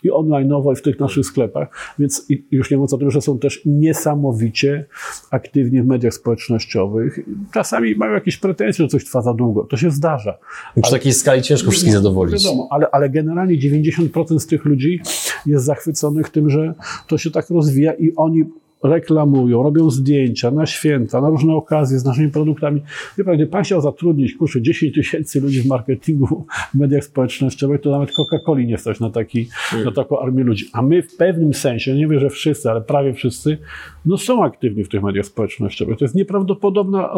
I 0.02 0.10
online'owo, 0.10 0.72
i 0.72 0.76
w 0.76 0.82
tych 0.82 1.00
naszych 1.00 1.26
sklepach. 1.26 1.94
Więc 1.98 2.26
już 2.50 2.70
nie 2.70 2.76
mówiąc 2.76 2.94
o 2.94 2.98
tym, 2.98 3.10
że 3.10 3.20
są 3.20 3.38
też 3.38 3.62
niesamowicie 3.64 4.86
aktywni 5.30 5.82
w 5.82 5.86
mediach 5.86 6.14
społecznościowych. 6.14 7.18
Czasami 7.54 7.94
mają 7.94 8.12
jakieś 8.12 8.36
pretensje, 8.36 8.84
że 8.84 8.88
coś 8.88 9.04
trwa 9.04 9.22
za 9.22 9.34
długo. 9.34 9.64
To 9.64 9.76
się 9.76 9.90
zdarza. 9.90 10.38
Przy 10.74 10.90
ale, 10.90 10.98
takiej 10.98 11.12
skali 11.12 11.42
ciężko 11.42 11.70
wszystkich 11.70 11.92
zadowolić. 11.92 12.44
Wiadomo, 12.44 12.68
ale, 12.70 12.90
ale 12.90 13.10
generalnie 13.10 13.58
90% 13.58 14.38
z 14.38 14.46
tych 14.46 14.64
ludzi 14.64 15.00
jest 15.46 15.64
zachwyconych 15.64 16.30
tym, 16.30 16.50
że 16.50 16.74
to 17.06 17.18
się 17.18 17.30
tak 17.30 17.50
rozwija 17.50 17.92
i 17.92 18.12
oni 18.16 18.44
reklamują, 18.82 19.62
robią 19.62 19.90
zdjęcia 19.90 20.50
na 20.50 20.66
święta, 20.66 21.20
na 21.20 21.28
różne 21.28 21.54
okazje 21.54 21.98
z 21.98 22.04
naszymi 22.04 22.30
produktami. 22.30 22.82
Wie 23.18 23.46
pan 23.46 23.64
chciał 23.64 23.80
zatrudnić, 23.80 24.34
kurczę, 24.34 24.62
10 24.62 24.94
tysięcy 24.94 25.40
ludzi 25.40 25.62
w 25.62 25.66
marketingu, 25.66 26.46
w 26.74 26.78
mediach 26.78 27.04
społecznościowych, 27.04 27.80
to 27.80 27.90
nawet 27.90 28.10
Coca-Coli 28.10 28.66
nie 28.66 28.78
stać 28.78 29.00
na, 29.00 29.10
taki, 29.10 29.48
na 29.84 29.92
taką 29.92 30.18
armię 30.18 30.44
ludzi. 30.44 30.66
A 30.72 30.82
my 30.82 31.02
w 31.02 31.16
pewnym 31.16 31.54
sensie, 31.54 31.94
nie 31.94 32.08
wiem, 32.08 32.20
że 32.20 32.30
wszyscy, 32.30 32.70
ale 32.70 32.80
prawie 32.80 33.12
wszyscy, 33.12 33.58
no 34.06 34.16
są 34.18 34.44
aktywni 34.44 34.84
w 34.84 34.88
tych 34.88 35.02
mediach 35.02 35.26
społecznościowych. 35.26 35.98
To 35.98 36.04
jest 36.04 36.14
nieprawdopodobna, 36.14 37.10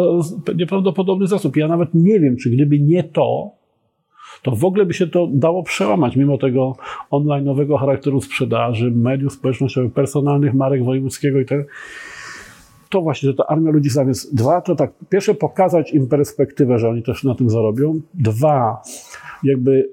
e, 0.48 0.54
nieprawdopodobny 0.54 1.26
zasób. 1.26 1.56
Ja 1.56 1.68
nawet 1.68 1.94
nie 1.94 2.20
wiem, 2.20 2.36
czy 2.36 2.50
gdyby 2.50 2.80
nie 2.80 3.04
to, 3.04 3.59
to 4.42 4.56
w 4.56 4.64
ogóle 4.64 4.86
by 4.86 4.94
się 4.94 5.06
to 5.06 5.28
dało 5.32 5.62
przełamać, 5.62 6.16
mimo 6.16 6.38
tego 6.38 6.76
online'owego 7.10 7.78
charakteru 7.78 8.20
sprzedaży, 8.20 8.90
mediów 8.90 9.32
społecznościowych, 9.32 9.92
personalnych 9.92 10.54
marek 10.54 10.84
wojewódzkiego 10.84 11.40
i 11.40 11.44
tak 11.44 11.60
to 12.90 13.00
właśnie, 13.00 13.28
że 13.28 13.34
ta 13.34 13.46
armia 13.46 13.70
ludzi 13.70 13.90
za 13.90 14.04
więc 14.04 14.34
dwa, 14.34 14.60
to 14.60 14.76
tak, 14.76 14.92
pierwsze 15.08 15.34
pokazać 15.34 15.92
im 15.92 16.08
perspektywę, 16.08 16.78
że 16.78 16.88
oni 16.88 17.02
też 17.02 17.24
na 17.24 17.34
tym 17.34 17.50
zarobią. 17.50 18.00
Dwa, 18.14 18.82
jakby 19.42 19.88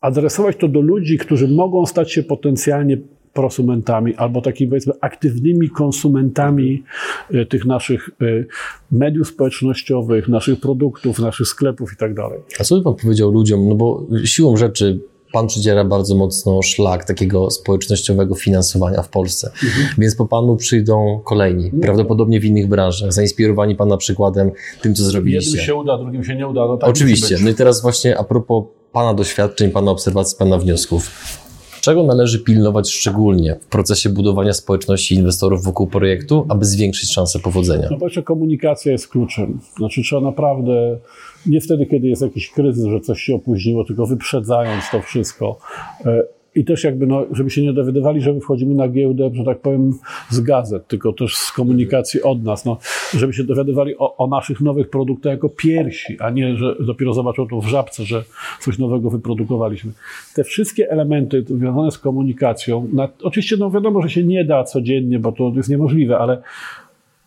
adresować 0.00 0.56
to 0.56 0.68
do 0.68 0.80
ludzi, 0.80 1.18
którzy 1.18 1.48
mogą 1.48 1.86
stać 1.86 2.12
się 2.12 2.22
potencjalnie 2.22 2.98
prosumentami 3.36 4.14
albo 4.14 4.40
takimi 4.40 4.68
powiedzmy 4.70 4.92
aktywnymi 5.00 5.70
konsumentami 5.70 6.82
e, 7.30 7.46
tych 7.46 7.64
naszych 7.64 8.10
e, 8.20 8.24
mediów 8.90 9.28
społecznościowych, 9.28 10.28
naszych 10.28 10.60
produktów, 10.60 11.18
naszych 11.18 11.48
sklepów 11.48 11.92
i 11.92 11.96
tak 11.96 12.14
dalej. 12.14 12.38
A 12.60 12.64
co 12.64 12.76
by 12.76 12.82
pan 12.82 12.94
powiedział 12.94 13.30
ludziom, 13.30 13.68
no 13.68 13.74
bo 13.74 14.06
siłą 14.24 14.56
rzeczy 14.56 15.00
pan 15.32 15.46
przydziela 15.46 15.84
bardzo 15.84 16.14
mocno 16.14 16.62
szlak 16.62 17.04
takiego 17.04 17.50
społecznościowego 17.50 18.34
finansowania 18.34 19.02
w 19.02 19.08
Polsce. 19.08 19.50
Mhm. 19.64 19.86
Więc 19.98 20.16
po 20.16 20.26
panu 20.26 20.56
przyjdą 20.56 21.20
kolejni, 21.24 21.70
prawdopodobnie 21.82 22.40
w 22.40 22.44
innych 22.44 22.68
branżach, 22.68 23.12
zainspirowani 23.12 23.76
pana 23.76 23.96
przykładem, 23.96 24.50
tym, 24.82 24.94
co 24.94 25.04
zrobiliście. 25.04 25.50
Jednym 25.50 25.66
się 25.66 25.74
uda, 25.74 25.98
drugim 25.98 26.24
się 26.24 26.36
nie 26.36 26.48
uda. 26.48 26.66
No 26.66 26.76
tak 26.76 26.90
Oczywiście. 26.90 27.36
No 27.42 27.50
i 27.50 27.54
teraz 27.54 27.82
właśnie 27.82 28.18
a 28.18 28.24
propos 28.24 28.64
pana 28.92 29.14
doświadczeń, 29.14 29.70
pana 29.70 29.90
obserwacji, 29.90 30.38
pana 30.38 30.58
wniosków. 30.58 31.10
Czego 31.86 32.04
należy 32.04 32.38
pilnować 32.38 32.90
szczególnie 32.90 33.54
w 33.60 33.66
procesie 33.66 34.08
budowania 34.08 34.52
społeczności 34.52 35.14
inwestorów 35.14 35.64
wokół 35.64 35.86
projektu, 35.86 36.46
aby 36.48 36.64
zwiększyć 36.64 37.12
szanse 37.12 37.38
powodzenia? 37.38 37.88
No 37.90 37.98
po 37.98 38.22
komunikacja 38.22 38.92
jest 38.92 39.08
kluczem. 39.08 39.60
Znaczy 39.76 40.02
trzeba 40.02 40.22
naprawdę, 40.22 40.98
nie 41.46 41.60
wtedy, 41.60 41.86
kiedy 41.86 42.06
jest 42.06 42.22
jakiś 42.22 42.50
kryzys, 42.50 42.84
że 42.84 43.00
coś 43.00 43.22
się 43.22 43.34
opóźniło, 43.34 43.84
tylko 43.84 44.06
wyprzedzając 44.06 44.84
to 44.92 45.02
wszystko, 45.02 45.58
e, 46.06 46.22
i 46.56 46.64
też 46.64 46.84
jakby, 46.84 47.06
no, 47.06 47.26
żeby 47.30 47.50
się 47.50 47.62
nie 47.62 47.72
dowiadywali, 47.72 48.20
że 48.20 48.32
my 48.32 48.40
wchodzimy 48.40 48.74
na 48.74 48.88
giełdę, 48.88 49.30
że 49.34 49.44
tak 49.44 49.58
powiem, 49.58 49.92
z 50.30 50.40
gazet, 50.40 50.86
tylko 50.86 51.12
też 51.12 51.36
z 51.36 51.52
komunikacji 51.52 52.22
od 52.22 52.44
nas, 52.44 52.64
no, 52.64 52.78
żeby 53.14 53.32
się 53.32 53.44
dowiadywali 53.44 53.98
o, 53.98 54.16
o 54.16 54.26
naszych 54.26 54.60
nowych 54.60 54.90
produktach 54.90 55.32
jako 55.32 55.48
pierwsi, 55.48 56.16
a 56.20 56.30
nie, 56.30 56.56
że 56.56 56.76
dopiero 56.80 57.12
zobaczą 57.12 57.48
to 57.48 57.60
w 57.60 57.66
żabce, 57.66 58.04
że 58.04 58.24
coś 58.60 58.78
nowego 58.78 59.10
wyprodukowaliśmy. 59.10 59.92
Te 60.34 60.44
wszystkie 60.44 60.90
elementy 60.90 61.44
związane 61.48 61.90
z 61.90 61.98
komunikacją, 61.98 62.88
na, 62.92 63.08
oczywiście, 63.22 63.56
no 63.56 63.70
wiadomo, 63.70 64.02
że 64.02 64.10
się 64.10 64.24
nie 64.24 64.44
da 64.44 64.64
codziennie, 64.64 65.18
bo 65.18 65.32
to 65.32 65.52
jest 65.56 65.68
niemożliwe, 65.68 66.18
ale 66.18 66.42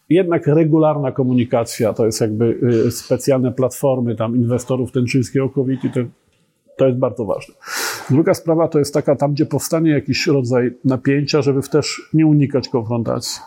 jednak 0.10 0.48
regularna 0.48 1.12
komunikacja, 1.12 1.94
to 1.94 2.06
jest 2.06 2.22
jakby 2.22 2.60
y, 2.86 2.92
specjalne 2.92 3.52
platformy 3.52 4.16
tam 4.16 4.36
inwestorów 4.36 4.92
tęczyńskiego 4.92 5.52
i 5.84 5.90
to, 5.90 6.00
to 6.78 6.88
jest 6.88 7.00
bardzo 7.00 7.26
ważne. 7.26 7.56
Druga 8.10 8.34
sprawa 8.34 8.68
to 8.68 8.80
jest 8.80 8.94
taka, 8.94 9.16
tam 9.16 9.34
gdzie 9.34 9.46
powstanie 9.46 9.92
jakiś 9.92 10.28
rodzaj 10.28 10.72
napięcia, 10.86 11.42
żeby 11.42 11.62
też 11.62 12.10
nie 12.14 12.28
unikać 12.28 12.70
konfrontacji. 12.70 13.42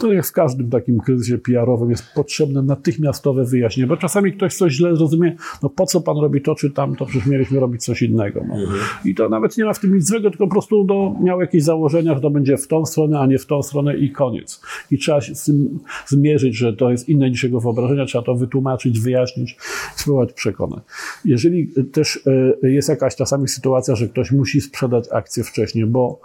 To 0.00 0.12
jak 0.12 0.26
w 0.26 0.32
każdym 0.32 0.70
takim 0.70 1.00
kryzysie 1.00 1.38
PR-owym 1.38 1.90
jest 1.90 2.04
potrzebne 2.14 2.62
natychmiastowe 2.62 3.44
wyjaśnienie, 3.44 3.86
bo 3.86 3.96
czasami 3.96 4.32
ktoś 4.32 4.56
coś 4.56 4.72
źle 4.72 4.96
zrozumie, 4.96 5.36
no 5.62 5.68
po 5.68 5.86
co 5.86 6.00
pan 6.00 6.16
robi 6.16 6.42
to 6.42 6.54
czy 6.54 6.70
tamto, 6.70 7.06
przecież 7.06 7.26
mieliśmy 7.26 7.60
robić 7.60 7.84
coś 7.84 8.02
innego. 8.02 8.40
No. 8.48 8.54
Mhm. 8.54 8.80
I 9.04 9.14
to 9.14 9.28
nawet 9.28 9.56
nie 9.56 9.64
ma 9.64 9.72
w 9.72 9.78
tym 9.78 9.94
nic 9.94 10.08
złego, 10.08 10.30
tylko 10.30 10.46
po 10.46 10.52
prostu 10.52 10.84
no, 10.88 11.16
miał 11.22 11.40
jakieś 11.40 11.62
założenia, 11.62 12.14
że 12.14 12.20
to 12.20 12.30
będzie 12.30 12.56
w 12.56 12.66
tą 12.66 12.86
stronę, 12.86 13.20
a 13.20 13.26
nie 13.26 13.38
w 13.38 13.46
tą 13.46 13.62
stronę 13.62 13.96
i 13.96 14.10
koniec. 14.10 14.60
I 14.90 14.98
trzeba 14.98 15.20
się 15.20 15.34
z 15.34 15.44
tym 15.44 15.78
zmierzyć, 16.06 16.56
że 16.56 16.72
to 16.72 16.90
jest 16.90 17.08
inne 17.08 17.30
niż 17.30 17.44
jego 17.44 17.60
wyobrażenia, 17.60 18.06
trzeba 18.06 18.24
to 18.24 18.34
wytłumaczyć, 18.34 19.00
wyjaśnić, 19.00 19.56
spróbować 19.96 20.32
przekonać. 20.32 20.82
Jeżeli 21.24 21.72
też 21.92 22.20
e, 22.62 22.68
jest 22.68 22.88
jakaś 22.88 23.16
czasami 23.16 23.48
sytuacja, 23.48 23.94
że 23.94 24.08
ktoś 24.08 24.32
musi 24.32 24.60
sprzedać 24.60 25.04
akcję 25.12 25.44
wcześniej, 25.44 25.86
bo 25.86 26.20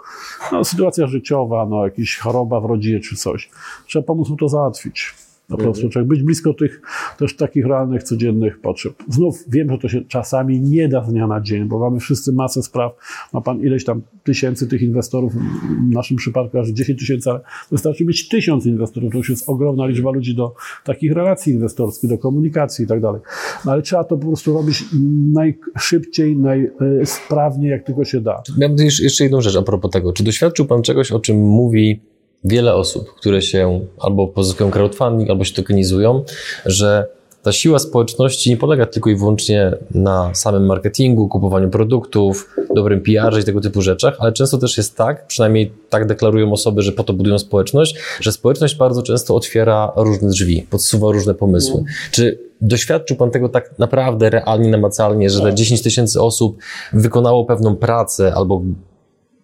no, 0.52 0.64
sytuacja 0.64 1.06
życiowa, 1.06 1.66
no, 1.70 1.84
jakaś 1.84 2.16
choroba 2.16 2.60
w 2.60 2.64
rodzinie 2.64 3.00
czy 3.00 3.16
coś, 3.16 3.50
trzeba 3.86 4.02
pomóc 4.02 4.28
mu 4.28 4.36
to 4.36 4.48
załatwić. 4.48 5.14
Po 5.48 5.56
prostu 5.56 5.88
trzeba 5.88 6.04
być 6.04 6.22
blisko 6.22 6.54
tych 6.54 6.80
też 7.18 7.36
takich 7.36 7.66
realnych, 7.66 8.02
codziennych 8.02 8.60
potrzeb. 8.60 8.94
Znów 9.08 9.44
wiem, 9.48 9.70
że 9.70 9.78
to 9.78 9.88
się 9.88 10.04
czasami 10.04 10.60
nie 10.60 10.88
da 10.88 11.04
z 11.04 11.08
dnia 11.08 11.26
na 11.26 11.40
dzień, 11.40 11.64
bo 11.64 11.78
mamy 11.78 12.00
wszyscy 12.00 12.32
masę 12.32 12.62
spraw. 12.62 12.92
Ma 13.32 13.40
pan 13.40 13.60
ileś 13.60 13.84
tam 13.84 14.02
tysięcy 14.24 14.66
tych 14.66 14.82
inwestorów, 14.82 15.32
w 15.34 15.94
naszym 15.94 16.16
przypadku 16.16 16.58
aż 16.58 16.68
10 16.68 17.00
tysięcy, 17.00 17.30
ale 17.30 17.40
wystarczy 17.70 18.04
mieć 18.04 18.28
tysiąc 18.28 18.66
inwestorów. 18.66 19.12
To 19.12 19.18
już 19.18 19.30
jest 19.30 19.48
ogromna 19.48 19.86
liczba 19.86 20.10
ludzi 20.10 20.34
do 20.34 20.54
takich 20.84 21.12
relacji 21.12 21.52
inwestorskich, 21.52 22.10
do 22.10 22.18
komunikacji 22.18 22.84
i 22.84 22.88
tak 22.88 23.00
dalej. 23.00 23.20
No 23.64 23.72
ale 23.72 23.82
trzeba 23.82 24.04
to 24.04 24.16
po 24.16 24.26
prostu 24.26 24.52
robić 24.52 24.84
najszybciej, 25.32 26.36
najsprawniej, 26.36 27.70
jak 27.70 27.86
tylko 27.86 28.04
się 28.04 28.20
da. 28.20 28.42
Miałem 28.58 28.76
jeszcze 28.78 29.24
jedną 29.24 29.40
rzecz 29.40 29.56
a 29.56 29.62
propos 29.62 29.90
tego. 29.90 30.12
Czy 30.12 30.24
doświadczył 30.24 30.66
pan 30.66 30.82
czegoś, 30.82 31.12
o 31.12 31.20
czym 31.20 31.36
mówi 31.36 32.00
wiele 32.44 32.74
osób, 32.74 33.14
które 33.14 33.42
się 33.42 33.80
albo 33.98 34.28
pozyskują 34.28 34.70
crowdfunding, 34.70 35.30
albo 35.30 35.44
się 35.44 35.54
tokenizują, 35.54 36.24
że 36.66 37.06
ta 37.46 37.52
siła 37.52 37.78
społeczności 37.78 38.50
nie 38.50 38.56
polega 38.56 38.86
tylko 38.86 39.10
i 39.10 39.16
wyłącznie 39.16 39.72
na 39.94 40.34
samym 40.34 40.66
marketingu, 40.66 41.28
kupowaniu 41.28 41.70
produktów, 41.70 42.56
dobrym 42.74 43.00
PR 43.00 43.40
i 43.40 43.44
tego 43.44 43.60
typu 43.60 43.82
rzeczach, 43.82 44.16
ale 44.18 44.32
często 44.32 44.58
też 44.58 44.76
jest 44.76 44.96
tak, 44.96 45.26
przynajmniej 45.26 45.72
tak 45.88 46.06
deklarują 46.06 46.52
osoby, 46.52 46.82
że 46.82 46.92
po 46.92 47.04
to 47.04 47.12
budują 47.12 47.38
społeczność, 47.38 47.96
że 48.20 48.32
społeczność 48.32 48.76
bardzo 48.76 49.02
często 49.02 49.36
otwiera 49.36 49.92
różne 49.96 50.28
drzwi, 50.28 50.66
podsuwa 50.70 51.12
różne 51.12 51.34
pomysły. 51.34 51.80
No. 51.80 51.84
Czy 52.10 52.38
doświadczył 52.60 53.16
Pan 53.16 53.30
tego 53.30 53.48
tak 53.48 53.78
naprawdę 53.78 54.30
realnie, 54.30 54.70
namacalnie, 54.70 55.30
że 55.30 55.40
te 55.40 55.54
10 55.54 55.80
tak. 55.80 55.84
tysięcy 55.84 56.22
osób 56.22 56.58
wykonało 56.92 57.44
pewną 57.44 57.76
pracę 57.76 58.34
albo 58.34 58.62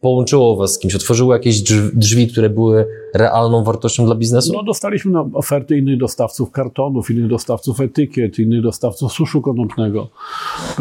połączyło 0.02 0.56
Was 0.56 0.74
z 0.74 0.78
kimś, 0.78 0.94
otworzyło 0.94 1.32
jakieś 1.32 1.62
drzwi, 1.94 2.28
które 2.28 2.50
były 2.50 2.86
realną 3.14 3.64
wartością 3.64 4.04
dla 4.04 4.14
biznesu? 4.14 4.52
No, 4.56 4.62
dostaliśmy 4.62 5.20
oferty 5.34 5.78
innych 5.78 5.98
dostawców 5.98 6.50
kartonów, 6.50 7.10
innych 7.10 7.26
dostawców 7.26 7.80
etykiet, 7.80 8.38
innych 8.38 8.62
dostawców 8.62 9.12
suszu 9.12 9.42
konopnego. 9.42 10.10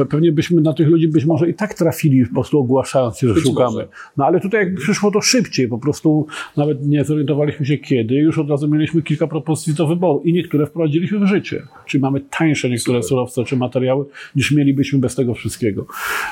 Pewnie 0.09 0.31
byśmy 0.31 0.61
na 0.61 0.73
tych 0.73 0.87
ludzi 0.87 1.07
być 1.07 1.25
może 1.25 1.49
i 1.49 1.53
tak 1.53 1.73
trafili, 1.73 2.25
po 2.25 2.33
prostu 2.33 2.59
ogłaszając 2.59 3.17
się, 3.17 3.27
że 3.27 3.33
być 3.33 3.43
szukamy. 3.43 3.73
Może. 3.73 3.87
No 4.17 4.25
ale 4.25 4.39
tutaj 4.39 4.65
jak 4.65 4.75
przyszło 4.75 5.11
to 5.11 5.21
szybciej, 5.21 5.67
po 5.67 5.77
prostu 5.77 6.25
nawet 6.57 6.87
nie 6.87 7.05
zorientowaliśmy 7.05 7.65
się 7.65 7.77
kiedy, 7.77 8.15
już 8.15 8.37
od 8.37 8.49
razu 8.49 8.67
mieliśmy 8.67 9.01
kilka 9.01 9.27
propozycji 9.27 9.73
do 9.73 9.87
wyboru 9.87 10.21
i 10.23 10.33
niektóre 10.33 10.65
wprowadziliśmy 10.65 11.19
w 11.19 11.25
życie. 11.25 11.63
Czyli 11.85 12.01
mamy 12.01 12.21
tańsze 12.21 12.69
niektóre 12.69 12.97
Super. 12.97 13.09
surowce 13.09 13.43
czy 13.43 13.57
materiały, 13.57 14.05
niż 14.35 14.51
mielibyśmy 14.51 14.99
bez 14.99 15.15
tego 15.15 15.33
wszystkiego. 15.33 15.85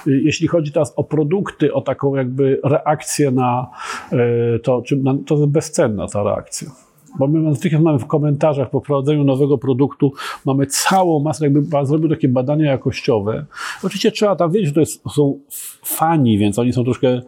Y, 0.08 0.22
jeśli 0.24 0.48
chodzi 0.48 0.72
teraz 0.72 0.94
o 0.96 1.04
produkty, 1.04 1.74
o 1.74 1.82
taką 1.82 2.16
jakby 2.16 2.60
reakcję 2.86 3.32
na 3.32 3.70
y, 4.14 4.60
to, 4.64 4.82
czy 4.82 4.96
na, 4.96 5.16
to 5.26 5.36
jest 5.36 5.48
bezcenna 5.48 6.08
ta 6.08 6.24
reakcja. 6.24 6.72
Bo 7.20 7.28
my 7.28 7.40
natychmiast 7.40 7.84
mamy 7.84 8.00
w 8.00 8.06
komentarzach 8.06 8.70
po 8.70 8.80
wprowadzeniu 8.80 9.24
nowego 9.24 9.58
produktu, 9.58 10.14
mamy 10.46 10.66
całą 10.66 11.20
masę, 11.20 11.46
jakby 11.46 11.86
zrobił 11.86 12.10
takie 12.10 12.28
badania 12.28 12.72
jakościowe. 12.72 13.46
Oczywiście 13.84 14.12
trzeba 14.12 14.36
tam 14.36 14.52
wiedzieć, 14.52 14.68
że 14.68 14.74
to 14.74 14.80
jest, 14.80 15.04
są 15.12 15.40
fani, 15.86 16.38
więc 16.38 16.60
oni 16.60 16.74
są 16.74 16.84
troszkę 16.84 17.22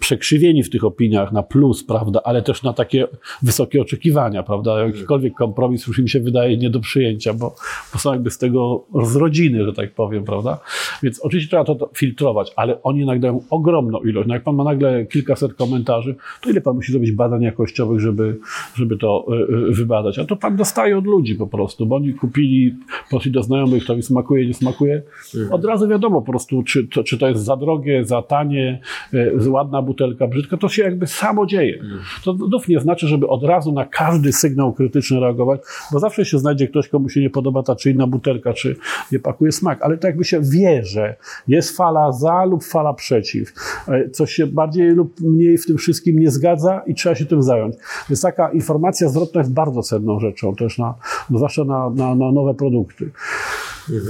przekrzywieni 0.00 0.62
w 0.62 0.70
tych 0.70 0.84
opiniach 0.84 1.32
na 1.32 1.42
plus, 1.42 1.84
prawda, 1.84 2.20
ale 2.24 2.42
też 2.42 2.62
na 2.62 2.72
takie 2.72 3.08
wysokie 3.42 3.82
oczekiwania, 3.82 4.42
prawda. 4.42 4.86
Jakikolwiek 4.86 5.34
kompromis 5.34 5.86
już 5.86 5.98
im 5.98 6.08
się 6.08 6.20
wydaje 6.20 6.56
nie 6.56 6.70
do 6.70 6.80
przyjęcia, 6.80 7.34
bo, 7.34 7.54
bo 7.92 7.98
są 7.98 8.12
jakby 8.12 8.30
z 8.30 8.38
tego 8.38 8.84
z 9.02 9.16
rodziny, 9.16 9.64
że 9.64 9.72
tak 9.72 9.94
powiem, 9.94 10.24
prawda. 10.24 10.58
Więc 11.02 11.20
oczywiście 11.20 11.50
trzeba 11.50 11.64
to, 11.64 11.90
filtrować, 11.94 12.52
ale 12.56 12.82
oni 12.82 13.06
nagle 13.06 13.40
ogromną 13.50 14.00
ilość. 14.00 14.28
No 14.28 14.34
jak 14.34 14.42
pan 14.42 14.54
ma 14.54 14.64
nagle 14.64 15.06
kilkaset 15.06 15.54
komentarzy, 15.54 16.14
to 16.42 16.50
ile 16.50 16.60
pan 16.60 16.74
musi 16.74 16.92
zrobić 16.92 17.12
badań 17.12 17.42
jakościowych, 17.42 18.00
żeby, 18.00 18.38
żeby 18.74 18.96
to 18.96 19.26
y, 19.70 19.74
wybadać? 19.74 20.18
A 20.18 20.24
to 20.24 20.36
pan 20.36 20.56
dostaje 20.56 20.98
od 20.98 21.06
ludzi 21.06 21.34
po 21.34 21.46
prostu, 21.46 21.86
bo 21.86 21.96
oni 21.96 22.14
kupili, 22.14 22.74
poszli 23.10 23.30
do 23.30 23.42
znajomych, 23.42 23.86
to 23.86 23.96
mi 23.96 24.02
smakuje, 24.02 24.46
nie 24.46 24.54
smakuje. 24.54 25.02
Mhm. 25.34 25.52
Od 25.52 25.64
razu 25.64 25.88
wiadomo 25.88 26.22
po 26.22 26.32
prostu, 26.32 26.62
czy 26.62 26.88
to, 26.88 27.04
czy 27.04 27.18
to 27.18 27.28
jest 27.28 27.44
za 27.44 27.56
drogie, 27.56 28.04
za 28.04 28.22
tanie, 28.22 28.80
y, 29.14 29.50
ładna 29.50 29.82
butelka 29.86 30.26
brzydka, 30.26 30.56
to 30.56 30.68
się 30.68 30.82
jakby 30.82 31.06
samo 31.06 31.46
dzieje. 31.46 31.78
To 32.24 32.32
znów 32.32 32.68
nie 32.68 32.80
znaczy, 32.80 33.08
żeby 33.08 33.26
od 33.26 33.42
razu 33.42 33.72
na 33.72 33.84
każdy 33.84 34.32
sygnał 34.32 34.72
krytyczny 34.72 35.20
reagować, 35.20 35.60
bo 35.92 35.98
zawsze 35.98 36.24
się 36.24 36.38
znajdzie 36.38 36.68
ktoś, 36.68 36.88
komu 36.88 37.08
się 37.08 37.20
nie 37.20 37.30
podoba 37.30 37.62
ta 37.62 37.76
czy 37.76 37.90
inna 37.90 38.06
butelka, 38.06 38.52
czy 38.52 38.76
nie 39.12 39.18
pakuje 39.18 39.52
smak, 39.52 39.82
ale 39.82 39.98
to 39.98 40.06
jakby 40.06 40.24
się 40.24 40.40
wie, 40.42 40.84
że 40.84 41.16
jest 41.48 41.76
fala 41.76 42.12
za 42.12 42.44
lub 42.44 42.64
fala 42.64 42.94
przeciw. 42.94 43.52
E, 43.88 44.10
coś 44.10 44.32
się 44.32 44.46
bardziej 44.46 44.90
lub 44.90 45.20
mniej 45.20 45.58
w 45.58 45.66
tym 45.66 45.76
wszystkim 45.76 46.18
nie 46.18 46.30
zgadza 46.30 46.82
i 46.86 46.94
trzeba 46.94 47.14
się 47.14 47.26
tym 47.26 47.42
zająć. 47.42 47.74
Więc 48.08 48.20
taka 48.20 48.52
informacja 48.52 49.08
zwrotna 49.08 49.40
jest 49.40 49.52
bardzo 49.52 49.82
cenną 49.82 50.20
rzeczą 50.20 50.54
też 50.54 50.78
na, 50.78 50.94
no 51.30 51.38
zwłaszcza 51.38 51.64
na, 51.64 51.90
na, 51.90 52.14
na 52.14 52.32
nowe 52.32 52.54
produkty. 52.54 53.10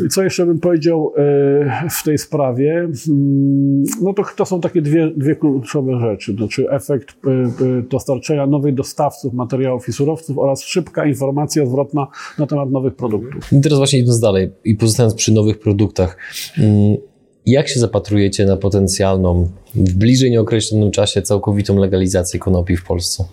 I 0.06 0.08
co 0.08 0.22
jeszcze 0.22 0.46
bym 0.46 0.60
powiedział 0.60 1.12
e, 1.16 1.88
w 1.90 2.02
tej 2.04 2.18
sprawie? 2.18 2.88
Mm, 3.08 3.84
no 4.02 4.14
to, 4.14 4.22
to 4.36 4.46
są 4.46 4.60
takie 4.60 4.82
dwie, 4.82 5.10
dwie 5.16 5.36
kluczowe 5.36 6.00
rzeczy. 6.00 6.34
Znaczy 6.34 6.70
efekt 6.70 7.16
e, 7.26 7.30
e, 7.30 7.82
dostarczenia 7.82 8.46
nowych 8.46 8.74
dostawców 8.74 9.34
materiałów 9.34 9.88
i 9.88 9.92
surowców 9.92 10.38
oraz 10.38 10.62
szybka 10.62 11.06
informacja 11.06 11.66
zwrotna 11.66 12.06
na 12.38 12.46
temat 12.46 12.70
nowych 12.70 12.94
produktów. 12.94 13.52
I 13.52 13.60
teraz 13.60 13.78
właśnie 13.78 13.98
idąc 13.98 14.20
dalej 14.20 14.50
i 14.64 14.74
pozostając 14.74 15.14
przy 15.14 15.32
nowych 15.32 15.58
produktach, 15.58 16.16
mm, 16.58 16.96
jak 17.46 17.68
się 17.68 17.80
zapatrujecie 17.80 18.46
na 18.46 18.56
potencjalną, 18.56 19.48
w 19.74 19.94
bliżej 19.94 20.30
nieokreślonym 20.30 20.90
czasie, 20.90 21.22
całkowitą 21.22 21.78
legalizację 21.78 22.40
konopi 22.40 22.76
w 22.76 22.84
Polsce? 22.84 23.24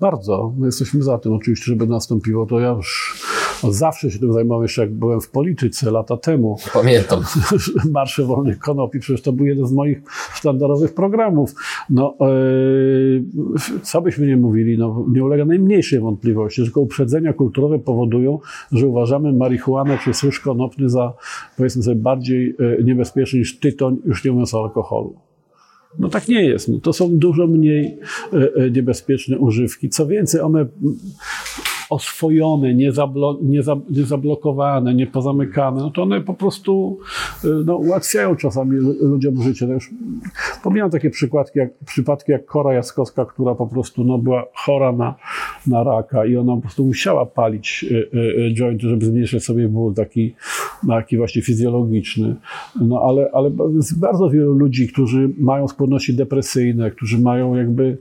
Bardzo. 0.00 0.52
My 0.58 0.66
jesteśmy 0.66 1.02
za 1.02 1.18
tym 1.18 1.32
oczywiście, 1.32 1.64
żeby 1.64 1.86
nastąpiło. 1.86 2.46
To 2.46 2.60
ja 2.60 2.68
już 2.68 3.20
zawsze 3.70 4.10
się 4.10 4.18
tym 4.18 4.32
zajmowałem, 4.32 4.62
jeszcze 4.62 4.82
jak 4.82 4.94
byłem 4.94 5.20
w 5.20 5.30
polityce 5.30 5.90
lata 5.90 6.16
temu. 6.16 6.56
Pamiętam. 6.72 7.20
Marsze 7.92 8.24
Wolnych 8.24 8.58
Konopi, 8.58 9.00
przecież 9.00 9.22
to 9.22 9.32
był 9.32 9.46
jeden 9.46 9.66
z 9.66 9.72
moich 9.72 10.02
sztandarowych 10.34 10.94
programów. 10.94 11.54
No, 11.90 12.16
yy, 12.20 13.24
co 13.82 14.02
byśmy 14.02 14.26
nie 14.26 14.36
mówili, 14.36 14.78
no, 14.78 15.04
nie 15.12 15.24
ulega 15.24 15.44
najmniejszej 15.44 16.00
wątpliwości, 16.00 16.62
tylko 16.62 16.80
uprzedzenia 16.80 17.32
kulturowe 17.32 17.78
powodują, 17.78 18.38
że 18.72 18.86
uważamy 18.86 19.32
marihuanę 19.32 19.98
czy 20.04 20.14
susz 20.14 20.40
konopny 20.40 20.88
za, 20.88 21.12
powiedzmy 21.56 21.82
sobie, 21.82 21.96
bardziej 21.96 22.56
e, 22.78 22.82
niebezpieczny 22.82 23.38
niż 23.38 23.58
tytoń, 23.58 23.96
już 24.04 24.24
nie 24.24 24.30
mówiąc 24.30 24.54
o 24.54 24.62
alkoholu. 24.62 25.29
No 25.98 26.08
tak 26.08 26.28
nie 26.28 26.44
jest. 26.44 26.68
No, 26.68 26.78
to 26.80 26.92
są 26.92 27.18
dużo 27.18 27.46
mniej 27.46 27.98
e, 28.32 28.54
e, 28.54 28.70
niebezpieczne 28.70 29.38
używki. 29.38 29.88
Co 29.88 30.06
więcej, 30.06 30.40
one 30.40 30.66
oswojone, 31.90 32.74
niezablo, 32.74 33.38
niezablokowane, 33.90 34.94
niepozamykane, 34.94 35.80
no 35.80 35.90
to 35.90 36.02
one 36.02 36.20
po 36.20 36.34
prostu 36.34 36.98
y, 37.44 37.48
no, 37.66 37.76
ułatwiają 37.76 38.36
czasami 38.36 38.76
ludziom 39.00 39.42
życie. 39.42 39.66
No 39.66 39.74
już 39.74 39.90
pomijam 40.62 40.90
takie 40.90 41.10
przykładki 41.10 41.58
jak, 41.58 41.70
przypadki 41.86 42.32
jak 42.32 42.46
Kora 42.46 42.72
Jaskowska, 42.72 43.24
która 43.24 43.54
po 43.54 43.66
prostu 43.66 44.04
no, 44.04 44.18
była 44.18 44.44
chora 44.54 44.92
na, 44.92 45.14
na 45.66 45.84
raka 45.84 46.26
i 46.26 46.36
ona 46.36 46.56
po 46.56 46.62
prostu 46.62 46.84
musiała 46.84 47.26
palić 47.26 47.84
y, 47.90 48.16
y, 48.18 48.54
jointy, 48.54 48.88
żeby 48.88 49.06
zmniejszyć 49.06 49.44
sobie 49.44 49.68
ból 49.68 49.94
taki, 49.94 50.34
taki 50.88 51.16
właśnie 51.16 51.42
fizjologiczny. 51.42 52.36
No 52.80 53.00
ale, 53.02 53.30
ale 53.32 53.50
jest 53.76 54.00
bardzo 54.00 54.30
wielu 54.30 54.52
ludzi, 54.52 54.88
którzy 54.88 55.30
mają 55.38 55.68
skłonności 55.68 56.14
depresyjne, 56.14 56.90
którzy 56.90 57.18
mają 57.18 57.54
jakby 57.54 57.98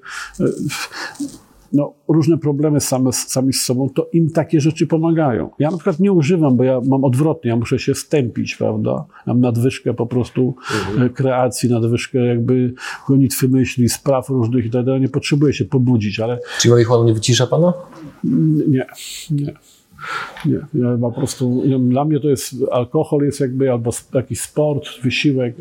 no, 1.73 1.93
różne 2.07 2.37
problemy 2.37 2.79
same, 2.79 3.13
sami 3.13 3.53
z 3.53 3.61
sobą, 3.61 3.89
to 3.89 4.09
im 4.13 4.29
takie 4.29 4.61
rzeczy 4.61 4.87
pomagają. 4.87 5.49
Ja 5.59 5.71
na 5.71 5.77
przykład 5.77 5.99
nie 5.99 6.11
używam, 6.11 6.57
bo 6.57 6.63
ja 6.63 6.81
mam 6.87 7.03
odwrotnie, 7.03 7.49
ja 7.49 7.55
muszę 7.55 7.79
się 7.79 7.95
stępić, 7.95 8.55
prawda? 8.55 9.05
Mam 9.25 9.41
nadwyżkę 9.41 9.93
po 9.93 10.05
prostu 10.05 10.55
mhm. 10.89 11.07
E, 11.07 11.09
kreacji, 11.09 11.69
nadwyżkę 11.69 12.19
jakby 12.19 12.73
gonitwy 13.07 13.49
myśli, 13.49 13.89
spraw 13.89 14.29
różnych 14.29 14.65
i 14.65 14.69
tak 14.69 14.85
dalej. 14.85 15.01
Nie 15.01 15.09
potrzebuję 15.09 15.53
się 15.53 15.65
pobudzić, 15.65 16.19
ale... 16.19 16.39
Czy 16.59 16.69
marihuana 16.69 17.05
nie 17.05 17.13
wycisza 17.13 17.47
pana? 17.47 17.73
Nie, 18.67 18.85
nie. 19.31 19.53
Nie, 20.45 20.59
ja 20.73 20.97
po 21.01 21.11
prostu, 21.11 21.63
dla 21.79 22.05
mnie 22.05 22.19
to 22.19 22.29
jest, 22.29 22.55
alkohol 22.71 23.21
jest 23.21 23.39
jakby, 23.39 23.71
albo 23.71 23.91
jakiś 24.13 24.41
sport, 24.41 24.87
wysiłek, 25.03 25.55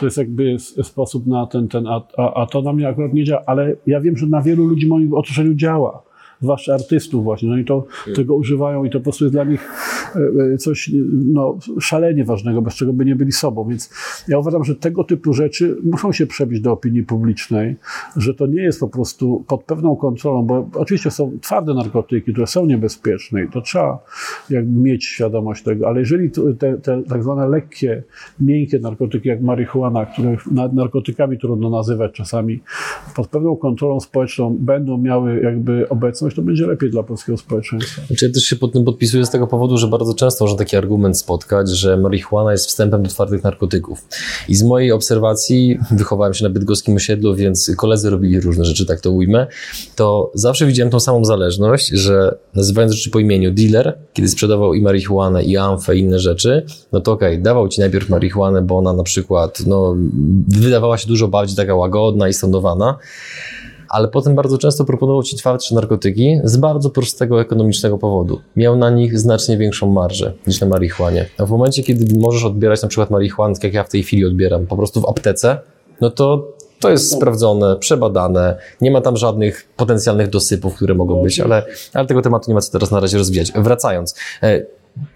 to 0.00 0.06
jest 0.06 0.16
jakby 0.16 0.56
sposób 0.82 1.26
na 1.26 1.46
ten, 1.46 1.68
ten 1.68 1.86
a, 1.86 2.02
a, 2.16 2.34
a 2.42 2.46
to 2.46 2.62
na 2.62 2.72
mnie 2.72 2.88
akurat 2.88 3.14
nie 3.14 3.24
działa, 3.24 3.42
ale 3.46 3.76
ja 3.86 4.00
wiem, 4.00 4.16
że 4.16 4.26
na 4.26 4.42
wielu 4.42 4.64
ludzi 4.64 4.86
w 4.86 4.88
moim 4.88 5.14
otoczeniu 5.14 5.54
działa 5.54 6.03
zwłaszcza 6.44 6.74
artystów 6.74 7.24
właśnie, 7.24 7.48
no 7.48 7.56
i 7.58 7.64
to 7.64 7.86
tego 8.14 8.34
używają 8.34 8.84
i 8.84 8.90
to 8.90 8.98
po 8.98 9.02
prostu 9.04 9.24
jest 9.24 9.34
dla 9.34 9.44
nich 9.44 9.70
coś 10.58 10.90
no, 11.12 11.58
szalenie 11.80 12.24
ważnego, 12.24 12.62
bez 12.62 12.74
czego 12.74 12.92
by 12.92 13.04
nie 13.04 13.16
byli 13.16 13.32
sobą. 13.32 13.68
Więc 13.68 13.90
ja 14.28 14.38
uważam, 14.38 14.64
że 14.64 14.74
tego 14.74 15.04
typu 15.04 15.32
rzeczy 15.32 15.76
muszą 15.82 16.12
się 16.12 16.26
przebić 16.26 16.60
do 16.60 16.72
opinii 16.72 17.02
publicznej, 17.02 17.76
że 18.16 18.34
to 18.34 18.46
nie 18.46 18.62
jest 18.62 18.80
po 18.80 18.88
prostu 18.88 19.44
pod 19.48 19.64
pewną 19.64 19.96
kontrolą, 19.96 20.42
bo 20.42 20.68
oczywiście 20.74 21.10
są 21.10 21.38
twarde 21.40 21.74
narkotyki, 21.74 22.32
które 22.32 22.46
są 22.46 22.66
niebezpieczne 22.66 23.44
i 23.44 23.48
to 23.48 23.60
trzeba 23.60 24.04
jakby 24.50 24.80
mieć 24.80 25.04
świadomość 25.04 25.62
tego, 25.62 25.88
ale 25.88 26.00
jeżeli 26.00 26.30
te, 26.58 26.78
te 26.78 27.02
tak 27.02 27.22
zwane 27.22 27.48
lekkie, 27.48 28.02
miękkie 28.40 28.78
narkotyki 28.78 29.28
jak 29.28 29.42
marihuana, 29.42 30.06
które 30.06 30.36
narkotykami 30.72 31.38
trudno 31.38 31.70
nazywać 31.70 32.12
czasami, 32.12 32.60
pod 33.16 33.28
pewną 33.28 33.56
kontrolą 33.56 34.00
społeczną 34.00 34.56
będą 34.60 34.98
miały 34.98 35.40
jakby 35.40 35.88
obecność, 35.88 36.33
to 36.34 36.42
będzie 36.42 36.66
lepiej 36.66 36.90
dla 36.90 37.02
polskiego 37.02 37.38
społeczeństwa. 37.38 38.02
Znaczy 38.06 38.26
ja 38.26 38.32
też 38.32 38.42
się 38.42 38.56
pod 38.56 38.72
tym 38.72 38.84
podpisuję 38.84 39.26
z 39.26 39.30
tego 39.30 39.46
powodu, 39.46 39.78
że 39.78 39.88
bardzo 39.88 40.14
często 40.14 40.44
można 40.44 40.58
taki 40.58 40.76
argument 40.76 41.18
spotkać, 41.18 41.70
że 41.70 41.96
marihuana 41.96 42.52
jest 42.52 42.66
wstępem 42.66 43.02
do 43.02 43.08
twardych 43.08 43.44
narkotyków. 43.44 44.04
I 44.48 44.54
z 44.54 44.62
mojej 44.62 44.92
obserwacji, 44.92 45.78
wychowałem 45.90 46.34
się 46.34 46.44
na 46.44 46.50
bydgoskim 46.50 46.96
osiedlu, 46.96 47.34
więc 47.34 47.70
koledzy 47.76 48.10
robili 48.10 48.40
różne 48.40 48.64
rzeczy, 48.64 48.86
tak 48.86 49.00
to 49.00 49.10
ujmę, 49.10 49.46
to 49.96 50.30
zawsze 50.34 50.66
widziałem 50.66 50.90
tą 50.90 51.00
samą 51.00 51.24
zależność, 51.24 51.88
że 51.88 52.38
nazywając 52.54 52.94
rzeczy 52.94 53.10
po 53.10 53.18
imieniu 53.18 53.52
dealer, 53.52 53.98
kiedy 54.12 54.28
sprzedawał 54.28 54.74
i 54.74 54.82
marihuanę, 54.82 55.44
i 55.44 55.56
amfę, 55.56 55.96
i 55.96 56.00
inne 56.00 56.18
rzeczy, 56.18 56.66
no 56.92 57.00
to 57.00 57.12
okej, 57.12 57.32
okay, 57.32 57.42
dawał 57.42 57.68
ci 57.68 57.80
najpierw 57.80 58.08
marihuanę, 58.08 58.62
bo 58.62 58.78
ona 58.78 58.92
na 58.92 59.02
przykład 59.02 59.62
no, 59.66 59.96
wydawała 60.48 60.98
się 60.98 61.08
dużo 61.08 61.28
bardziej 61.28 61.56
taka 61.56 61.74
łagodna 61.74 62.28
i 62.28 62.32
sądowana, 62.32 62.98
ale 63.94 64.08
potem 64.08 64.34
bardzo 64.34 64.58
często 64.58 64.84
proponował 64.84 65.22
ci 65.22 65.36
twardsze 65.36 65.74
narkotyki 65.74 66.40
z 66.44 66.56
bardzo 66.56 66.90
prostego 66.90 67.40
ekonomicznego 67.40 67.98
powodu. 67.98 68.40
Miał 68.56 68.76
na 68.76 68.90
nich 68.90 69.18
znacznie 69.18 69.58
większą 69.58 69.92
marżę 69.92 70.32
niż 70.46 70.60
na 70.60 70.66
marihuanie. 70.66 71.26
A 71.38 71.46
w 71.46 71.50
momencie, 71.50 71.82
kiedy 71.82 72.18
możesz 72.18 72.44
odbierać 72.44 72.82
na 72.82 72.88
przykład 72.88 73.10
marihuanę, 73.10 73.54
tak 73.54 73.64
jak 73.64 73.74
ja 73.74 73.84
w 73.84 73.88
tej 73.88 74.02
chwili 74.02 74.24
odbieram, 74.24 74.66
po 74.66 74.76
prostu 74.76 75.00
w 75.00 75.08
aptece, 75.08 75.58
no 76.00 76.10
to 76.10 76.52
to 76.80 76.90
jest 76.90 77.12
sprawdzone, 77.12 77.76
przebadane, 77.76 78.58
nie 78.80 78.90
ma 78.90 79.00
tam 79.00 79.16
żadnych 79.16 79.68
potencjalnych 79.76 80.30
dosypów, 80.30 80.74
które 80.76 80.94
mogą 80.94 81.22
być, 81.22 81.40
ale, 81.40 81.62
ale 81.92 82.06
tego 82.06 82.22
tematu 82.22 82.50
nie 82.50 82.54
ma 82.54 82.60
co 82.60 82.72
teraz 82.72 82.90
na 82.90 83.00
razie 83.00 83.18
rozwijać. 83.18 83.52
Wracając, 83.52 84.14
e, 84.42 84.66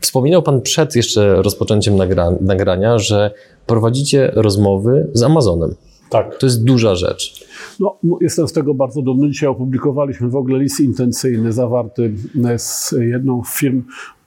Wspominał 0.01 0.43
Pan 0.43 0.61
przed 0.61 0.97
jeszcze 0.97 1.43
rozpoczęciem 1.43 1.97
nagra 1.97 2.31
nagrania, 2.41 2.99
że 2.99 3.31
prowadzicie 3.66 4.31
rozmowy 4.35 5.11
z 5.12 5.22
Amazonem. 5.22 5.74
Tak. 6.11 6.38
To 6.38 6.46
jest 6.46 6.64
duża 6.64 6.94
rzecz. 6.94 7.46
No, 7.80 7.98
jestem 8.20 8.48
z 8.48 8.52
tego 8.52 8.74
bardzo 8.74 9.02
dumny. 9.02 9.30
Dzisiaj 9.30 9.48
opublikowaliśmy 9.48 10.28
w 10.28 10.36
ogóle 10.36 10.59
list 10.59 10.80
intencyjny 10.80 11.52
zawarty 11.52 12.14
z 12.56 12.94
jedną 12.98 13.42
z 13.44 13.59
firm 13.59 13.82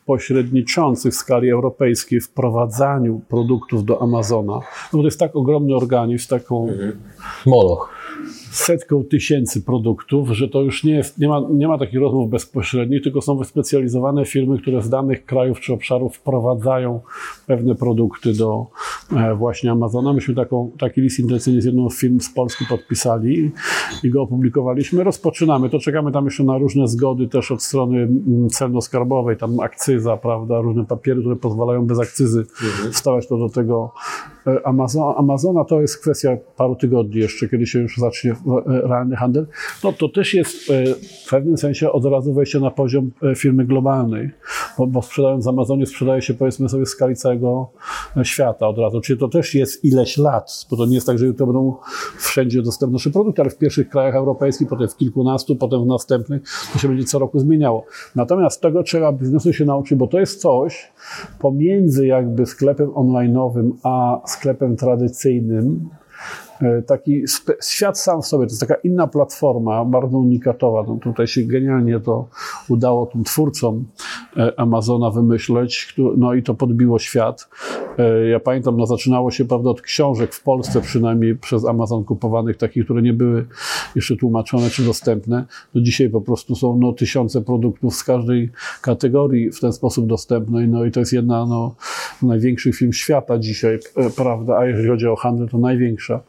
pośredniczących 0.06 1.14
w 1.14 1.16
skali 1.16 1.50
europejskiej 1.50 2.22
w 2.22 2.26
wprowadzaniu 2.26 3.22
produktów 3.30 3.86
do 3.86 4.02
Amazona. 4.02 4.60
No 4.94 5.00
to 5.00 5.06
jest 5.06 5.20
tak 5.20 5.36
ogromny 5.36 5.76
organizm, 5.76 6.28
taką... 6.28 6.70
Mhm. 6.70 7.00
Moloch 7.46 7.90
setką 8.52 9.04
tysięcy 9.04 9.62
produktów, 9.62 10.30
że 10.30 10.48
to 10.50 10.62
już 10.62 10.84
nie 10.84 10.94
jest, 10.94 11.20
nie 11.20 11.28
ma, 11.28 11.42
nie 11.52 11.68
ma 11.68 11.78
takich 11.78 12.00
rozmów 12.00 12.30
bezpośrednich, 12.30 13.04
tylko 13.04 13.22
są 13.22 13.38
wyspecjalizowane 13.38 14.26
firmy, 14.26 14.58
które 14.58 14.82
z 14.82 14.90
danych 14.90 15.26
krajów 15.26 15.60
czy 15.60 15.74
obszarów 15.74 16.16
wprowadzają 16.16 17.00
pewne 17.48 17.76
produkty 17.76 18.34
do 18.34 18.68
e, 19.18 19.36
właśnie 19.36 19.72
Amazona. 19.72 20.14
Myśmy 20.14 20.36
taką, 20.36 20.72
taki 20.80 21.02
list 21.02 21.20
intencyjny 21.20 21.62
z 21.62 21.66
jedną 21.66 21.90
z 21.90 22.00
firm 22.00 22.20
z 22.20 22.30
Polski 22.30 22.66
podpisali 22.70 23.52
i 24.04 24.10
go 24.10 24.22
opublikowaliśmy. 24.22 25.04
Rozpoczynamy, 25.04 25.70
to 25.70 25.80
czekamy 25.80 26.12
tam 26.12 26.26
jeszcze 26.26 26.44
na 26.44 26.58
różne 26.58 26.88
zgody 26.88 27.28
też 27.28 27.52
od 27.52 27.64
strony 27.64 27.98
mm, 27.98 28.48
celno-skarbowej, 28.48 29.38
tam 29.38 29.60
akcyza, 29.60 30.18
prawda, 30.18 30.62
różne 30.62 30.86
papiery, 30.86 31.22
które 31.22 31.36
pozwalają 31.36 31.86
bez 31.86 32.00
akcyzy 32.00 32.40
mhm. 32.40 32.92
wstawać 32.94 33.28
to 33.28 33.38
do 33.38 33.50
tego 33.50 33.94
e, 34.48 34.68
Amazona. 34.68 35.16
Amazona 35.16 35.66
to 35.66 35.82
jest 35.82 36.02
kwestia 36.02 36.38
paru 36.58 36.76
tygodni 36.76 37.20
jeszcze, 37.20 37.50
kiedy 37.50 37.66
się 37.66 37.80
już 37.80 37.98
zacznie 37.98 38.36
realny 38.66 39.16
handel, 39.16 39.48
no 39.84 39.94
to 39.94 40.10
też 40.10 40.34
jest 40.34 40.72
e, 40.72 40.86
w 41.26 41.30
pewnym 41.30 41.58
sensie 41.58 41.92
od 41.92 42.06
razu 42.06 42.34
wejście 42.34 42.60
na 42.60 42.72
poziom 42.72 43.12
e, 43.24 43.36
firmy 43.36 43.66
globalnej, 43.66 44.32
bo, 44.78 44.88
bo 44.88 45.02
sprzedając 45.02 45.46
w 45.46 45.48
Amazonie 45.48 45.86
sprzedaje 45.86 46.22
się 46.22 46.34
powiedzmy 46.34 46.70
sobie 46.70 46.86
w 46.86 46.90
skali 46.90 47.16
całego 47.16 47.70
świata 48.24 48.68
od 48.68 48.78
razu, 48.78 49.02
czyli 49.02 49.20
to 49.20 49.28
też 49.28 49.56
jest 49.56 49.86
ileś 49.86 50.18
lat, 50.18 50.66
bo 50.72 50.78
to 50.78 50.86
nie 50.86 50.96
jest 50.96 51.08
tak, 51.08 51.18
że 51.18 51.26
jutro 51.26 51.46
będą 51.46 51.76
wszędzie 52.18 52.62
dostępne 52.62 52.94
nasze 52.94 53.10
produkty, 53.10 53.42
ale 53.42 53.52
w 53.52 53.58
pierwszych 53.58 53.90
krajach 53.90 54.16
europejskich, 54.16 54.68
potem 54.68 54.88
w 54.88 54.98
kilkunastu, 54.98 55.56
potem 55.56 55.84
w 55.84 55.88
następnych, 55.88 56.42
to 56.74 56.80
się 56.80 56.88
będzie 56.88 57.04
co 57.04 57.20
roku 57.20 57.40
zmieniało. 57.40 57.86
Natomiast 58.16 58.62
tego 58.62 58.84
trzeba 58.84 59.12
biznesu 59.12 59.54
się 59.54 59.66
nauczyć, 59.66 59.98
bo 59.98 60.08
to 60.08 60.20
jest 60.20 60.42
coś 60.42 60.92
pomiędzy 61.40 62.08
jakby 62.08 62.46
sklepem 62.46 62.88
online'owym 62.88 63.72
a 63.84 64.22
sklepem 64.26 64.76
tradycyjnym, 64.76 65.90
E, 65.92 66.01
taki 66.88 67.24
świat 67.64 68.00
sam 68.00 68.22
w 68.22 68.26
sobie, 68.26 68.46
to 68.46 68.52
jest 68.52 68.62
taka 68.62 68.76
inna 68.76 69.08
platforma, 69.08 69.86
bardzo 69.86 70.18
unikatowa. 70.18 70.84
No 70.88 70.98
tutaj 71.02 71.28
się 71.28 71.42
genialnie 71.42 72.00
to 72.00 72.28
udało 72.70 73.06
tym 73.06 73.24
twórcom 73.24 73.86
e, 74.38 74.60
Amazona 74.60 75.10
wymyśleć, 75.10 75.96
no 76.18 76.34
i 76.34 76.44
to 76.44 76.54
podbiło 76.54 77.00
świat. 77.00 77.50
E, 77.98 78.28
ja 78.28 78.40
pamiętam, 78.40 78.78
no 78.78 78.86
zaczynało 78.86 79.32
się 79.32 79.46
prawda, 79.46 79.70
od 79.70 79.82
książek 79.82 80.34
w 80.34 80.44
Polsce 80.44 80.82
przynajmniej 80.82 81.36
przez 81.36 81.66
Amazon 81.66 82.04
kupowanych, 82.04 82.58
takich, 82.58 82.86
które 82.86 83.02
nie 83.02 83.14
były 83.14 83.46
jeszcze 83.96 84.16
tłumaczone 84.16 84.70
czy 84.70 84.84
dostępne. 84.84 85.46
No 85.76 85.82
dzisiaj 85.82 86.10
po 86.10 86.22
prostu 86.22 86.56
są 86.56 86.78
no, 86.78 86.94
tysiące 86.94 87.42
produktów 87.42 87.96
z 87.96 88.04
każdej 88.04 88.50
kategorii 88.82 89.52
w 89.52 89.60
ten 89.60 89.74
sposób 89.74 90.08
dostępnej. 90.08 90.68
No 90.68 90.86
i 90.86 90.92
to 90.92 91.00
jest 91.00 91.14
jedna 91.14 91.46
no, 91.46 91.76
największych 92.22 92.76
firm 92.76 92.92
świata 92.92 93.38
dzisiaj, 93.38 93.80
prawda, 94.16 94.58
a 94.58 94.66
jeżeli 94.66 94.88
chodzi 94.88 95.08
o 95.08 95.16
handel, 95.16 95.50
to 95.50 95.58
największa. 95.58 96.20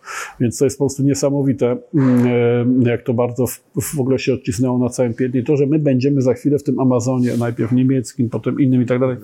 Więc 0.41 0.59
to 0.59 0.65
jest 0.65 0.79
po 0.79 0.85
prostu 0.85 1.03
niesamowite, 1.03 1.77
mm, 1.95 2.27
e, 2.87 2.91
jak 2.91 3.03
to 3.03 3.15
bardzo 3.15 3.47
w, 3.47 3.61
w 3.97 4.01
ogóle 4.01 4.19
się 4.19 4.35
odcisnęło 4.35 4.79
na 4.79 4.89
całym 4.89 5.15
piętnie. 5.15 5.43
To, 5.43 5.57
że 5.57 5.67
my 5.67 5.79
będziemy 5.79 6.23
za 6.23 6.35
chwilę 6.35 6.59
w 6.59 6.63
tym 6.63 6.81
Amazonie, 6.81 7.37
najpierw 7.39 7.73
niemieckim, 7.73 8.31
potem 8.31 8.61
innym 8.61 8.83
i 8.83 8.87
tak 8.87 9.01
dalej, 9.01 9.17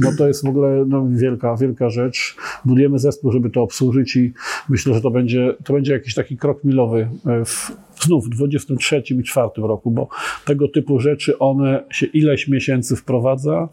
no 0.00 0.12
to 0.18 0.28
jest 0.28 0.44
w 0.44 0.48
ogóle 0.48 0.84
no, 0.88 1.08
wielka, 1.10 1.56
wielka 1.56 1.90
rzecz. 1.90 2.36
Budujemy 2.64 2.98
zespół, 2.98 3.32
żeby 3.32 3.50
to 3.50 3.62
obsłużyć 3.62 4.16
i 4.16 4.32
myślę, 4.68 4.94
że 4.94 5.00
to 5.00 5.10
będzie, 5.10 5.54
to 5.64 5.72
będzie 5.72 5.92
jakiś 5.92 6.14
taki 6.14 6.36
krok 6.36 6.64
milowy 6.64 7.08
e, 7.26 7.44
w, 7.44 7.72
znów 8.04 8.26
w 8.26 8.28
23 8.28 8.96
i 8.96 8.98
2024 8.98 9.68
roku, 9.68 9.90
bo 9.90 10.08
tego 10.46 10.68
typu 10.68 11.00
rzeczy 11.00 11.38
one 11.38 11.84
się 11.90 12.06
ileś 12.06 12.48
miesięcy 12.48 12.96
wprowadza, 12.96 13.68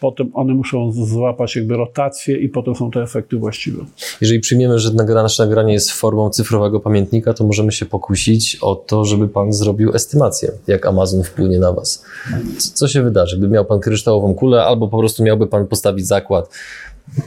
potem 0.00 0.30
one 0.34 0.54
muszą 0.54 0.92
złapać 0.92 1.56
jakby 1.56 1.76
rotację 1.76 2.36
i 2.36 2.48
potem 2.48 2.74
są 2.74 2.90
te 2.90 3.02
efekty 3.02 3.36
właściwe. 3.36 3.84
Jeżeli 4.20 4.40
przyjmiemy, 4.40 4.78
że 4.78 4.90
nasze 4.92 5.46
nagranie 5.46 5.72
jest 5.72 5.92
formą 5.92 6.30
cyfrowego 6.30 6.80
pamiętnika, 6.80 7.34
to 7.34 7.44
możemy 7.44 7.72
się 7.72 7.86
pokusić 7.86 8.58
o 8.60 8.74
to, 8.74 9.04
żeby 9.04 9.28
Pan 9.28 9.52
zrobił 9.52 9.94
estymację, 9.94 10.52
jak 10.66 10.86
Amazon 10.86 11.22
wpłynie 11.22 11.58
na 11.58 11.72
Was. 11.72 12.04
Co 12.74 12.88
się 12.88 13.02
wydarzy? 13.02 13.38
Gdyby 13.38 13.54
miał 13.54 13.64
Pan 13.64 13.80
kryształową 13.80 14.34
kulę, 14.34 14.64
albo 14.64 14.88
po 14.88 14.98
prostu 14.98 15.22
miałby 15.22 15.46
Pan 15.46 15.66
postawić 15.66 16.06
zakład, 16.06 16.50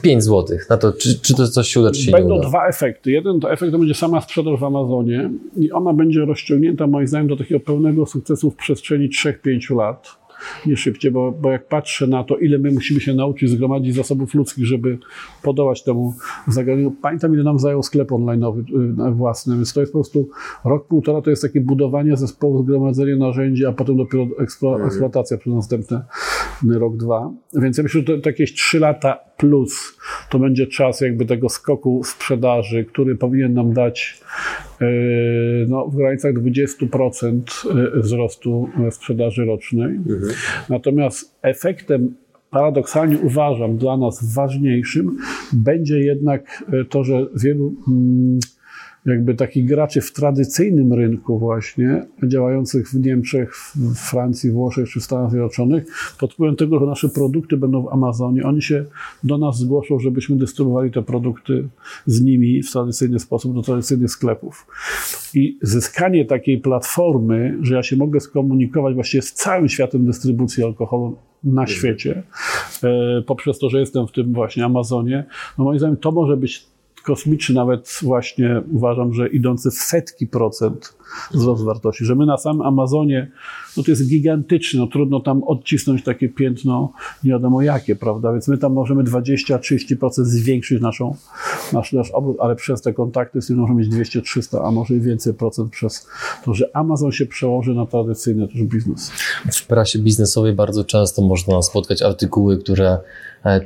5 0.02 0.24
zł 0.24 0.58
na 0.70 0.76
to, 0.76 0.92
czy, 0.92 1.20
czy 1.20 1.34
to 1.34 1.48
coś 1.48 1.68
się 1.68 1.80
uda, 1.80 1.90
czy 1.90 2.00
się 2.00 2.12
Będą 2.12 2.28
nie 2.28 2.40
uda. 2.40 2.48
dwa 2.48 2.66
efekty. 2.66 3.10
Jeden 3.10 3.40
to 3.40 3.52
efekt 3.52 3.72
to 3.72 3.78
będzie 3.78 3.94
sama 3.94 4.20
sprzedaż 4.20 4.60
w 4.60 4.64
Amazonie 4.64 5.30
i 5.56 5.72
ona 5.72 5.92
będzie 5.92 6.24
rozciągnięta 6.24 6.86
moim 6.86 7.06
zdaniem 7.06 7.28
do 7.28 7.36
takiego 7.36 7.60
pełnego 7.60 8.06
sukcesu 8.06 8.50
w 8.50 8.56
przestrzeni 8.56 9.08
3-5 9.08 9.76
lat 9.76 10.24
nie 10.66 10.76
szybciej, 10.76 11.10
bo, 11.10 11.32
bo 11.32 11.50
jak 11.50 11.68
patrzę 11.68 12.06
na 12.06 12.24
to, 12.24 12.36
ile 12.36 12.58
my 12.58 12.70
musimy 12.70 13.00
się 13.00 13.14
nauczyć 13.14 13.50
zgromadzić 13.50 13.94
zasobów 13.94 14.34
ludzkich, 14.34 14.66
żeby 14.66 14.98
podołać 15.42 15.82
temu 15.82 16.14
zagadnieniu. 16.48 16.90
Pamiętam, 17.02 17.34
ile 17.34 17.42
nam 17.42 17.58
zajął 17.58 17.82
sklep 17.82 18.08
online'owy 18.08 18.58
y, 19.08 19.12
własny, 19.12 19.56
więc 19.56 19.72
to 19.72 19.80
jest 19.80 19.92
po 19.92 19.98
prostu 19.98 20.28
rok, 20.64 20.86
półtora 20.86 21.22
to 21.22 21.30
jest 21.30 21.42
takie 21.42 21.60
budowanie 21.60 22.16
zespołu, 22.16 22.62
zgromadzenie 22.62 23.16
narzędzi, 23.16 23.66
a 23.66 23.72
potem 23.72 23.96
dopiero 23.96 24.26
eksplo, 24.38 24.70
mhm. 24.70 24.88
eksploatacja 24.88 25.38
przez 25.38 25.54
następny 25.54 26.00
rok, 26.70 26.96
dwa. 26.96 27.32
Więc 27.54 27.78
ja 27.78 27.82
myślę, 27.82 28.00
że 28.00 28.06
to, 28.06 28.18
to 28.18 28.28
jakieś 28.28 28.52
trzy 28.52 28.78
lata 28.78 29.18
plus 29.36 29.98
to 30.30 30.38
będzie 30.38 30.66
czas 30.66 31.00
jakby 31.00 31.26
tego 31.26 31.48
skoku 31.48 32.02
sprzedaży, 32.04 32.84
który 32.84 33.16
powinien 33.16 33.54
nam 33.54 33.72
dać 33.72 34.20
e, 34.80 34.86
no, 35.68 35.88
w 35.88 35.96
granicach 35.96 36.34
20% 36.34 37.40
e, 37.96 38.00
wzrostu 38.00 38.68
sprzedaży 38.90 39.44
rocznej. 39.44 39.96
Mhm. 39.96 40.32
Natomiast 40.68 41.38
efektem 41.42 42.14
paradoksalnie 42.50 43.18
uważam 43.18 43.76
dla 43.76 43.96
nas 43.96 44.34
ważniejszym 44.34 45.16
będzie 45.52 46.00
jednak 46.00 46.64
e, 46.72 46.84
to, 46.84 47.04
że 47.04 47.26
wielu 47.34 47.74
jakby 49.06 49.34
takich 49.34 49.66
graczy 49.66 50.00
w 50.00 50.12
tradycyjnym 50.12 50.92
rynku 50.92 51.38
właśnie, 51.38 52.06
działających 52.22 52.88
w 52.88 52.94
Niemczech, 52.94 53.56
w 53.76 53.96
Francji, 53.96 54.50
Włoszech 54.50 54.88
czy 54.88 55.00
w 55.00 55.04
Stanach 55.04 55.30
Zjednoczonych, 55.30 55.84
pod 56.20 56.32
wpływem 56.32 56.56
tego, 56.56 56.78
że 56.78 56.86
nasze 56.86 57.08
produkty 57.08 57.56
będą 57.56 57.82
w 57.82 57.88
Amazonie, 57.88 58.42
oni 58.44 58.62
się 58.62 58.84
do 59.24 59.38
nas 59.38 59.58
zgłoszą, 59.58 59.98
żebyśmy 59.98 60.36
dystrybuowali 60.36 60.90
te 60.90 61.02
produkty 61.02 61.68
z 62.06 62.22
nimi 62.22 62.62
w 62.62 62.72
tradycyjny 62.72 63.18
sposób 63.18 63.54
do 63.54 63.62
tradycyjnych 63.62 64.10
sklepów. 64.10 64.66
I 65.34 65.58
zyskanie 65.62 66.24
takiej 66.24 66.58
platformy, 66.58 67.58
że 67.62 67.74
ja 67.74 67.82
się 67.82 67.96
mogę 67.96 68.20
skomunikować 68.20 68.94
właściwie 68.94 69.22
z 69.22 69.32
całym 69.32 69.68
światem 69.68 70.06
dystrybucji 70.06 70.64
alkoholu 70.64 71.16
na 71.44 71.66
świecie, 71.66 72.22
poprzez 73.26 73.58
to, 73.58 73.68
że 73.70 73.80
jestem 73.80 74.06
w 74.06 74.12
tym 74.12 74.32
właśnie 74.32 74.64
Amazonie, 74.64 75.24
no 75.58 75.64
moim 75.64 75.78
zdaniem 75.78 75.96
to 75.96 76.12
może 76.12 76.36
być 76.36 76.66
kosmiczny, 77.04 77.54
nawet 77.54 77.98
właśnie 78.02 78.62
uważam, 78.72 79.14
że 79.14 79.28
idący 79.28 79.70
w 79.70 79.74
setki 79.74 80.26
procent 80.26 80.96
wzrost 81.34 81.64
wartości, 81.64 82.04
że 82.04 82.14
my 82.14 82.26
na 82.26 82.38
samym 82.38 82.62
Amazonie, 82.62 83.30
no 83.76 83.82
to 83.82 83.90
jest 83.90 84.08
gigantyczne, 84.08 84.80
no 84.80 84.86
trudno 84.86 85.20
tam 85.20 85.42
odcisnąć 85.42 86.04
takie 86.04 86.28
piętno 86.28 86.92
nie 87.24 87.30
wiadomo 87.30 87.62
jakie, 87.62 87.96
prawda, 87.96 88.32
więc 88.32 88.48
my 88.48 88.58
tam 88.58 88.72
możemy 88.72 89.04
20-30% 89.04 90.10
zwiększyć 90.24 90.82
naszą, 90.82 91.16
nasz, 91.72 91.92
nasz 91.92 92.10
obrót, 92.10 92.36
ale 92.40 92.56
przez 92.56 92.82
te 92.82 92.92
kontakty 92.92 93.42
z 93.42 93.46
tym 93.46 93.56
możemy 93.56 93.80
mieć 93.80 93.88
200-300, 93.88 94.68
a 94.68 94.70
może 94.70 94.94
i 94.94 95.00
więcej 95.00 95.34
procent 95.34 95.70
przez 95.70 96.06
to, 96.44 96.54
że 96.54 96.76
Amazon 96.76 97.12
się 97.12 97.26
przełoży 97.26 97.74
na 97.74 97.86
tradycyjny 97.86 98.48
też 98.48 98.62
biznes. 98.62 99.10
W 99.52 99.66
prasie 99.66 99.98
biznesowej 99.98 100.52
bardzo 100.52 100.84
często 100.84 101.22
można 101.22 101.62
spotkać 101.62 102.02
artykuły, 102.02 102.58
które 102.58 102.98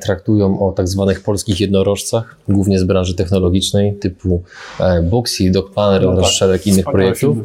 traktują 0.02 0.68
o 0.68 0.72
tak 0.72 0.88
zwanych 0.88 1.22
polskich 1.22 1.60
jednorożcach, 1.60 2.36
głównie 2.48 2.78
z 2.78 2.84
branży 2.84 3.14
technologicznej, 3.14 3.94
typu 3.94 4.42
e, 4.80 5.02
Boxy, 5.02 5.50
DocPlanner 5.50 6.02
no 6.02 6.08
oraz 6.08 6.24
tak, 6.24 6.32
szereg 6.32 6.66
innych 6.66 6.84
projektów. 6.84 7.38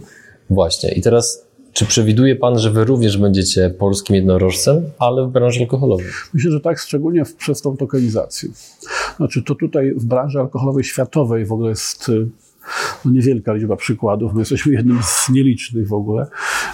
Właśnie. 0.50 0.92
I 0.92 1.02
teraz, 1.02 1.46
czy 1.74 1.86
przewiduje 1.86 2.36
Pan, 2.36 2.60
że 2.60 2.72
Wy 2.72 2.84
również 2.84 3.18
będziecie 3.18 3.70
polskim 3.70 4.16
jednorożcem, 4.16 4.84
ale 5.00 5.28
w 5.28 5.30
branży 5.30 5.60
alkoholowej? 5.60 6.06
Myślę, 6.34 6.52
że 6.52 6.60
tak, 6.60 6.80
szczególnie 6.80 7.24
przez 7.38 7.62
tą 7.62 7.78
tokenizację. 7.78 8.50
Znaczy, 9.18 9.44
to 9.44 9.56
tutaj 9.56 9.94
w 9.94 10.06
branży 10.06 10.40
alkoholowej 10.40 10.84
światowej 10.84 11.46
w 11.46 11.52
ogóle 11.52 11.70
jest 11.70 12.10
y, 12.10 12.28
no 13.06 13.12
niewielka 13.12 13.54
liczba 13.54 13.76
przykładów. 13.76 14.34
My 14.34 14.40
jesteśmy 14.40 14.74
jednym 14.74 15.00
z 15.04 15.30
nielicznych 15.30 15.88
w 15.88 15.94
ogóle, 15.94 16.28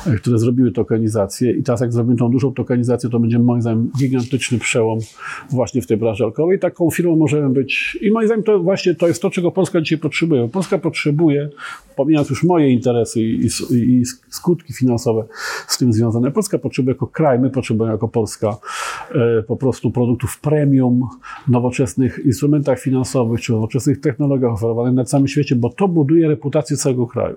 e, 0.07 0.15
które 0.15 0.39
zrobiły 0.39 0.71
tokenizację 0.71 1.51
i 1.51 1.63
teraz 1.63 1.81
jak 1.81 1.93
zrobimy 1.93 2.17
tą 2.17 2.31
dużą 2.31 2.53
tokenizację, 2.53 3.09
to 3.09 3.19
będzie 3.19 3.39
moim 3.39 3.61
zdaniem 3.61 3.91
gigantyczny 3.99 4.59
przełom 4.59 4.99
właśnie 5.49 5.81
w 5.81 5.87
tej 5.87 5.97
branży 5.97 6.23
alkoholowej. 6.23 6.59
Taką 6.59 6.89
firmą 6.91 7.15
możemy 7.15 7.49
być 7.49 7.97
i 8.01 8.11
moim 8.11 8.27
zdaniem 8.27 8.43
to 8.43 8.59
właśnie 8.59 8.95
to 8.95 9.07
jest 9.07 9.21
to, 9.21 9.29
czego 9.29 9.51
Polska 9.51 9.81
dzisiaj 9.81 9.97
potrzebuje. 9.97 10.49
Polska 10.49 10.77
potrzebuje, 10.77 11.49
pomijając 11.95 12.29
już 12.29 12.43
moje 12.43 12.69
interesy 12.71 13.21
i, 13.21 13.49
i, 13.71 13.75
i 13.75 14.05
skutki 14.29 14.73
finansowe 14.73 15.23
z 15.67 15.77
tym 15.77 15.93
związane, 15.93 16.31
Polska 16.31 16.59
potrzebuje 16.59 16.93
jako 16.93 17.07
kraj, 17.07 17.39
my 17.39 17.49
potrzebujemy 17.49 17.93
jako 17.93 18.07
Polska 18.07 18.57
e, 19.11 19.43
po 19.43 19.55
prostu 19.55 19.91
produktów 19.91 20.39
premium, 20.39 21.07
nowoczesnych 21.47 22.19
instrumentach 22.25 22.79
finansowych 22.79 23.41
czy 23.41 23.51
nowoczesnych 23.51 23.99
technologiach 23.99 24.51
oferowanych 24.51 24.93
na 24.93 25.05
całym 25.05 25.27
świecie, 25.27 25.55
bo 25.55 25.69
to 25.79 25.87
buduje 25.87 26.27
reputację 26.27 26.77
całego 26.77 27.07
kraju. 27.07 27.35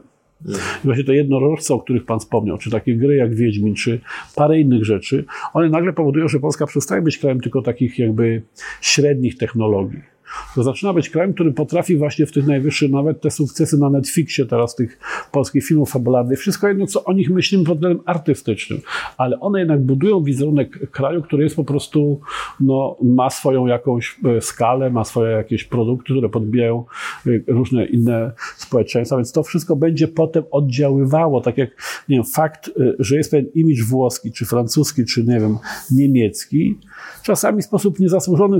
I 0.48 0.84
właśnie 0.84 1.04
te 1.04 1.14
jednorożce, 1.14 1.74
o 1.74 1.80
których 1.80 2.04
Pan 2.04 2.20
wspomniał, 2.20 2.58
czy 2.58 2.70
takie 2.70 2.96
gry 2.96 3.16
jak 3.16 3.34
Wiedźmin, 3.34 3.74
czy 3.74 4.00
parę 4.34 4.60
innych 4.60 4.84
rzeczy, 4.84 5.24
one 5.52 5.68
nagle 5.68 5.92
powodują, 5.92 6.28
że 6.28 6.40
Polska 6.40 6.66
przestaje 6.66 7.02
być 7.02 7.18
krajem 7.18 7.40
tylko 7.40 7.62
takich 7.62 7.98
jakby 7.98 8.42
średnich 8.80 9.38
technologii 9.38 10.11
to 10.54 10.62
zaczyna 10.62 10.92
być 10.92 11.10
krajem, 11.10 11.34
który 11.34 11.52
potrafi 11.52 11.96
właśnie 11.96 12.26
w 12.26 12.32
tych 12.32 12.46
najwyższych, 12.46 12.90
nawet 12.90 13.20
te 13.20 13.30
sukcesy 13.30 13.78
na 13.78 13.90
Netflixie 13.90 14.46
teraz 14.46 14.74
tych 14.74 14.98
polskich 15.32 15.64
filmów 15.64 15.90
fabularnych, 15.90 16.38
wszystko 16.38 16.68
jedno, 16.68 16.86
co 16.86 17.04
o 17.04 17.12
nich 17.12 17.30
myślimy 17.30 17.64
pod 17.64 17.74
względem 17.74 18.02
artystycznym, 18.06 18.80
ale 19.16 19.40
one 19.40 19.58
jednak 19.58 19.80
budują 19.80 20.22
wizerunek 20.22 20.90
kraju, 20.90 21.22
który 21.22 21.44
jest 21.44 21.56
po 21.56 21.64
prostu, 21.64 22.20
no, 22.60 22.96
ma 23.02 23.30
swoją 23.30 23.66
jakąś 23.66 24.18
e, 24.24 24.40
skalę, 24.40 24.90
ma 24.90 25.04
swoje 25.04 25.36
jakieś 25.36 25.64
produkty, 25.64 26.12
które 26.12 26.28
podbijają 26.28 26.84
e, 27.26 27.30
różne 27.46 27.86
inne 27.86 28.32
społeczeństwa, 28.56 29.16
więc 29.16 29.32
to 29.32 29.42
wszystko 29.42 29.76
będzie 29.76 30.08
potem 30.08 30.44
oddziaływało, 30.50 31.40
tak 31.40 31.58
jak, 31.58 31.70
nie 32.08 32.16
wiem, 32.16 32.24
fakt, 32.24 32.68
e, 32.68 32.92
że 32.98 33.16
jest 33.16 33.30
pewien 33.30 33.46
imidż 33.54 33.84
włoski, 33.84 34.32
czy 34.32 34.46
francuski, 34.46 35.04
czy 35.04 35.24
nie 35.24 35.40
wiem, 35.40 35.58
niemiecki, 35.90 36.78
czasami 37.22 37.62
w 37.62 37.64
sposób 37.64 38.00
niezasłużony 38.00 38.58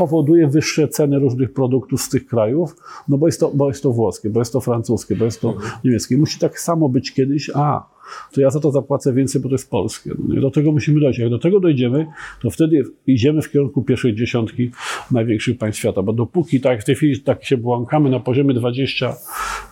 powoduje 0.00 0.48
wyższe 0.48 0.88
ceny 0.88 1.18
różnych 1.18 1.52
produktów 1.52 2.02
z 2.02 2.08
tych 2.08 2.26
krajów, 2.26 2.76
no 3.08 3.18
bo 3.18 3.26
jest 3.26 3.40
to, 3.40 3.50
bo 3.54 3.68
jest 3.68 3.82
to 3.82 3.92
włoskie, 3.92 4.30
bo 4.30 4.40
jest 4.40 4.52
to 4.52 4.60
francuskie, 4.60 5.16
bo 5.16 5.24
jest 5.24 5.40
to 5.40 5.56
niemieckie. 5.84 6.16
Musi 6.16 6.38
tak 6.38 6.60
samo 6.60 6.88
być 6.88 7.12
kiedyś, 7.12 7.50
a 7.54 7.86
to 8.32 8.40
ja 8.40 8.50
za 8.50 8.60
to 8.60 8.70
zapłacę 8.70 9.12
więcej, 9.12 9.40
bo 9.40 9.48
to 9.48 9.54
jest 9.54 9.70
polskie. 9.70 10.10
No 10.28 10.40
do 10.40 10.50
tego 10.50 10.72
musimy 10.72 11.00
dojść. 11.00 11.18
Jak 11.18 11.30
do 11.30 11.38
tego 11.38 11.60
dojdziemy, 11.60 12.06
to 12.42 12.50
wtedy 12.50 12.84
idziemy 13.06 13.42
w 13.42 13.50
kierunku 13.50 13.82
pierwszej 13.82 14.14
dziesiątki 14.14 14.70
największych 15.10 15.58
państw 15.58 15.80
świata, 15.80 16.02
bo 16.02 16.12
dopóki 16.12 16.60
tak 16.60 16.82
w 16.82 16.84
tej 16.84 16.94
chwili 16.94 17.20
tak 17.20 17.44
się 17.44 17.56
błąkamy 17.56 18.10
na 18.10 18.20
poziomie 18.20 18.54
20 18.54 19.16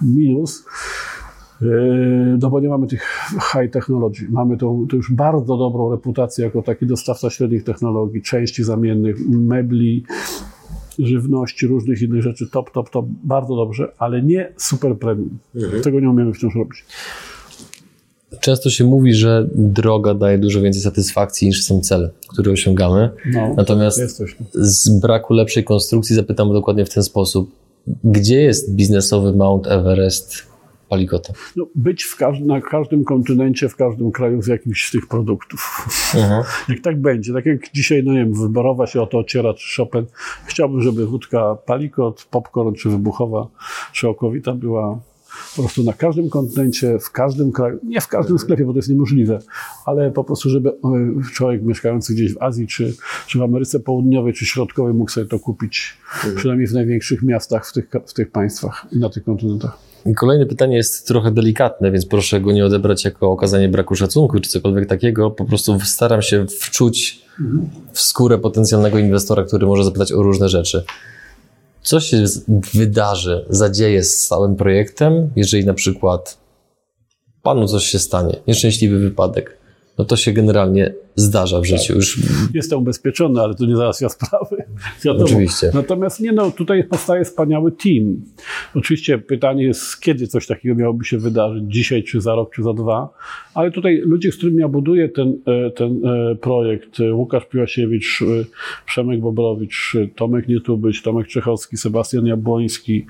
minus, 0.03 0.65
no 2.39 2.51
bo 2.51 2.61
nie 2.61 2.69
mamy 2.69 2.87
tych 2.87 3.31
high 3.53 3.73
technology. 3.73 4.27
Mamy 4.31 4.57
tą, 4.57 4.87
to 4.91 4.97
już 4.97 5.13
bardzo 5.13 5.57
dobrą 5.57 5.91
reputację 5.91 6.45
jako 6.45 6.63
taki 6.63 6.87
dostawca 6.87 7.31
średnich 7.31 7.65
technologii, 7.65 8.23
części 8.23 8.65
zamiennych, 8.65 9.17
mebli, 9.29 10.05
żywności, 10.99 11.67
różnych 11.67 12.03
innych 12.03 12.23
rzeczy, 12.23 12.47
top, 12.53 12.71
top, 12.71 12.91
top, 12.91 13.07
bardzo 13.25 13.57
dobrze, 13.57 13.93
ale 13.99 14.23
nie 14.23 14.53
super 14.57 14.99
premium. 14.99 15.39
Mhm. 15.55 15.83
Tego 15.83 16.01
nie 16.01 16.11
umiemy 16.11 16.33
wciąż 16.33 16.55
robić. 16.55 16.85
Często 18.41 18.71
się 18.71 18.85
mówi, 18.85 19.15
że 19.15 19.49
droga 19.55 20.15
daje 20.15 20.39
dużo 20.39 20.61
więcej 20.61 20.83
satysfakcji 20.83 21.49
niż 21.49 21.65
są 21.65 21.81
cele, 21.81 22.11
które 22.29 22.53
osiągamy. 22.53 23.11
No, 23.33 23.55
Natomiast 23.57 24.23
z 24.55 25.01
braku 25.01 25.35
lepszej 25.35 25.65
konstrukcji 25.65 26.17
zapytam 26.17 26.53
dokładnie 26.53 26.85
w 26.85 26.91
ten 26.91 27.03
sposób. 27.03 27.51
Gdzie 28.05 28.43
jest 28.43 28.75
biznesowy 28.75 29.33
Mount 29.33 29.67
Everest 29.67 30.49
palikota? 30.89 31.33
No, 31.57 31.67
być 31.75 32.03
w 32.03 32.17
każdy, 32.17 32.45
na 32.45 32.61
każdym 32.61 33.05
kontynencie, 33.05 33.69
w 33.69 33.77
każdym 33.77 34.13
kraju 34.13 34.43
z 34.43 34.47
jakimś 34.47 34.87
z 34.87 34.91
tych 34.91 35.07
produktów. 35.07 35.87
Mhm. 36.15 36.45
Jak 36.69 36.81
tak 36.81 37.01
będzie, 37.01 37.33
tak 37.33 37.47
jak 37.47 37.73
dzisiaj, 37.73 38.03
no 38.05 38.13
nie 38.13 38.19
wiem, 38.19 38.35
wyborowa 38.35 38.87
się 38.87 39.03
o 39.03 39.07
to 39.07 39.19
ociera, 39.19 39.55
czy 39.55 39.77
Chopin, 39.77 40.07
chciałbym, 40.47 40.83
żeby 40.83 41.07
wódka 41.07 41.55
palikot, 41.67 42.27
popcorn, 42.31 42.75
czy 42.75 42.89
wybuchowa, 42.89 43.49
czy 43.93 44.09
okowita 44.09 44.53
była 44.53 45.01
po 45.57 45.63
prostu 45.63 45.83
na 45.83 45.93
każdym 45.93 46.31
kontynencie, 46.31 46.99
w 46.99 47.11
każdym 47.11 47.53
kraju, 47.53 47.79
nie 47.83 48.01
w 48.01 48.09
każdym 48.09 48.39
sklepie, 48.39 48.65
bo 48.65 48.73
to 48.73 48.79
jest 48.79 48.89
niemożliwe, 48.89 49.39
ale 49.87 50.11
po 50.11 50.25
prostu, 50.25 50.51
żeby 50.51 50.73
człowiek 51.35 51.63
mieszkający 51.63 52.15
gdzieś 52.15 52.35
w 52.35 52.43
Azji, 52.43 52.67
czy, 52.67 52.95
czy 53.27 53.39
w 53.39 53.43
Ameryce 53.43 53.81
Południowej, 53.81 54.33
czy 54.33 54.47
Środkowej 54.47 54.95
mógł 54.95 55.11
sobie 55.11 55.27
to 55.27 55.39
kupić, 55.39 55.97
mhm. 56.15 56.37
przynajmniej 56.37 56.69
w 56.69 56.73
największych 56.73 57.23
miastach 57.23 57.67
w 57.67 57.73
tych, 57.73 57.91
w 58.07 58.13
tych 58.13 58.31
państwach 58.31 58.87
i 58.93 58.99
na 58.99 59.11
tych 59.11 59.25
kontynentach. 59.25 59.88
Kolejne 60.17 60.47
pytanie 60.47 60.77
jest 60.77 61.07
trochę 61.07 61.31
delikatne, 61.31 61.91
więc 61.91 62.07
proszę 62.07 62.41
go 62.41 62.53
nie 62.53 62.67
odebrać 62.67 63.05
jako 63.05 63.31
okazanie 63.31 63.69
braku 63.69 63.95
szacunku 63.97 64.41
czy 64.41 64.51
cokolwiek 64.51 64.89
takiego. 64.89 65.31
Po 65.31 65.45
prostu 65.45 65.81
staram 65.81 66.23
się 66.23 66.47
wczuć 66.47 67.23
w 67.93 68.01
skórę 68.01 68.39
potencjalnego 68.39 68.99
inwestora, 68.99 69.45
który 69.45 69.67
może 69.67 69.85
zapytać 69.85 70.13
o 70.13 70.23
różne 70.23 70.49
rzeczy. 70.49 70.85
Co 71.83 72.01
się 72.01 72.25
wydarzy, 72.75 73.45
zadzieje 73.49 74.05
z 74.05 74.27
całym 74.27 74.57
projektem, 74.57 75.31
jeżeli 75.37 75.67
na 75.67 75.75
przykład 75.75 76.39
panu 77.43 77.69
coś 77.69 77.85
się 77.85 77.99
stanie, 77.99 78.37
nieszczęśliwy 78.47 78.99
wypadek? 78.99 79.59
no 79.99 80.05
to 80.05 80.17
się 80.17 80.33
generalnie 80.33 80.95
zdarza 81.17 81.61
w 81.61 81.65
życiu. 81.65 81.87
Tak. 81.87 81.97
Już... 81.97 82.21
Jestem 82.55 82.79
ubezpieczony, 82.79 83.41
ale 83.41 83.55
to 83.55 83.67
nie 83.67 83.77
załatwia 83.77 84.09
sprawy. 84.09 84.57
Wiadomo. 85.05 85.25
Oczywiście. 85.25 85.71
Natomiast 85.75 86.21
nie 86.21 86.33
no, 86.33 86.51
tutaj 86.51 86.85
powstaje 86.85 87.25
wspaniały 87.25 87.73
team. 87.73 88.23
Oczywiście 88.75 89.19
pytanie 89.19 89.65
jest, 89.65 90.01
kiedy 90.01 90.27
coś 90.27 90.47
takiego 90.47 90.75
miałoby 90.75 91.05
się 91.05 91.19
wydarzyć, 91.19 91.65
dzisiaj, 91.67 92.03
czy 92.03 92.21
za 92.21 92.35
rok, 92.35 92.55
czy 92.55 92.63
za 92.63 92.73
dwa, 92.73 93.09
ale 93.55 93.71
tutaj 93.71 94.03
ludzie, 94.05 94.33
z 94.33 94.37
którymi 94.37 94.61
ja 94.61 94.69
buduję 94.69 95.09
ten, 95.09 95.39
e, 95.47 95.71
ten 95.71 96.07
e, 96.07 96.37
projekt, 96.37 97.01
e, 97.01 97.15
Łukasz 97.15 97.47
Piłasiewicz, 97.47 98.25
Przemek 98.87 99.21
Bobrowicz, 99.21 99.97
Tomek 100.17 100.49
Nietubyć, 100.49 101.03
Tomek 101.03 101.27
Czechowski, 101.27 101.77
Sebastian 101.77 102.27
Jabłoński, 102.27 103.07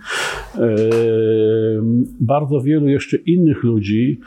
bardzo 2.20 2.60
wielu 2.60 2.88
jeszcze 2.88 3.16
innych 3.16 3.62
ludzi 3.62 4.20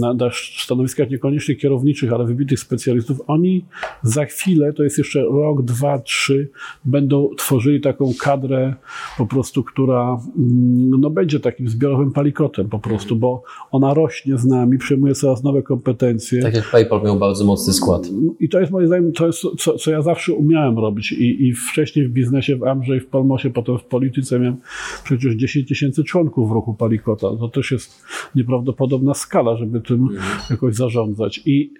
na 0.00 0.30
stanowiskach 0.62 1.10
niekoniecznie 1.10 1.54
kierowniczych, 1.54 2.12
ale 2.12 2.24
wybitych 2.24 2.60
specjalistów, 2.60 3.20
oni 3.26 3.64
za 4.02 4.24
chwilę, 4.24 4.72
to 4.72 4.82
jest 4.82 4.98
jeszcze 4.98 5.20
rok, 5.20 5.62
dwa, 5.62 5.98
trzy, 6.06 6.50
będą 6.84 7.30
tworzyli 7.38 7.80
taką 7.80 8.12
kadrę 8.20 8.74
po 9.18 9.26
prostu, 9.26 9.64
która 9.64 10.20
mm, 10.38 11.00
no, 11.00 11.10
będzie 11.10 11.40
takim 11.40 11.68
zbiorowym 11.68 12.12
palikotem 12.12 12.68
po 12.68 12.78
prostu, 12.78 13.16
bo 13.16 13.42
ona 13.70 13.94
rośnie 13.94 14.38
z 14.38 14.44
nami, 14.44 14.78
przyjmuje 14.78 15.14
coraz 15.14 15.42
nowe 15.42 15.62
kompetencje. 15.62 16.42
Tak 16.42 16.54
jak 16.54 16.70
PayPal 16.70 17.02
miał 17.02 17.18
bardzo 17.18 17.44
mocny 17.44 17.72
skład. 17.72 18.08
I 18.40 18.48
to 18.48 18.60
jest 18.60 18.72
moim 18.72 18.86
zdaniem, 18.86 19.12
to 19.12 19.26
jest 19.26 19.42
co, 19.58 19.78
co 19.78 19.90
ja 19.90 20.02
zawsze 20.02 20.32
umiałem 20.32 20.78
robić 20.78 21.12
I, 21.12 21.46
i 21.46 21.54
wcześniej 21.54 22.08
w 22.08 22.10
biznesie, 22.10 22.56
w 22.56 22.64
Amrze 22.64 22.96
i 22.96 23.00
w 23.00 23.06
Polmosie, 23.06 23.50
potem 23.50 23.78
w 23.78 23.84
polityce 23.84 24.38
miałem 24.38 24.56
przecież 25.04 25.34
10 25.34 25.68
tysięcy 25.68 26.04
członków 26.04 26.48
w 26.48 26.52
roku 26.52 26.74
palikota. 26.74 27.26
To 27.40 27.48
też 27.48 27.70
jest 27.72 28.04
nieprawdopodobna 28.34 29.14
skala, 29.14 29.56
żeby 29.56 29.80
tym 29.80 30.02
mhm. 30.02 30.40
jakoś 30.50 30.74
zarządzać. 30.74 31.40
I 31.46 31.74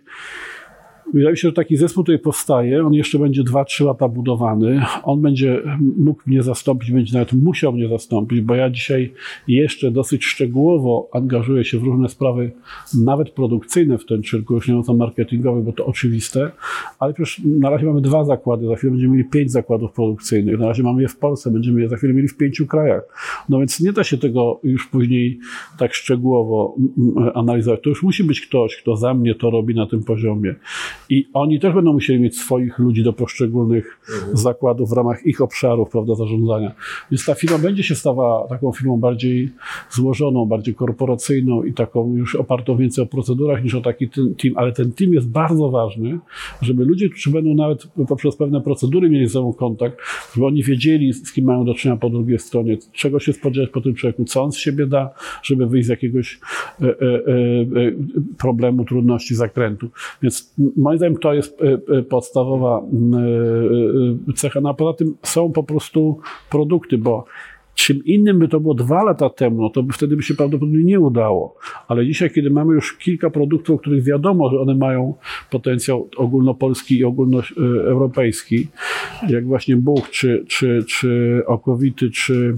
Wydaje 1.15 1.31
mi 1.31 1.39
się, 1.39 1.49
że 1.49 1.53
taki 1.53 1.77
zespół 1.77 2.05
tutaj 2.05 2.19
powstaje, 2.19 2.87
on 2.87 2.95
jeszcze 2.95 3.19
będzie 3.19 3.43
2-3 3.43 3.85
lata 3.85 4.09
budowany, 4.09 4.83
on 5.03 5.23
będzie 5.23 5.63
mógł 5.97 6.23
mnie 6.27 6.43
zastąpić, 6.43 6.93
będzie 6.93 7.13
nawet 7.13 7.33
musiał 7.33 7.73
mnie 7.73 7.89
zastąpić, 7.89 8.41
bo 8.41 8.55
ja 8.55 8.71
dzisiaj 8.71 9.13
jeszcze 9.49 9.91
dosyć 9.91 10.25
szczegółowo 10.25 11.09
angażuję 11.13 11.65
się 11.65 11.79
w 11.79 11.83
różne 11.83 12.09
sprawy, 12.09 12.51
nawet 13.05 13.31
produkcyjne 13.31 13.99
w 13.99 14.07
ten 14.07 14.23
cyrku, 14.23 14.55
już 14.55 14.69
nie 14.69 14.75
mówiąc 14.75 14.89
o 15.49 15.63
bo 15.63 15.73
to 15.73 15.87
oczywiste, 15.87 16.51
ale 16.99 17.15
przecież 17.15 17.41
na 17.45 17.71
razie 17.71 17.87
mamy 17.87 18.01
dwa 18.01 18.25
zakłady, 18.25 18.67
za 18.67 18.77
chwilę 18.77 18.91
będziemy 18.91 19.13
mieli 19.17 19.29
pięć 19.29 19.53
zakładów 19.53 19.93
produkcyjnych, 19.93 20.59
na 20.59 20.67
razie 20.67 20.83
mamy 20.83 21.03
je 21.03 21.09
w 21.09 21.17
Polsce, 21.17 21.51
będziemy 21.51 21.81
je 21.81 21.89
za 21.89 21.97
chwilę 21.97 22.15
mieli 22.15 22.29
w 22.29 22.37
pięciu 22.37 22.67
krajach. 22.67 23.03
No 23.49 23.59
więc 23.59 23.81
nie 23.81 23.93
da 23.93 24.05
się 24.05 24.19
tego 24.19 24.61
już 24.65 24.87
później 24.87 25.39
tak 25.79 25.95
szczegółowo 25.95 26.77
analizować. 27.35 27.81
To 27.83 27.91
już 27.91 28.03
musi 28.03 28.25
być 28.25 28.41
ktoś, 28.41 28.77
kto 28.77 28.97
za 28.97 29.15
mnie 29.15 29.35
to 29.35 29.51
robi 29.51 29.75
na 29.75 29.87
tym 29.87 30.05
poziomie. 30.05 30.55
I 31.11 31.29
oni 31.35 31.61
też 31.61 31.75
będą 31.75 31.93
musieli 31.93 32.21
mieć 32.21 32.39
swoich 32.39 32.79
ludzi 32.79 33.03
do 33.03 33.13
poszczególnych 33.13 34.01
mhm. 34.15 34.37
zakładów 34.37 34.91
w 34.91 34.93
ramach 34.93 35.27
ich 35.27 35.41
obszarów, 35.41 35.91
prawda, 35.91 36.15
zarządzania. 36.15 36.73
Więc 37.11 37.25
ta 37.25 37.35
firma 37.35 37.59
będzie 37.59 37.83
się 37.83 37.95
stawała 37.95 38.49
taką 38.49 38.73
firmą 38.73 38.97
bardziej 38.97 39.51
złożoną, 39.91 40.47
bardziej 40.47 40.75
korporacyjną 40.75 41.63
i 41.63 41.73
taką 41.73 42.17
już 42.17 42.35
opartą 42.35 42.77
więcej 42.77 43.05
o 43.05 43.07
procedurach 43.07 43.65
niż 43.65 43.75
o 43.75 43.81
taki 43.81 44.09
team, 44.09 44.55
ale 44.57 44.73
ten 44.73 44.93
team 44.93 45.13
jest 45.13 45.29
bardzo 45.29 45.71
ważny, 45.71 46.19
żeby 46.63 46.85
ludzie, 46.85 47.09
którzy 47.09 47.31
będą 47.31 47.55
nawet 47.55 47.89
poprzez 48.09 48.37
pewne 48.37 48.61
procedury 48.61 49.11
mieli 49.11 49.27
ze 49.27 49.33
sobą 49.33 49.53
kontakt, 49.53 49.99
żeby 50.35 50.47
oni 50.47 50.63
wiedzieli, 50.63 51.13
z 51.13 51.33
kim 51.33 51.45
mają 51.45 51.65
do 51.65 51.75
czynienia 51.75 52.01
po 52.01 52.11
drugiej 52.11 52.39
stronie, 52.39 52.77
czego 52.93 53.21
się 53.21 53.33
spodziewać 53.33 53.71
po 53.71 53.81
tym 53.81 53.95
człowieku, 53.95 54.25
co 54.25 54.43
on 54.43 54.53
z 54.53 54.57
siebie 54.57 54.87
da, 54.87 55.11
żeby 55.43 55.67
wyjść 55.67 55.87
z 55.87 55.91
jakiegoś 55.91 56.41
e, 56.81 56.85
e, 56.85 56.91
e, 56.91 56.97
problemu, 58.39 58.85
trudności, 58.85 59.35
zakrętu. 59.35 59.89
Więc 60.23 60.55
moim 60.87 60.99
zdaniem 60.99 61.19
to 61.19 61.35
jest 61.35 61.59
podstawowa 62.09 62.83
cecha. 64.37 64.61
No 64.61 64.69
a 64.69 64.75
poza 64.75 64.97
tym 64.97 65.17
są 65.23 65.53
po 65.53 65.63
prostu 65.63 66.19
produkty, 66.51 66.99
bo 66.99 67.25
Czym 67.77 68.05
innym 68.05 68.39
by 68.39 68.49
to 68.49 68.61
było 68.61 68.75
dwa 68.75 69.05
lata 69.05 69.31
temu, 69.31 69.63
no 69.63 69.71
to 69.71 69.83
by 69.83 69.93
wtedy 69.93 70.17
by 70.17 70.23
się 70.23 70.35
prawdopodobnie 70.35 70.85
nie 70.85 71.01
udało. 71.01 71.57
Ale 71.89 72.07
dzisiaj, 72.07 72.31
kiedy 72.31 72.51
mamy 72.51 72.75
już 72.75 72.97
kilka 72.97 73.31
produktów, 73.31 73.77
o 73.77 73.79
których 73.79 74.05
wiadomo, 74.05 74.51
że 74.51 74.61
one 74.61 74.75
mają 74.75 75.15
potencjał 75.51 76.09
ogólnopolski 76.17 76.99
i 76.99 77.05
ogólnoeuropejski, 77.05 78.69
jak 79.29 79.47
właśnie 79.47 79.77
Bóg, 79.77 80.11
czy, 80.11 80.45
czy, 80.49 80.85
czy 80.89 81.43
Okowity, 81.47 82.11
czy 82.11 82.55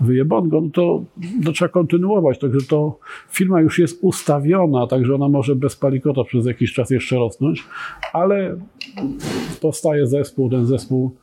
Wyjebongo, 0.00 0.60
no 0.60 0.70
to, 0.70 1.04
to 1.44 1.52
trzeba 1.52 1.68
kontynuować. 1.68 2.38
Także 2.38 2.60
to 2.68 2.98
firma 3.30 3.60
już 3.60 3.78
jest 3.78 3.98
ustawiona, 4.02 4.86
także 4.86 5.14
ona 5.14 5.28
może 5.28 5.56
bez 5.56 5.76
palikota 5.76 6.24
przez 6.24 6.46
jakiś 6.46 6.72
czas 6.72 6.90
jeszcze 6.90 7.16
rosnąć, 7.16 7.64
ale 8.12 8.56
powstaje 9.60 10.06
zespół, 10.06 10.50
ten 10.50 10.66
zespół 10.66 11.16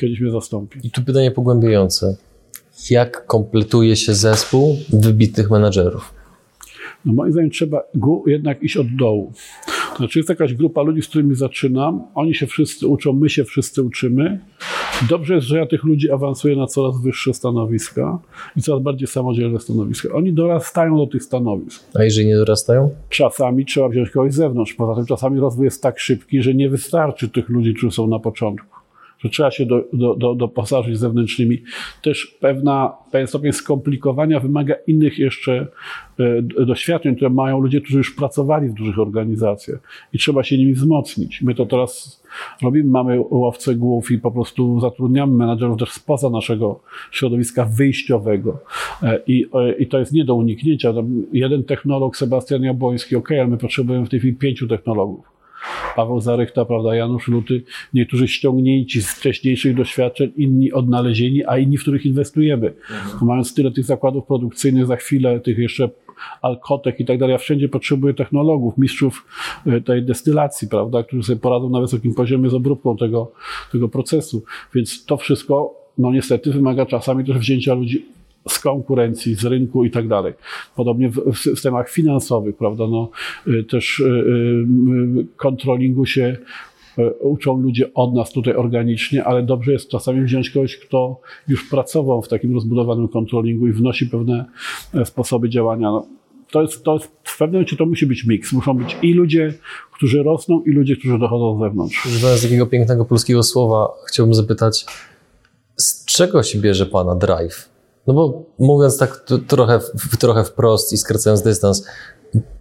kiedyś 0.00 0.20
mnie 0.20 0.30
zastąpi. 0.30 0.78
I 0.84 0.90
tu 0.90 1.02
pytanie 1.02 1.30
pogłębiające 1.30 2.27
jak 2.90 3.26
kompletuje 3.26 3.96
się 3.96 4.14
zespół 4.14 4.76
wybitnych 4.92 5.50
menedżerów? 5.50 6.14
No 7.04 7.12
moim 7.12 7.32
zdaniem 7.32 7.50
trzeba 7.50 7.82
jednak 8.26 8.62
iść 8.62 8.76
od 8.76 8.96
dołu. 8.96 9.32
To 9.92 9.96
znaczy 9.96 10.18
jest 10.18 10.28
jakaś 10.28 10.54
grupa 10.54 10.82
ludzi, 10.82 11.02
z 11.02 11.08
którymi 11.08 11.34
zaczynam, 11.34 12.02
oni 12.14 12.34
się 12.34 12.46
wszyscy 12.46 12.86
uczą, 12.86 13.12
my 13.12 13.30
się 13.30 13.44
wszyscy 13.44 13.82
uczymy. 13.82 14.40
Dobrze 15.08 15.34
jest, 15.34 15.46
że 15.46 15.58
ja 15.58 15.66
tych 15.66 15.84
ludzi 15.84 16.10
awansuję 16.10 16.56
na 16.56 16.66
coraz 16.66 17.02
wyższe 17.02 17.34
stanowiska 17.34 18.18
i 18.56 18.62
coraz 18.62 18.82
bardziej 18.82 19.08
samodzielne 19.08 19.60
stanowiska. 19.60 20.08
Oni 20.14 20.32
dorastają 20.32 20.96
do 20.96 21.06
tych 21.06 21.22
stanowisk. 21.22 21.84
A 21.94 22.04
jeżeli 22.04 22.26
nie 22.26 22.36
dorastają? 22.36 22.90
Czasami 23.08 23.66
trzeba 23.66 23.88
wziąć 23.88 24.10
kogoś 24.10 24.32
z 24.32 24.36
zewnątrz. 24.36 24.74
Poza 24.74 24.94
tym 24.94 25.06
czasami 25.06 25.40
rozwój 25.40 25.64
jest 25.64 25.82
tak 25.82 25.98
szybki, 25.98 26.42
że 26.42 26.54
nie 26.54 26.70
wystarczy 26.70 27.28
tych 27.28 27.48
ludzi, 27.48 27.74
którzy 27.74 27.96
są 27.96 28.06
na 28.06 28.18
początku 28.18 28.77
że 29.18 29.28
trzeba 29.28 29.50
się 29.50 29.66
do, 29.66 29.84
do, 29.92 30.14
do, 30.14 30.34
doposażyć 30.34 30.98
zewnętrznymi. 30.98 31.62
Też 32.02 32.26
pewna, 32.40 32.92
pewien 33.12 33.26
stopień 33.26 33.52
skomplikowania 33.52 34.40
wymaga 34.40 34.74
innych 34.86 35.18
jeszcze 35.18 35.66
e, 36.18 36.64
doświadczeń, 36.66 37.16
które 37.16 37.30
mają 37.30 37.60
ludzie, 37.60 37.80
którzy 37.80 37.98
już 37.98 38.14
pracowali 38.14 38.68
w 38.68 38.74
dużych 38.74 38.98
organizacjach 38.98 39.80
i 40.12 40.18
trzeba 40.18 40.42
się 40.42 40.58
nimi 40.58 40.72
wzmocnić. 40.72 41.42
My 41.42 41.54
to 41.54 41.66
teraz 41.66 42.22
robimy, 42.62 42.90
mamy 42.90 43.20
łowce 43.30 43.74
głów 43.74 44.10
i 44.10 44.18
po 44.18 44.30
prostu 44.30 44.80
zatrudniamy 44.80 45.32
menadżerów 45.32 45.78
też 45.78 45.90
spoza 45.90 46.30
naszego 46.30 46.80
środowiska 47.10 47.64
wyjściowego 47.64 48.58
e, 49.02 49.20
i, 49.26 49.46
e, 49.54 49.72
i 49.72 49.86
to 49.86 49.98
jest 49.98 50.12
nie 50.12 50.24
do 50.24 50.34
uniknięcia. 50.34 50.92
Jeden 51.32 51.64
technolog, 51.64 52.16
Sebastian 52.16 52.62
Jabłoński, 52.62 53.16
ok, 53.16 53.32
ale 53.32 53.46
my 53.46 53.58
potrzebujemy 53.58 54.06
w 54.06 54.08
tej 54.08 54.18
chwili 54.18 54.34
pięciu 54.34 54.68
technologów 54.68 55.37
Paweł 55.96 56.20
Zarychta, 56.20 56.64
prawda, 56.64 56.94
Janusz 56.94 57.28
Luty, 57.28 57.62
niektórzy 57.94 58.28
ściągnięci 58.28 59.02
z 59.02 59.10
wcześniejszych 59.10 59.76
doświadczeń, 59.76 60.32
inni 60.36 60.72
odnalezieni, 60.72 61.44
a 61.46 61.58
inni, 61.58 61.78
w 61.78 61.82
których 61.82 62.06
inwestujemy. 62.06 62.66
Mhm. 62.66 63.26
Mając 63.26 63.54
tyle 63.54 63.70
tych 63.70 63.84
zakładów 63.84 64.26
produkcyjnych, 64.26 64.86
za 64.86 64.96
chwilę 64.96 65.40
tych 65.40 65.58
jeszcze 65.58 65.90
alkotek 66.42 67.00
i 67.00 67.04
tak 67.04 67.18
dalej, 67.18 67.32
ja 67.32 67.38
wszędzie 67.38 67.68
potrzebuję 67.68 68.14
technologów, 68.14 68.78
mistrzów 68.78 69.26
e, 69.66 69.80
tej 69.80 70.02
destylacji, 70.02 70.68
prawda, 70.68 71.02
którzy 71.02 71.22
sobie 71.22 71.40
poradzą 71.40 71.70
na 71.70 71.80
wysokim 71.80 72.14
poziomie 72.14 72.50
z 72.50 72.54
obróbką 72.54 72.96
tego, 72.96 73.32
tego 73.72 73.88
procesu. 73.88 74.42
Więc 74.74 75.04
to 75.04 75.16
wszystko, 75.16 75.74
no 75.98 76.12
niestety 76.12 76.52
wymaga 76.52 76.86
czasami 76.86 77.24
też 77.24 77.38
wzięcia 77.38 77.74
ludzi 77.74 78.06
z 78.48 78.58
konkurencji, 78.58 79.34
z 79.34 79.44
rynku 79.44 79.84
i 79.84 79.90
tak 79.90 80.08
dalej. 80.08 80.32
Podobnie 80.76 81.08
w, 81.08 81.32
w 81.32 81.38
systemach 81.38 81.90
finansowych, 81.90 82.56
prawda, 82.56 82.86
no, 82.86 83.10
y, 83.46 83.64
też 83.64 84.00
y, 84.00 84.04
y, 84.04 85.26
kontrolingu 85.36 86.06
się 86.06 86.36
uczą 87.20 87.60
ludzie 87.60 87.94
od 87.94 88.14
nas 88.14 88.32
tutaj 88.32 88.54
organicznie, 88.54 89.24
ale 89.24 89.42
dobrze 89.42 89.72
jest 89.72 89.88
czasami 89.88 90.22
wziąć 90.22 90.50
kogoś, 90.50 90.76
kto 90.76 91.20
już 91.48 91.68
pracował 91.70 92.22
w 92.22 92.28
takim 92.28 92.54
rozbudowanym 92.54 93.08
kontrolingu 93.08 93.66
i 93.66 93.72
wnosi 93.72 94.06
pewne 94.06 94.44
e, 94.94 95.04
sposoby 95.04 95.48
działania. 95.48 95.90
No, 95.90 96.06
to 96.50 96.62
jest, 96.62 96.84
to 96.84 96.94
jest, 96.94 97.06
w 97.22 97.38
pewnym 97.38 97.54
momencie 97.54 97.76
to 97.76 97.86
musi 97.86 98.06
być 98.06 98.26
miks. 98.26 98.52
Muszą 98.52 98.74
być 98.74 98.96
i 99.02 99.12
ludzie, 99.12 99.54
którzy 99.92 100.22
rosną, 100.22 100.62
i 100.62 100.70
ludzie, 100.70 100.96
którzy 100.96 101.18
dochodzą 101.18 101.56
z 101.56 101.60
zewnątrz. 101.60 102.06
Używając 102.06 102.42
takiego 102.42 102.66
pięknego 102.66 103.04
polskiego 103.04 103.42
słowa, 103.42 103.88
chciałbym 104.08 104.34
zapytać, 104.34 104.86
z 105.76 106.04
czego 106.04 106.42
się 106.42 106.58
bierze 106.58 106.86
Pana 106.86 107.14
drive? 107.14 107.68
No 108.08 108.14
bo 108.14 108.44
mówiąc 108.58 108.98
tak 108.98 109.24
trochę, 109.46 109.80
trochę 110.18 110.44
wprost 110.44 110.92
i 110.92 110.96
skracając 110.96 111.42
dystans, 111.42 111.86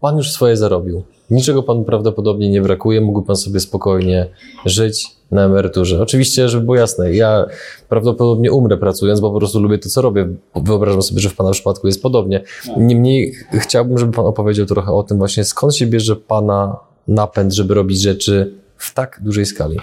pan 0.01 0.17
już 0.17 0.31
swoje 0.31 0.57
zarobił. 0.57 1.03
Niczego 1.29 1.63
panu 1.63 1.83
prawdopodobnie 1.83 2.49
nie 2.49 2.61
brakuje, 2.61 3.01
mógłby 3.01 3.27
pan 3.27 3.35
sobie 3.35 3.59
spokojnie 3.59 4.27
żyć 4.65 5.07
na 5.31 5.45
emeryturze. 5.45 6.01
Oczywiście, 6.01 6.49
żeby 6.49 6.65
było 6.65 6.75
jasne, 6.75 7.13
ja 7.13 7.45
prawdopodobnie 7.89 8.51
umrę 8.51 8.77
pracując, 8.77 9.19
bo 9.19 9.31
po 9.31 9.37
prostu 9.37 9.59
lubię 9.59 9.77
to, 9.77 9.89
co 9.89 10.01
robię. 10.01 10.27
Wyobrażam 10.55 11.01
sobie, 11.01 11.19
że 11.19 11.29
w 11.29 11.35
pana 11.35 11.51
przypadku 11.51 11.87
jest 11.87 12.01
podobnie. 12.01 12.43
Niemniej 12.77 13.33
chciałbym, 13.53 13.97
żeby 13.97 14.13
pan 14.13 14.25
opowiedział 14.25 14.65
trochę 14.65 14.91
o 14.91 15.03
tym 15.03 15.17
właśnie, 15.17 15.43
skąd 15.43 15.75
się 15.75 15.87
bierze 15.87 16.15
pana 16.15 16.79
napęd, 17.07 17.53
żeby 17.53 17.73
robić 17.73 18.01
rzeczy 18.01 18.53
w 18.77 18.93
tak 18.93 19.19
dużej 19.23 19.45
skali. 19.45 19.79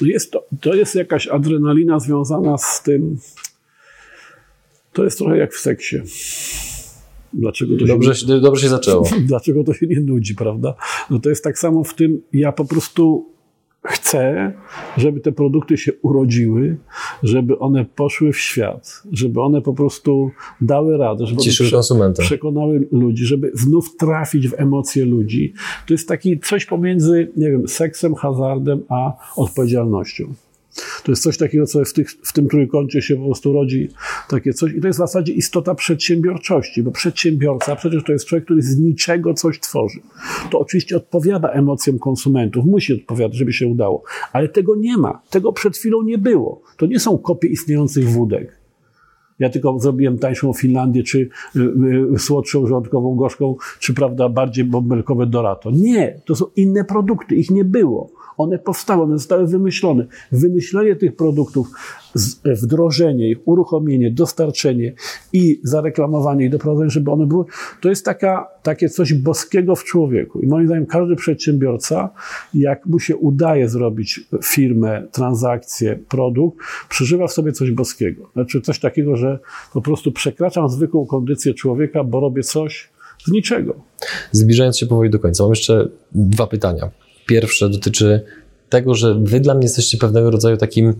Jest 0.00 0.30
to, 0.30 0.44
to 0.60 0.74
jest 0.74 0.94
jakaś 0.94 1.28
adrenalina 1.28 1.98
związana 2.00 2.58
z 2.58 2.82
tym, 2.82 3.18
to 4.94 5.04
jest 5.04 5.18
trochę 5.18 5.36
jak 5.36 5.54
w 5.54 5.58
seksie. 5.58 5.96
Dlaczego 7.32 7.76
to 7.76 7.84
dobrze, 7.84 8.14
się, 8.14 8.26
dobrze 8.26 8.62
się 8.62 8.68
zaczęło. 8.68 9.08
Dlaczego 9.26 9.64
to 9.64 9.74
się 9.74 9.86
nie 9.86 10.00
nudzi, 10.00 10.34
prawda? 10.34 10.74
No 11.10 11.18
to 11.18 11.28
jest 11.28 11.44
tak 11.44 11.58
samo 11.58 11.84
w 11.84 11.94
tym, 11.94 12.22
ja 12.32 12.52
po 12.52 12.64
prostu 12.64 13.34
chcę, 13.84 14.52
żeby 14.96 15.20
te 15.20 15.32
produkty 15.32 15.76
się 15.76 15.92
urodziły, 16.02 16.76
żeby 17.22 17.58
one 17.58 17.84
poszły 17.84 18.32
w 18.32 18.38
świat, 18.38 19.02
żeby 19.12 19.40
one 19.40 19.62
po 19.62 19.74
prostu 19.74 20.30
dały 20.60 20.96
radę, 20.96 21.26
żeby 21.26 21.40
przekonały 22.22 22.88
ludzi, 22.92 23.24
żeby 23.24 23.50
znów 23.54 23.96
trafić 23.96 24.48
w 24.48 24.54
emocje 24.56 25.04
ludzi. 25.04 25.52
To 25.86 25.94
jest 25.94 26.08
taki 26.08 26.40
coś 26.40 26.66
pomiędzy, 26.66 27.32
nie 27.36 27.50
wiem, 27.50 27.68
seksem, 27.68 28.14
hazardem, 28.14 28.82
a 28.88 29.12
odpowiedzialnością. 29.36 30.34
To 31.04 31.12
jest 31.12 31.22
coś 31.22 31.38
takiego, 31.38 31.66
co 31.66 31.84
w, 31.84 31.92
tych, 31.92 32.10
w 32.10 32.32
tym 32.32 32.48
trójkącie 32.48 33.02
się 33.02 33.16
po 33.16 33.24
prostu 33.24 33.52
rodzi 33.52 33.88
takie 34.28 34.52
coś. 34.52 34.72
I 34.72 34.80
to 34.80 34.86
jest 34.86 34.98
w 34.98 35.02
zasadzie 35.02 35.32
istota 35.32 35.74
przedsiębiorczości, 35.74 36.82
bo 36.82 36.90
przedsiębiorca 36.90 37.76
przecież 37.76 38.04
to 38.04 38.12
jest 38.12 38.26
człowiek, 38.26 38.44
który 38.44 38.62
z 38.62 38.78
niczego 38.78 39.34
coś 39.34 39.60
tworzy. 39.60 40.00
To 40.50 40.58
oczywiście 40.58 40.96
odpowiada 40.96 41.48
emocjom 41.48 41.98
konsumentów, 41.98 42.64
musi 42.64 42.94
odpowiadać, 42.94 43.36
żeby 43.36 43.52
się 43.52 43.66
udało. 43.66 44.02
Ale 44.32 44.48
tego 44.48 44.76
nie 44.76 44.98
ma. 44.98 45.22
Tego 45.30 45.52
przed 45.52 45.76
chwilą 45.76 46.02
nie 46.02 46.18
było. 46.18 46.62
To 46.76 46.86
nie 46.86 47.00
są 47.00 47.18
kopie 47.18 47.48
istniejących 47.48 48.08
wódek. 48.10 48.64
Ja 49.38 49.50
tylko 49.50 49.78
zrobiłem 49.78 50.18
tańszą 50.18 50.52
Finlandię, 50.52 51.02
czy 51.02 51.18
y, 51.56 51.60
y, 52.14 52.18
słodszą, 52.18 52.66
rządkową, 52.66 53.16
gorzką, 53.16 53.56
czy 53.78 53.94
prawda, 53.94 54.28
bardziej 54.28 54.64
bąbelkowe 54.64 55.26
Dorato. 55.26 55.70
Nie, 55.70 56.20
to 56.24 56.34
są 56.36 56.46
inne 56.56 56.84
produkty, 56.84 57.34
ich 57.34 57.50
nie 57.50 57.64
było. 57.64 58.10
One 58.36 58.58
powstały, 58.58 59.02
one 59.02 59.18
zostały 59.18 59.46
wymyślone. 59.46 60.06
Wymyślenie 60.32 60.96
tych 60.96 61.16
produktów, 61.16 61.68
wdrożenie 62.62 63.30
ich, 63.30 63.38
uruchomienie, 63.44 64.10
dostarczenie 64.10 64.92
i 65.32 65.60
zareklamowanie 65.62 66.44
i 66.44 66.50
doprowadzenie, 66.50 66.90
żeby 66.90 67.10
one 67.10 67.26
były, 67.26 67.44
to 67.80 67.88
jest 67.88 68.04
taka, 68.04 68.48
takie 68.62 68.88
coś 68.88 69.14
boskiego 69.14 69.76
w 69.76 69.84
człowieku. 69.84 70.40
I 70.40 70.46
moim 70.46 70.66
zdaniem 70.66 70.86
każdy 70.86 71.16
przedsiębiorca, 71.16 72.10
jak 72.54 72.86
mu 72.86 72.98
się 72.98 73.16
udaje 73.16 73.68
zrobić 73.68 74.20
firmę, 74.44 75.06
transakcję, 75.12 75.98
produkt, 76.08 76.58
przeżywa 76.88 77.26
w 77.26 77.32
sobie 77.32 77.52
coś 77.52 77.70
boskiego. 77.70 78.30
Znaczy 78.32 78.60
coś 78.60 78.78
takiego, 78.78 79.16
że 79.16 79.38
po 79.72 79.82
prostu 79.82 80.12
przekraczam 80.12 80.68
zwykłą 80.68 81.06
kondycję 81.06 81.54
człowieka, 81.54 82.04
bo 82.04 82.20
robię 82.20 82.42
coś 82.42 82.90
z 83.24 83.30
niczego. 83.30 83.74
Zbliżając 84.32 84.78
się 84.78 84.86
powoli 84.86 85.10
do 85.10 85.18
końca, 85.18 85.44
mam 85.44 85.50
jeszcze 85.50 85.88
dwa 86.12 86.46
pytania. 86.46 86.90
Pierwsze 87.26 87.68
dotyczy 87.68 88.24
tego, 88.68 88.94
że 88.94 89.14
wy 89.14 89.40
dla 89.40 89.54
mnie 89.54 89.64
jesteście 89.64 89.98
pewnego 89.98 90.30
rodzaju 90.30 90.56
takim 90.56 90.94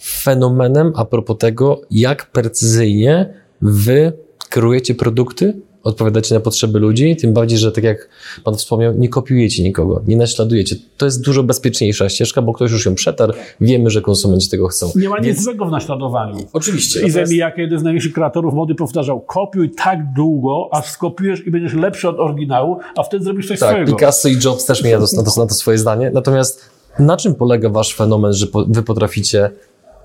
fenomenem 0.00 0.92
a 0.96 1.04
propos 1.04 1.38
tego, 1.38 1.80
jak 1.90 2.30
precyzyjnie 2.30 3.34
wy 3.62 4.12
kreujecie 4.50 4.94
produkty, 4.94 5.54
odpowiadacie 5.86 6.34
na 6.34 6.40
potrzeby 6.40 6.78
ludzi, 6.78 7.16
tym 7.16 7.32
bardziej, 7.32 7.58
że 7.58 7.72
tak 7.72 7.84
jak 7.84 8.08
Pan 8.44 8.54
wspomniał, 8.54 8.94
nie 8.94 9.08
kopiujecie 9.08 9.62
nikogo, 9.62 10.02
nie 10.06 10.16
naśladujecie. 10.16 10.76
To 10.96 11.04
jest 11.04 11.24
dużo 11.24 11.42
bezpieczniejsza 11.42 12.08
ścieżka, 12.08 12.42
bo 12.42 12.52
ktoś 12.52 12.72
już 12.72 12.86
ją 12.86 12.94
przetarł, 12.94 13.32
wiemy, 13.60 13.90
że 13.90 14.00
konsumenci 14.00 14.50
tego 14.50 14.68
chcą. 14.68 14.90
Nie 14.96 15.08
ma 15.08 15.18
nic 15.18 15.42
złego 15.42 15.66
w 15.66 15.70
naśladowaniu. 15.70 16.46
Oczywiście. 16.52 17.06
I 17.06 17.10
Zemi, 17.10 17.36
jak 17.36 17.58
jeden 17.58 17.78
z 17.78 17.82
największych 17.82 18.12
kreatorów 18.12 18.54
mody 18.54 18.74
powtarzał, 18.74 19.20
kopiuj 19.20 19.70
tak 19.70 20.12
długo, 20.16 20.68
aż 20.72 20.90
skopiujesz 20.90 21.46
i 21.46 21.50
będziesz 21.50 21.74
lepszy 21.74 22.08
od 22.08 22.20
oryginału, 22.20 22.78
a 22.96 23.02
wtedy 23.02 23.24
zrobisz 23.24 23.48
coś 23.48 23.60
tak, 23.60 23.68
swojego. 23.68 23.92
Picasso 23.92 24.28
i 24.28 24.36
Jobs 24.44 24.64
też 24.64 24.84
mieli 24.84 25.00
na 25.00 25.22
to, 25.22 25.40
na 25.40 25.46
to 25.46 25.54
swoje 25.54 25.78
zdanie. 25.78 26.10
Natomiast 26.14 26.70
na 26.98 27.16
czym 27.16 27.34
polega 27.34 27.68
wasz 27.68 27.94
fenomen, 27.94 28.32
że 28.32 28.46
wy 28.68 28.82
potraficie 28.82 29.50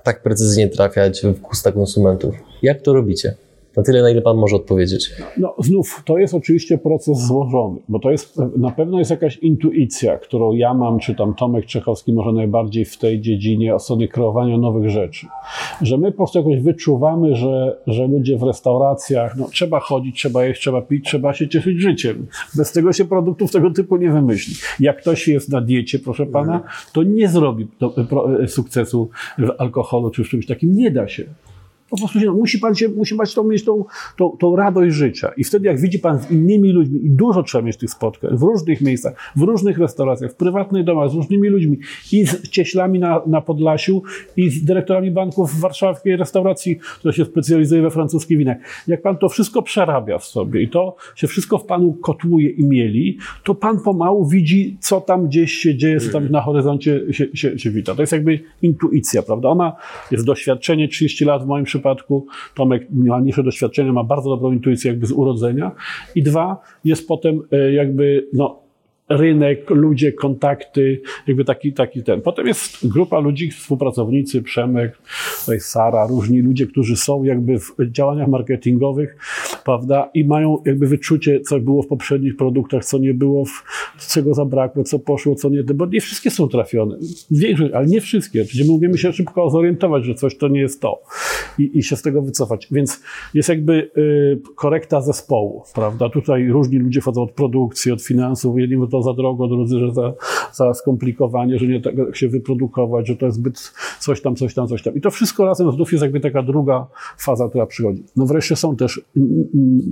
tak 0.04 0.24
precyzyjnie 0.24 0.70
trafiać 0.70 1.22
w 1.22 1.52
usta 1.52 1.72
konsumentów? 1.72 2.36
Jak 2.62 2.82
to 2.82 2.94
robicie? 2.94 3.36
Na 3.78 3.84
tyle, 3.84 4.02
na 4.02 4.10
ile 4.10 4.22
Pan 4.22 4.38
może 4.38 4.56
odpowiedzieć. 4.56 5.12
No, 5.38 5.56
znów, 5.60 6.02
to 6.06 6.18
jest 6.18 6.34
oczywiście 6.34 6.78
proces 6.78 7.18
złożony, 7.18 7.80
bo 7.90 8.00
to 8.00 8.12
jest, 8.12 8.38
na 8.58 8.72
pewno 8.72 9.00
jest 9.00 9.12
jakaś 9.12 9.38
intuicja, 9.38 10.18
którą 10.18 10.54
ja 10.54 10.74
mam, 10.74 11.00
czy 11.00 11.16
tam 11.16 11.34
Tomek 11.34 11.66
Czechowski 11.66 12.14
może 12.14 12.32
najbardziej 12.32 12.86
w 12.86 12.98
tej 12.98 13.22
dziedzinie 13.22 13.76
od 13.76 13.84
strony 13.84 14.08
kreowania 14.08 14.58
nowych 14.58 14.90
rzeczy. 14.90 15.28
Że 15.82 15.98
my 15.98 16.12
po 16.12 16.18
prostu 16.18 16.38
jakoś 16.38 16.60
wyczuwamy, 16.60 17.36
że, 17.36 17.78
że 17.88 18.08
ludzie 18.08 18.38
w 18.38 18.44
restauracjach, 18.44 19.38
no, 19.38 19.48
trzeba 19.52 19.80
chodzić, 19.80 20.16
trzeba 20.16 20.46
jeść, 20.46 20.62
trzeba 20.62 20.82
pić, 20.82 21.06
trzeba 21.06 21.34
się 21.34 21.50
cieszyć 21.50 21.82
życiem. 21.82 22.28
Bez 22.56 22.72
tego 22.72 22.94
się 22.94 23.06
produktów 23.06 23.52
tego 23.52 23.72
typu 23.72 23.98
nie 23.98 24.12
wymyśli. 24.12 24.54
Jak 24.80 25.02
ktoś 25.02 25.28
jest 25.28 25.50
na 25.50 25.62
diecie, 25.62 26.00
proszę 26.00 26.26
Pana, 26.26 26.64
to 26.94 27.04
nie 27.04 27.28
zrobi 27.28 27.68
sukcesu 28.48 29.10
w 29.38 29.52
alkoholu 29.58 30.10
czy 30.10 30.24
w 30.24 30.30
czymś 30.30 30.46
takim. 30.46 30.74
Nie 30.74 30.92
da 30.92 31.08
się. 31.08 31.24
Po 31.92 31.98
prostu 31.98 32.20
się, 32.20 32.32
musi 32.32 32.60
pan 32.60 32.76
się, 32.76 32.90
musi 32.90 33.16
pan 33.16 33.26
tą, 33.36 33.44
mieć 33.44 33.66
tą, 33.66 33.86
tą, 34.18 34.38
tą 34.40 34.56
radość 34.56 34.96
życia. 34.96 35.32
I 35.38 35.44
wtedy, 35.44 35.68
jak 35.68 35.80
widzi 35.80 36.00
pan 36.00 36.20
z 36.20 36.32
innymi 36.32 36.72
ludźmi, 36.72 37.06
i 37.06 37.10
dużo 37.10 37.44
trzeba 37.44 37.62
mieć 37.62 37.78
tych 37.78 37.90
spotkań, 37.90 38.38
w 38.38 38.42
różnych 38.42 38.82
miejscach, 38.82 39.32
w 39.36 39.42
różnych 39.42 39.78
restauracjach, 39.78 40.32
w 40.32 40.36
prywatnych 40.36 40.84
domach, 40.84 41.10
z 41.10 41.14
różnymi 41.14 41.50
ludźmi, 41.50 41.78
i 42.12 42.26
z 42.28 42.50
cieślami 42.50 43.00
na, 43.00 43.22
na 43.28 43.42
Podlasiu, 43.42 44.02
i 44.38 44.50
z 44.50 44.66
dyrektorami 44.66 45.12
banków 45.12 45.52
w 45.52 45.60
warszawskiej 45.60 46.18
restauracji, 46.18 46.80
która 47.00 47.12
się 47.12 47.26
specjalizuje 47.26 47.82
we 47.82 47.90
francuskich 47.90 48.38
winach. 48.38 48.58
Jak 48.88 49.02
pan 49.02 49.18
to 49.18 49.30
wszystko 49.30 49.62
przerabia 49.62 50.18
w 50.18 50.26
sobie 50.26 50.62
i 50.62 50.70
to 50.70 50.96
się 51.16 51.28
wszystko 51.28 51.58
w 51.58 51.66
panu 51.66 51.94
kotłuje 51.94 52.50
i 52.50 52.66
mieli, 52.66 53.18
to 53.44 53.56
pan 53.56 53.80
pomału 53.80 54.26
widzi, 54.26 54.78
co 54.80 55.02
tam 55.02 55.28
gdzieś 55.28 55.52
się 55.52 55.78
dzieje, 55.78 56.00
co 56.00 56.12
tam 56.12 56.32
na 56.32 56.42
horyzoncie 56.42 57.14
się, 57.14 57.28
się, 57.34 57.60
się 57.60 57.72
wita. 57.72 57.96
To 57.96 58.02
jest 58.02 58.14
jakby 58.14 58.40
intuicja, 58.62 59.22
prawda? 59.22 59.50
Ona 59.50 59.76
jest 60.12 60.26
doświadczenie 60.26 60.88
30 60.88 61.26
lat 61.26 61.44
w 61.44 61.48
moim 61.48 61.66
przypadku, 61.66 61.81
przypadku 61.82 62.26
Tomek 62.56 62.88
ma 62.92 63.20
mniejsze 63.20 63.44
doświadczenie, 63.44 63.92
ma 63.92 64.04
bardzo 64.04 64.30
dobrą 64.30 64.52
intuicję 64.52 64.92
jakby 64.92 65.08
z 65.08 65.12
urodzenia. 65.12 65.72
I 66.16 66.24
dwa, 66.24 66.62
jest 66.84 67.08
potem 67.08 67.42
e, 67.52 67.72
jakby, 67.72 68.28
no, 68.34 68.61
rynek, 69.18 69.70
ludzie, 69.70 70.12
kontakty, 70.12 71.02
jakby 71.28 71.46
taki, 71.46 71.74
taki 71.74 72.04
ten. 72.04 72.22
Potem 72.22 72.48
jest 72.48 72.88
grupa 72.88 73.20
ludzi, 73.20 73.52
współpracownicy, 73.52 74.42
Przemek, 74.42 74.98
tutaj 75.40 75.60
Sara, 75.60 76.08
różni 76.08 76.42
ludzie, 76.42 76.68
którzy 76.68 76.96
są 76.96 77.24
jakby 77.24 77.60
w 77.60 77.76
działaniach 77.92 78.28
marketingowych, 78.28 79.18
prawda, 79.66 80.10
i 80.14 80.26
mają 80.26 80.58
jakby 80.66 80.88
wyczucie, 80.88 81.42
co 81.42 81.60
było 81.60 81.82
w 81.82 81.88
poprzednich 81.88 82.36
produktach, 82.36 82.86
co 82.86 82.98
nie 82.98 83.14
było, 83.14 83.46
w, 83.46 83.64
czego 84.14 84.34
zabrakło, 84.34 84.84
co 84.84 85.00
poszło, 85.00 85.36
co 85.36 85.50
nie, 85.50 85.64
bo 85.64 85.86
nie 85.86 86.02
wszystkie 86.02 86.32
są 86.32 86.48
trafione. 86.48 86.98
Większość, 87.32 87.74
ale 87.74 87.88
nie 87.88 88.02
wszystkie. 88.02 88.46
Przecież 88.46 88.68
my 88.68 88.74
umiemy 88.74 88.98
się 88.98 89.14
szybko 89.14 89.50
zorientować, 89.50 90.06
że 90.06 90.14
coś 90.14 90.38
to 90.38 90.48
nie 90.48 90.60
jest 90.60 90.82
to 90.82 91.02
i, 91.60 91.78
i 91.78 91.84
się 91.84 91.96
z 91.96 92.02
tego 92.02 92.22
wycofać. 92.22 92.68
Więc 92.72 93.04
jest 93.34 93.50
jakby 93.50 93.92
y, 93.98 94.42
korekta 94.56 95.02
zespołu, 95.02 95.64
prawda. 95.76 96.10
Tutaj 96.10 96.48
różni 96.48 96.78
ludzie 96.78 97.02
wchodzą 97.02 97.24
od 97.24 97.32
produkcji, 97.32 97.92
od 97.92 98.02
finansów, 98.02 98.60
jedni 98.60 98.78
to 98.92 99.01
za 99.02 99.14
drogo, 99.14 99.48
drudzy, 99.48 99.80
że 99.80 99.94
za, 99.94 100.14
za 100.54 100.74
skomplikowanie, 100.74 101.60
że 101.60 101.68
nie 101.68 101.82
tak 101.82 101.96
się 102.14 102.30
wyprodukować, 102.30 103.08
że 103.08 103.16
to 103.16 103.26
jest 103.26 103.38
zbyt 103.38 103.74
coś 104.00 104.22
tam, 104.22 104.36
coś 104.36 104.54
tam, 104.54 104.68
coś 104.68 104.84
tam. 104.84 104.96
I 104.96 105.02
to 105.02 105.12
wszystko 105.12 105.46
razem 105.46 105.72
znów 105.72 105.92
jest 105.92 106.02
jakby 106.02 106.20
taka 106.20 106.44
druga 106.44 106.88
faza, 107.18 107.50
która 107.50 107.66
przychodzi. 107.66 108.04
No 108.16 108.26
wreszcie 108.26 108.56
są 108.56 108.76
też 108.76 109.02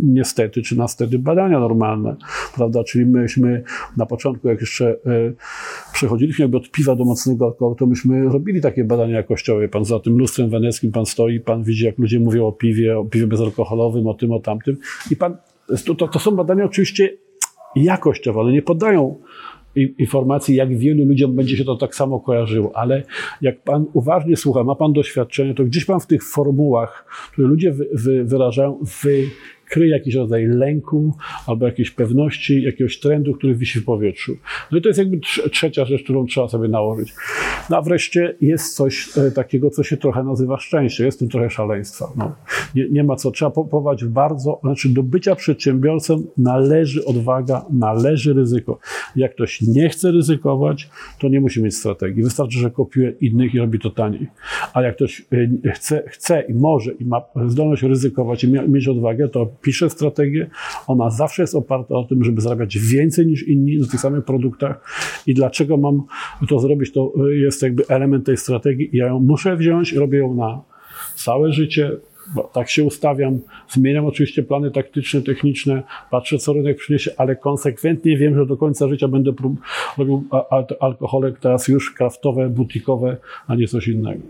niestety, 0.03 0.61
czy 0.61 0.77
nastety 0.77 1.19
badania 1.19 1.59
normalne, 1.59 2.15
prawda? 2.55 2.83
Czyli 2.83 3.05
myśmy 3.05 3.63
na 3.97 4.05
początku, 4.05 4.47
jak 4.47 4.59
jeszcze 4.59 4.89
e, 4.89 5.33
przechodziliśmy 5.93 6.43
jakby 6.43 6.57
od 6.57 6.71
piwa 6.71 6.95
do 6.95 7.05
mocnego 7.05 7.45
alkoholu, 7.45 7.75
to 7.75 7.85
myśmy 7.85 8.29
robili 8.29 8.61
takie 8.61 8.83
badania 8.83 9.17
jakościowe. 9.17 9.67
Pan 9.67 9.85
za 9.85 9.99
tym 9.99 10.17
lustrem 10.17 10.49
weneckim, 10.49 10.91
pan 10.91 11.05
stoi, 11.05 11.39
pan 11.39 11.63
widzi, 11.63 11.85
jak 11.85 11.97
ludzie 11.97 12.19
mówią 12.19 12.47
o 12.47 12.51
piwie, 12.51 12.99
o 12.99 13.05
piwie 13.05 13.27
bezalkoholowym, 13.27 14.07
o 14.07 14.13
tym, 14.13 14.31
o 14.31 14.39
tamtym. 14.39 14.77
I 15.11 15.15
pan, 15.15 15.37
to, 15.85 15.95
to, 15.95 16.07
to 16.07 16.19
są 16.19 16.31
badania 16.31 16.65
oczywiście 16.65 17.17
jakościowo, 17.75 18.41
one 18.41 18.51
nie 18.51 18.61
podają 18.61 19.15
informacji, 19.75 20.55
jak 20.55 20.77
wielu 20.77 21.05
ludziom 21.05 21.35
będzie 21.35 21.57
się 21.57 21.65
to 21.65 21.75
tak 21.75 21.95
samo 21.95 22.19
kojarzyło, 22.19 22.71
ale 22.75 23.03
jak 23.41 23.61
pan 23.61 23.85
uważnie 23.93 24.37
słucha, 24.37 24.63
ma 24.63 24.75
pan 24.75 24.93
doświadczenie, 24.93 25.53
to 25.53 25.63
gdzieś 25.63 25.85
pan 25.85 25.99
w 25.99 26.07
tych 26.07 26.23
formułach, 26.23 27.05
które 27.31 27.47
ludzie 27.47 27.71
wy, 27.71 27.89
wy, 27.93 28.23
wyrażają, 28.23 28.79
wy 29.03 29.23
kryje 29.69 29.91
jakiś 29.91 30.15
rodzaj 30.15 30.47
lęku 30.47 31.13
albo 31.47 31.65
jakiejś 31.65 31.91
pewności, 31.91 32.63
jakiegoś 32.63 32.99
trendu, 32.99 33.33
który 33.33 33.55
wisi 33.55 33.79
w 33.79 33.85
powietrzu. 33.85 34.37
No 34.71 34.77
i 34.77 34.81
to 34.81 34.89
jest 34.89 34.99
jakby 34.99 35.19
trzecia 35.51 35.85
rzecz, 35.85 36.03
którą 36.03 36.25
trzeba 36.25 36.47
sobie 36.47 36.67
nałożyć. 36.67 37.13
No 37.69 37.77
a 37.77 37.81
wreszcie 37.81 38.35
jest 38.41 38.75
coś 38.75 39.17
e, 39.17 39.31
takiego, 39.31 39.69
co 39.69 39.83
się 39.83 39.97
trochę 39.97 40.23
nazywa 40.23 40.57
szczęście. 40.57 41.05
Jest 41.05 41.17
w 41.17 41.19
tym 41.19 41.29
trochę 41.29 41.49
szaleństwa. 41.49 42.07
No. 42.17 42.35
Nie, 42.75 42.89
nie 42.89 43.03
ma 43.03 43.15
co. 43.15 43.31
Trzeba 43.31 43.51
powołać 43.51 44.05
bardzo, 44.05 44.59
znaczy 44.63 44.89
do 44.89 45.03
bycia 45.03 45.35
przedsiębiorcą 45.35 46.23
należy 46.37 47.05
odwaga, 47.05 47.65
należy 47.69 48.33
ryzyko. 48.33 48.79
Jak 49.15 49.33
ktoś 49.33 49.61
nie 49.61 49.89
chce 49.89 50.11
ryzykować, 50.11 50.89
to 51.19 51.29
nie 51.29 51.41
musi 51.41 51.63
mieć 51.63 51.75
strategii. 51.75 52.23
Wystarczy, 52.23 52.59
że 52.59 52.71
kopiuje 52.71 53.13
innych 53.21 53.53
i 53.53 53.59
robi 53.59 53.79
to 53.79 53.89
taniej. 53.89 54.27
A 54.73 54.81
jak 54.81 54.95
ktoś 54.95 55.25
e, 55.65 55.71
chce, 55.71 56.03
chce 56.07 56.41
i 56.41 56.53
może 56.53 56.91
i 56.91 57.05
ma 57.05 57.21
zdolność 57.47 57.83
ryzykować 57.83 58.43
i 58.43 58.47
mieć 58.47 58.87
odwagę, 58.87 59.27
to 59.27 59.45
pisze 59.61 59.89
strategię, 59.89 60.49
ona 60.87 61.09
zawsze 61.09 61.43
jest 61.43 61.55
oparta 61.55 61.95
o 61.95 62.03
tym, 62.03 62.23
żeby 62.23 62.41
zarabiać 62.41 62.77
więcej 62.77 63.27
niż 63.27 63.47
inni 63.47 63.79
na 63.79 63.87
tych 63.87 63.99
samych 63.99 64.25
produktach. 64.25 64.81
I 65.27 65.33
dlaczego 65.33 65.77
mam 65.77 66.03
to 66.49 66.59
zrobić, 66.59 66.93
to 66.93 67.13
jest 67.29 67.61
jakby 67.61 67.87
element 67.87 68.25
tej 68.25 68.37
strategii. 68.37 68.89
Ja 68.93 69.07
ją 69.07 69.19
muszę 69.19 69.55
wziąć 69.55 69.93
robię 69.93 70.17
ją 70.17 70.35
na 70.35 70.61
całe 71.15 71.51
życie, 71.51 71.91
tak 72.53 72.69
się 72.69 72.83
ustawiam, 72.83 73.39
zmieniam 73.69 74.05
oczywiście 74.05 74.43
plany 74.43 74.71
taktyczne, 74.71 75.21
techniczne, 75.21 75.83
patrzę 76.11 76.37
co 76.37 76.53
rynek 76.53 76.77
przyniesie, 76.77 77.11
ale 77.17 77.35
konsekwentnie 77.35 78.17
wiem, 78.17 78.35
że 78.35 78.45
do 78.45 78.57
końca 78.57 78.87
życia 78.87 79.07
będę 79.07 79.31
robił 79.97 80.23
alkoholek 80.79 81.39
teraz 81.39 81.67
już 81.67 81.93
kraftowe, 81.93 82.49
butikowe, 82.49 83.17
a 83.47 83.55
nie 83.55 83.67
coś 83.67 83.87
innego. 83.87 84.21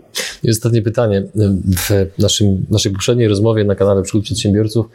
I 0.44 0.50
ostatnie 0.50 0.82
pytanie. 0.82 1.22
W 1.88 2.18
naszym, 2.18 2.66
naszej 2.70 2.92
poprzedniej 2.92 3.28
rozmowie 3.28 3.64
na 3.64 3.74
kanale 3.74 4.02
Przygód 4.02 4.24
Przedsiębiorców 4.24 4.86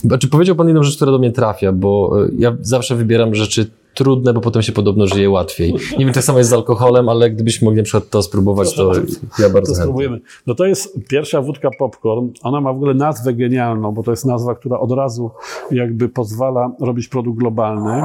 Znaczy 0.00 0.28
powiedział 0.28 0.56
Pan 0.56 0.66
jedną 0.66 0.82
rzecz, 0.82 0.96
która 0.96 1.12
do 1.12 1.18
mnie 1.18 1.32
trafia, 1.32 1.72
bo 1.72 2.16
ja 2.38 2.56
zawsze 2.60 2.96
wybieram 2.96 3.34
rzeczy 3.34 3.70
trudne, 3.96 4.32
bo 4.34 4.40
potem 4.40 4.62
się 4.62 4.72
podobno 4.72 5.06
żyje 5.06 5.30
łatwiej. 5.30 5.74
Nie 5.98 6.04
wiem, 6.04 6.14
tak 6.14 6.24
samo 6.24 6.38
jest 6.38 6.50
z 6.50 6.52
alkoholem, 6.52 7.08
ale 7.08 7.30
gdybyśmy 7.30 7.64
mogli 7.64 7.78
na 7.78 7.84
przykład 7.84 8.10
to 8.10 8.22
spróbować, 8.22 8.74
to, 8.74 8.92
ja 9.38 9.50
bardzo 9.50 9.72
to 9.72 9.80
spróbujemy. 9.80 10.20
No 10.46 10.54
to 10.54 10.66
jest 10.66 10.98
pierwsza 11.08 11.42
wódka 11.42 11.70
popcorn. 11.78 12.28
Ona 12.42 12.60
ma 12.60 12.72
w 12.72 12.76
ogóle 12.76 12.94
nazwę 12.94 13.34
genialną, 13.34 13.92
bo 13.92 14.02
to 14.02 14.10
jest 14.10 14.24
nazwa, 14.24 14.54
która 14.54 14.78
od 14.78 14.92
razu 14.92 15.30
jakby 15.70 16.08
pozwala 16.08 16.72
robić 16.80 17.08
produkt 17.08 17.38
globalny. 17.38 18.02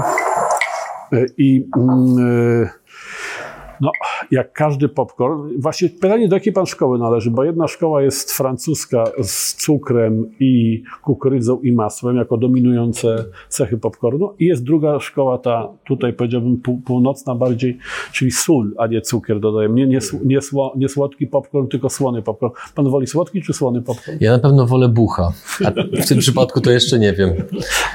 I 1.38 1.68
yy, 1.78 2.70
no, 3.82 3.92
jak 4.32 4.54
każdy 4.54 4.90
popcorn. 4.90 5.50
Właśnie 5.60 5.90
pytanie, 5.90 6.28
do 6.28 6.36
jakiej 6.36 6.54
pan 6.54 6.66
szkoły 6.66 7.00
należy, 7.00 7.32
bo 7.32 7.44
jedna 7.44 7.68
szkoła 7.68 8.02
jest 8.02 8.32
francuska 8.32 9.04
z 9.24 9.56
cukrem 9.56 10.32
i 10.40 10.84
kukurydzą 11.04 11.60
i 11.60 11.72
masłem 11.72 12.18
jako 12.18 12.38
dominujące 12.38 13.26
cechy 13.50 13.78
popcornu 13.78 14.34
i 14.40 14.46
jest 14.46 14.64
druga 14.64 15.00
szkoła, 15.00 15.38
ta 15.38 15.70
tutaj 15.86 16.14
powiedziałbym 16.14 16.62
północna 16.86 17.36
bardziej, 17.36 17.78
czyli 18.14 18.32
sól, 18.32 18.74
a 18.78 18.88
nie 18.88 19.02
cukier 19.02 19.40
dodajemy. 19.40 19.76
Nie, 19.76 19.88
nie, 19.88 20.00
nie, 20.26 20.42
sło, 20.42 20.74
nie 20.78 20.90
słodki 20.90 21.28
popcorn, 21.28 21.68
tylko 21.68 21.90
słony 21.90 22.22
popcorn. 22.22 22.54
Pan 22.76 22.90
woli 22.90 23.08
słodki 23.08 23.42
czy 23.42 23.54
słony 23.54 23.82
popcorn? 23.82 24.18
Ja 24.22 24.32
na 24.32 24.40
pewno 24.40 24.68
wolę 24.68 24.90
bucha, 24.90 25.32
a 25.66 25.72
w 26.02 26.08
tym 26.08 26.18
przypadku 26.18 26.62
to 26.62 26.72
jeszcze 26.72 27.00
nie 27.00 27.14
wiem. 27.14 27.34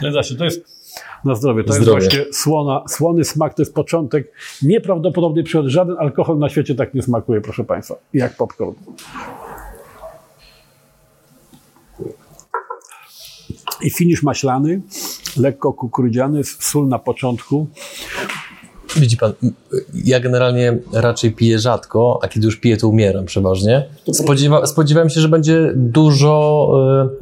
No 0.03 0.11
właśnie, 0.13 0.37
to 0.37 0.45
jest 0.45 0.76
na 1.25 1.35
zdrowie. 1.35 1.65
To 1.65 1.73
zdrowie. 1.73 2.05
jest 2.05 2.15
właśnie 2.15 2.33
słona, 2.33 2.85
słony 2.89 3.25
smak, 3.25 3.55
to 3.55 3.63
jest 3.63 3.75
początek 3.75 4.33
nieprawdopodobnej 4.63 5.45
przyrody. 5.45 5.71
Żaden 5.71 5.97
alkohol 5.99 6.39
na 6.39 6.49
świecie 6.49 6.75
tak 6.75 6.95
nie 6.95 7.03
smakuje, 7.03 7.41
proszę 7.41 7.65
Państwa, 7.65 7.95
jak 8.13 8.37
popcorn. 8.37 8.75
I 13.83 13.91
finisz 13.91 14.23
maślany, 14.23 14.81
lekko 15.37 15.73
kukurydziany, 15.73 16.45
sól 16.45 16.89
na 16.89 16.99
początku. 16.99 17.67
Widzi 18.97 19.17
pan, 19.17 19.33
ja 20.05 20.21
generalnie 20.21 20.79
raczej 20.93 21.33
piję 21.33 21.59
rzadko, 21.59 22.21
a 22.23 22.29
kiedy 22.29 22.47
już 22.47 22.57
piję, 22.57 22.77
to 22.77 22.89
umieram 22.89 23.25
przeważnie. 23.25 23.87
Spodziewa, 24.13 24.67
spodziewałem 24.67 25.11
się, 25.11 25.21
że 25.21 25.29
będzie 25.29 25.73
dużo 25.77 26.71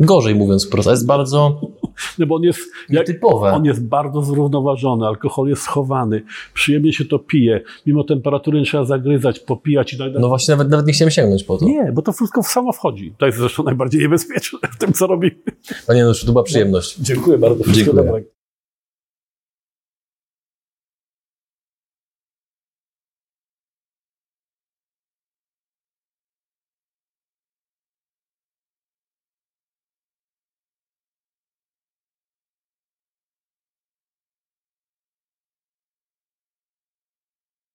y, 0.01 0.05
gorzej, 0.05 0.35
mówiąc 0.35 0.67
wprost. 0.67 0.89
Jest 0.89 1.07
bardzo 1.07 1.61
no 2.19 2.27
bo 2.27 2.35
on 2.35 2.43
jest, 2.43 2.61
typowe. 3.07 3.53
on 3.53 3.65
jest 3.65 3.87
bardzo 3.87 4.23
zrównoważony, 4.23 5.07
alkohol 5.07 5.49
jest 5.49 5.63
schowany, 5.63 6.23
przyjemnie 6.55 6.93
się 6.93 7.05
to 7.05 7.19
pije, 7.19 7.61
mimo 7.87 8.05
temperatury 8.05 8.59
nie 8.59 8.67
trzeba 8.67 8.85
zagryzać, 8.85 9.41
popijać 9.41 9.93
i 9.93 9.99
tak 9.99 10.07
dalej. 10.07 10.21
No 10.21 10.29
właśnie, 10.29 10.53
nawet, 10.53 10.71
nawet 10.71 10.87
nie 10.87 10.93
chciałem 10.93 11.11
sięgnąć 11.11 11.45
po 11.45 11.59
to. 11.59 11.65
Nie, 11.65 11.93
bo 11.93 12.03
to 12.03 12.13
wszystko 12.13 12.43
samo 12.43 12.73
wchodzi. 12.73 13.15
To 13.19 13.27
jest 13.27 13.39
zresztą 13.39 13.63
najbardziej 13.63 14.01
niebezpieczne 14.01 14.59
w 14.73 14.79
tym, 14.79 14.93
co 14.93 15.07
robimy. 15.07 15.43
Panie 15.87 16.05
Nuszu, 16.05 16.27
to 16.27 16.33
była 16.33 16.45
przyjemność. 16.45 16.97
Dziękuję 16.99 17.39
bardzo. 17.39 17.65
Dziękuję. 17.73 18.25